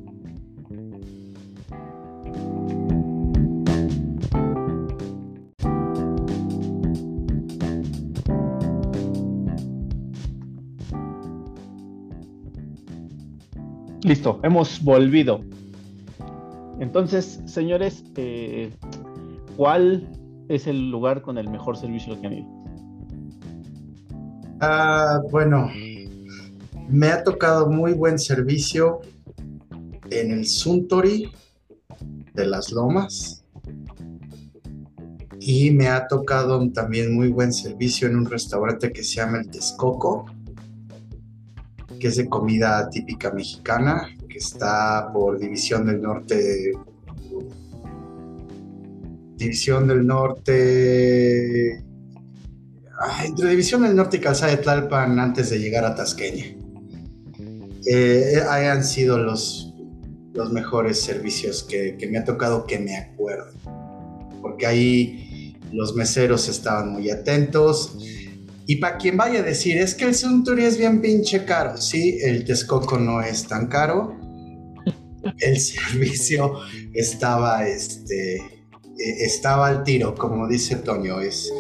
[14.03, 15.41] Listo, hemos volvido.
[16.79, 18.71] Entonces, señores, eh,
[19.55, 20.07] ¿cuál
[20.47, 22.58] es el lugar con el mejor servicio han ido?
[24.61, 25.69] Ah, bueno,
[26.89, 29.01] me ha tocado muy buen servicio
[30.09, 31.31] en el Suntory
[32.33, 33.45] de las Lomas
[35.39, 39.49] y me ha tocado también muy buen servicio en un restaurante que se llama El
[39.49, 40.25] Texcoco
[41.99, 46.71] que es de comida típica mexicana, que está por División del Norte.
[49.35, 51.83] División del Norte.
[53.25, 56.45] Entre División del Norte y Calzada de Tlalpan antes de llegar a Tasqueña.
[57.85, 59.73] Eh, hayan sido los,
[60.33, 63.51] los mejores servicios que, que me ha tocado que me acuerdo.
[64.41, 67.95] Porque ahí los meseros estaban muy atentos
[68.69, 71.75] y para quien vaya a decir, es que el Suntory es bien pinche caro.
[71.77, 74.15] Sí, el Texcoco no es tan caro.
[75.39, 76.53] El servicio
[76.93, 81.19] estaba, este, e, estaba al tiro, como dice Toño.
[81.19, 81.51] Es,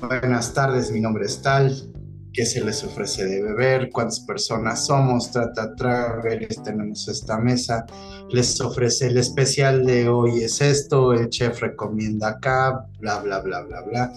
[0.00, 1.92] buenas tardes, mi nombre es tal.
[2.32, 3.88] ¿Qué se les ofrece de beber?
[3.90, 5.30] ¿Cuántas personas somos?
[5.30, 7.86] Trata travelers, tenemos esta mesa.
[8.28, 13.62] Les ofrece el especial de hoy es esto, el chef recomienda acá, bla, bla, bla,
[13.62, 14.12] bla, bla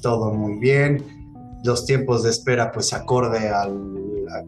[0.00, 1.04] todo muy bien.
[1.64, 3.72] Los tiempos de espera, pues acorde al
[4.30, 4.44] a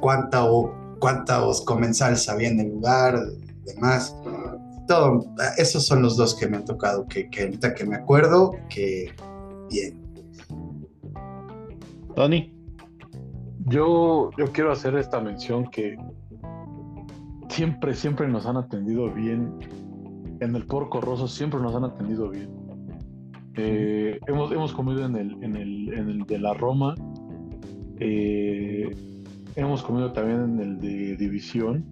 [0.00, 3.20] cuánta o cuántos comensales había en el lugar,
[3.64, 4.16] demás.
[4.88, 5.24] Todo,
[5.58, 9.12] esos son los dos que me han tocado, que, que ahorita que me acuerdo, que
[9.70, 10.05] bien.
[12.16, 12.52] Tony.
[13.66, 15.96] Yo, yo quiero hacer esta mención que
[17.48, 19.54] siempre, siempre nos han atendido bien.
[20.40, 22.66] En el Porco Rosso siempre nos han atendido bien
[23.56, 26.94] eh, hemos, hemos comido en el, en el, en el de la Roma.
[27.98, 28.94] Eh,
[29.54, 31.84] hemos comido también en el de División.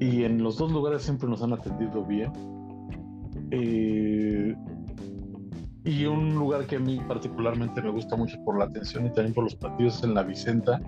[0.00, 2.30] Y en los dos lugares siempre nos han atendido bien.
[3.50, 4.54] Eh,
[5.84, 9.34] y un lugar que a mí particularmente me gusta mucho por la atención y también
[9.34, 10.80] por los partidos es en la Vicenta,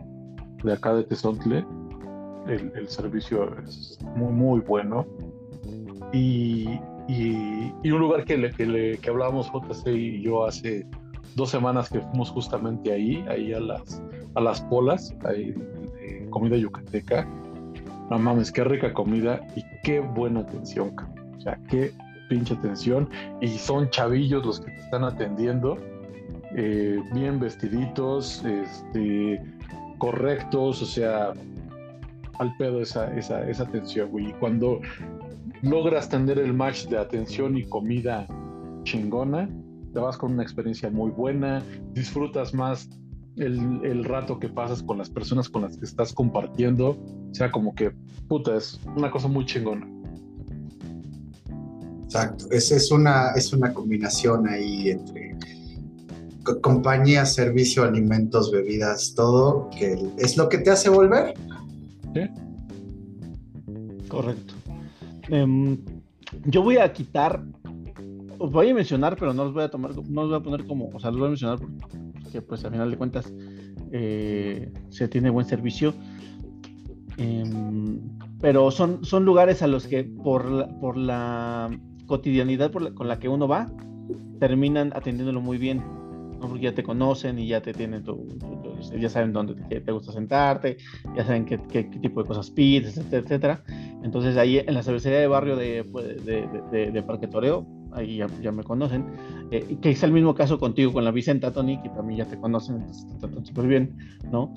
[0.63, 1.65] de acá de Tezontle.
[2.47, 5.07] El, el servicio es muy, muy bueno.
[6.13, 6.69] Y,
[7.09, 10.87] y, un lugar que, le, que, le, que hablábamos JC y yo hace
[11.37, 14.03] dos semanas que fuimos justamente ahí, ahí a las,
[14.35, 17.29] a las polas, ahí de comida yucateca.
[18.11, 20.95] No mames, qué rica comida y qué buena atención,
[21.37, 21.93] o sea, qué
[22.31, 23.11] pinche atención.
[23.43, 25.77] Y son chavillos los que te están atendiendo,
[26.57, 29.43] eh, bien vestiditos, este,
[29.99, 31.35] correctos, o sea,
[32.39, 34.31] al pedo esa, esa, esa atención, güey.
[34.31, 34.81] Y cuando
[35.61, 38.27] logras tener el match de atención y comida
[38.85, 39.51] chingona,
[39.93, 41.63] te vas con una experiencia muy buena,
[41.93, 42.89] disfrutas más
[43.37, 47.75] el, rato que pasas con las personas con las que estás compartiendo, o sea, como
[47.75, 47.93] que,
[48.29, 49.87] puta, es una cosa muy chingona.
[52.11, 55.37] Exacto, es, es, una, es una combinación ahí entre
[56.61, 61.35] compañía, servicio, alimentos, bebidas, todo, que es lo que te hace volver.
[62.13, 62.23] ¿Sí?
[64.09, 64.55] Correcto.
[65.29, 65.79] Em,
[66.47, 67.45] yo voy a quitar,
[68.39, 70.67] os voy a mencionar, pero no los voy a tomar, no los voy a poner
[70.67, 73.33] como, o sea, los voy a mencionar porque pues al final de cuentas
[73.93, 75.95] eh, se tiene buen servicio.
[77.19, 78.01] Em,
[78.41, 81.71] pero son, son lugares a los que por la, por la
[82.11, 83.71] cotidianidad con la que uno va,
[84.41, 85.81] terminan atendiéndolo muy bien
[86.41, 88.27] porque ya te conocen y ya te tienen tu,
[88.99, 90.79] ya saben dónde te, gusta sentarte,
[91.15, 93.65] ya saben qué, qué, tipo de cosas pides, etcétera, etcétera.
[94.03, 98.27] Entonces ahí en la cervecería de barrio de, pues, de, de, Parque Toreo, ahí ya,
[98.43, 99.05] ya me conocen,
[99.51, 102.39] eh, que es el mismo caso contigo con la Vicenta, Tony, que también ya te
[102.39, 103.97] conocen, entonces te tratan súper bien,
[104.33, 104.53] ¿no?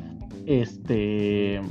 [0.45, 1.61] Este...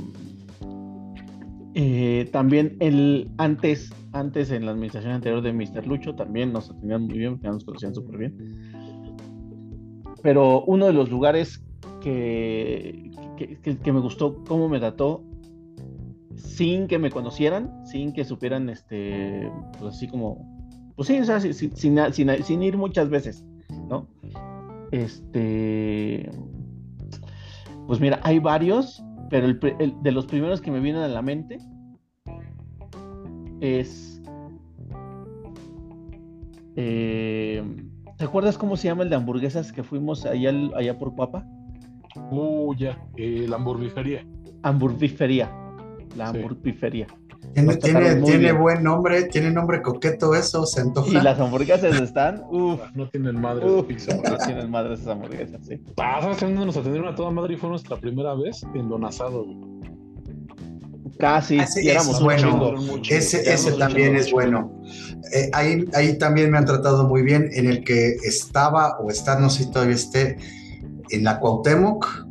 [1.75, 5.87] Eh, también el antes, antes en la administración anterior de Mr.
[5.87, 8.83] Lucho también nos atendían muy bien, nos conocían súper bien
[10.23, 11.61] pero uno de los lugares
[12.01, 15.23] que, que, me gustó cómo me trató
[16.35, 21.39] sin que me conocieran, sin que supieran, este, pues así como, pues sí, o sea,
[21.39, 23.45] sin, sin, ir muchas veces,
[23.89, 24.07] ¿no?
[24.91, 26.31] Este,
[27.85, 29.03] pues mira, hay varios,
[29.33, 31.57] pero el, de los primeros que me vienen a la mente
[33.61, 34.21] es...
[36.75, 37.63] Eh,
[38.19, 41.47] ¿Te acuerdas cómo se llama el de hamburguesas que fuimos allá, allá por Papa?
[42.29, 44.23] Uh, ya, eh, la hamburguesería.
[44.61, 45.51] Hamburguifería.
[46.15, 47.07] La Sí.
[47.53, 51.09] Tiene, buen nombre, tiene nombre coqueto eso, se antoja.
[51.09, 54.15] Y las hamburguesas están, uff, No tienen madre de uff, pizza.
[54.15, 55.81] no tienen madres esas hamburguesas, sí.
[55.97, 58.63] Ah, ¿sabes dónde nos atendieron a toda madre y fue nuestra primera vez?
[58.73, 59.57] En Don Asado, güey.
[61.19, 62.75] Casi, Ah, sí, éramos es bueno.
[62.75, 63.01] chingo.
[63.09, 64.81] Ese, también es bueno.
[65.31, 69.39] Eh, ahí, ahí también me han tratado muy bien, en el que estaba o está,
[69.39, 70.37] no sé si todavía esté,
[71.11, 72.25] en la Cuauhtémoc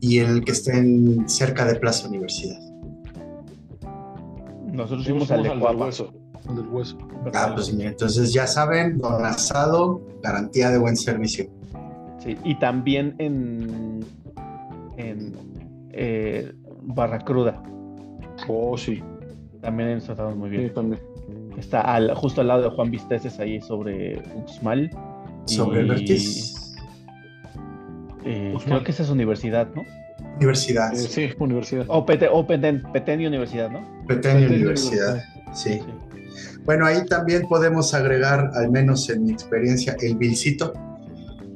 [0.00, 2.58] y en el que esté en, cerca de Plaza Universidad.
[4.76, 5.84] Nosotros Fuimos al de del Cuapa.
[5.86, 6.12] hueso.
[6.48, 6.98] al del hueso.
[7.34, 11.46] Ah, pues mira, entonces ya saben, don asado, garantía de buen servicio.
[12.18, 14.04] Sí, y también en,
[14.96, 15.32] en
[15.92, 17.62] eh, Barra Cruda.
[18.48, 19.02] Oh, sí.
[19.62, 20.74] También nos tratamos muy Sí, bien.
[20.74, 21.00] también.
[21.58, 24.90] Está al- justo al lado de Juan Visteces, ahí sobre Uxmal.
[25.46, 26.76] Sobre el Y, Vertiz,
[28.24, 28.64] eh, Uxmal.
[28.74, 29.82] creo que esa es universidad, ¿no?
[30.36, 31.84] Universidad, Eh, sí, universidad.
[31.88, 32.46] O, Pete, o
[33.20, 33.80] y Universidad, ¿no?
[34.06, 35.22] Petén Petén Universidad,
[35.54, 35.74] sí.
[35.74, 35.80] Sí.
[36.64, 40.72] Bueno, ahí también podemos agregar, al menos en mi experiencia, el Vilcito,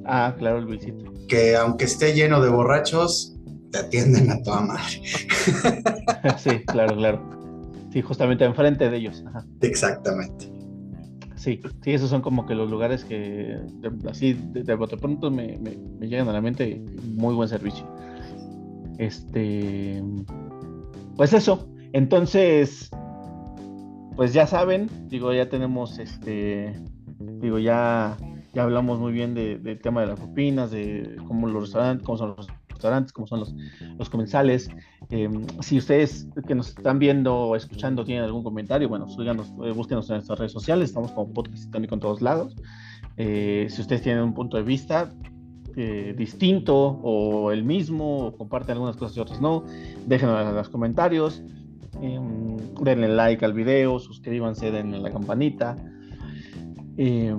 [0.07, 1.13] Ah, claro, el Luisito.
[1.29, 3.37] que aunque esté lleno de borrachos,
[3.71, 5.01] te atienden a toda madre.
[6.39, 7.31] sí, claro, claro.
[7.93, 9.23] Sí, justamente enfrente de ellos.
[9.29, 9.45] Ajá.
[9.61, 10.51] Exactamente.
[11.37, 15.59] Sí, sí, esos son como que los lugares que de- así de, de pronto me,
[15.59, 16.83] me- me llegan a la mente.
[17.15, 17.85] Muy buen servicio.
[19.01, 20.03] Este,
[21.17, 21.67] pues eso.
[21.95, 22.91] Entonces,
[24.15, 26.75] pues ya saben, digo, ya tenemos este,
[27.41, 28.19] digo, ya,
[28.53, 32.19] ya hablamos muy bien de- del tema de las propinas, de cómo los restaurantes, cómo
[32.19, 33.55] son los restaurantes, cómo son los,
[33.99, 34.69] los comensales.
[35.09, 39.73] Eh, si ustedes que nos están viendo o escuchando tienen algún comentario, bueno, síganos, eh,
[39.73, 42.55] búsquenos en nuestras redes sociales, estamos como Podcast Titánico en todos lados.
[43.17, 45.11] Eh, si ustedes tienen un punto de vista
[45.81, 49.65] eh, distinto o el mismo, o comparten algunas cosas y otras no,
[50.07, 51.43] déjenos en los comentarios.
[52.03, 52.21] eh,
[52.83, 55.77] denle like al video, suscríbanse, denle la campanita.
[56.97, 57.35] eh,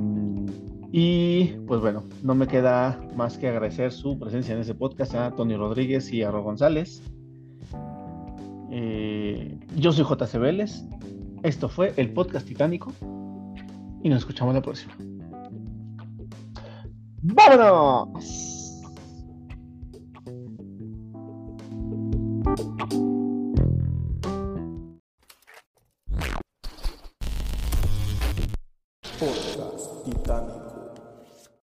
[0.92, 5.32] y pues bueno, no me queda más que agradecer su presencia en ese podcast a
[5.32, 7.02] Tony Rodríguez y a Ro González.
[8.72, 10.84] Eh, yo soy JC Vélez.
[11.44, 12.92] Esto fue el podcast Titánico.
[14.04, 14.94] Y nos escuchamos la próxima.
[17.23, 18.81] ¡Vámonos!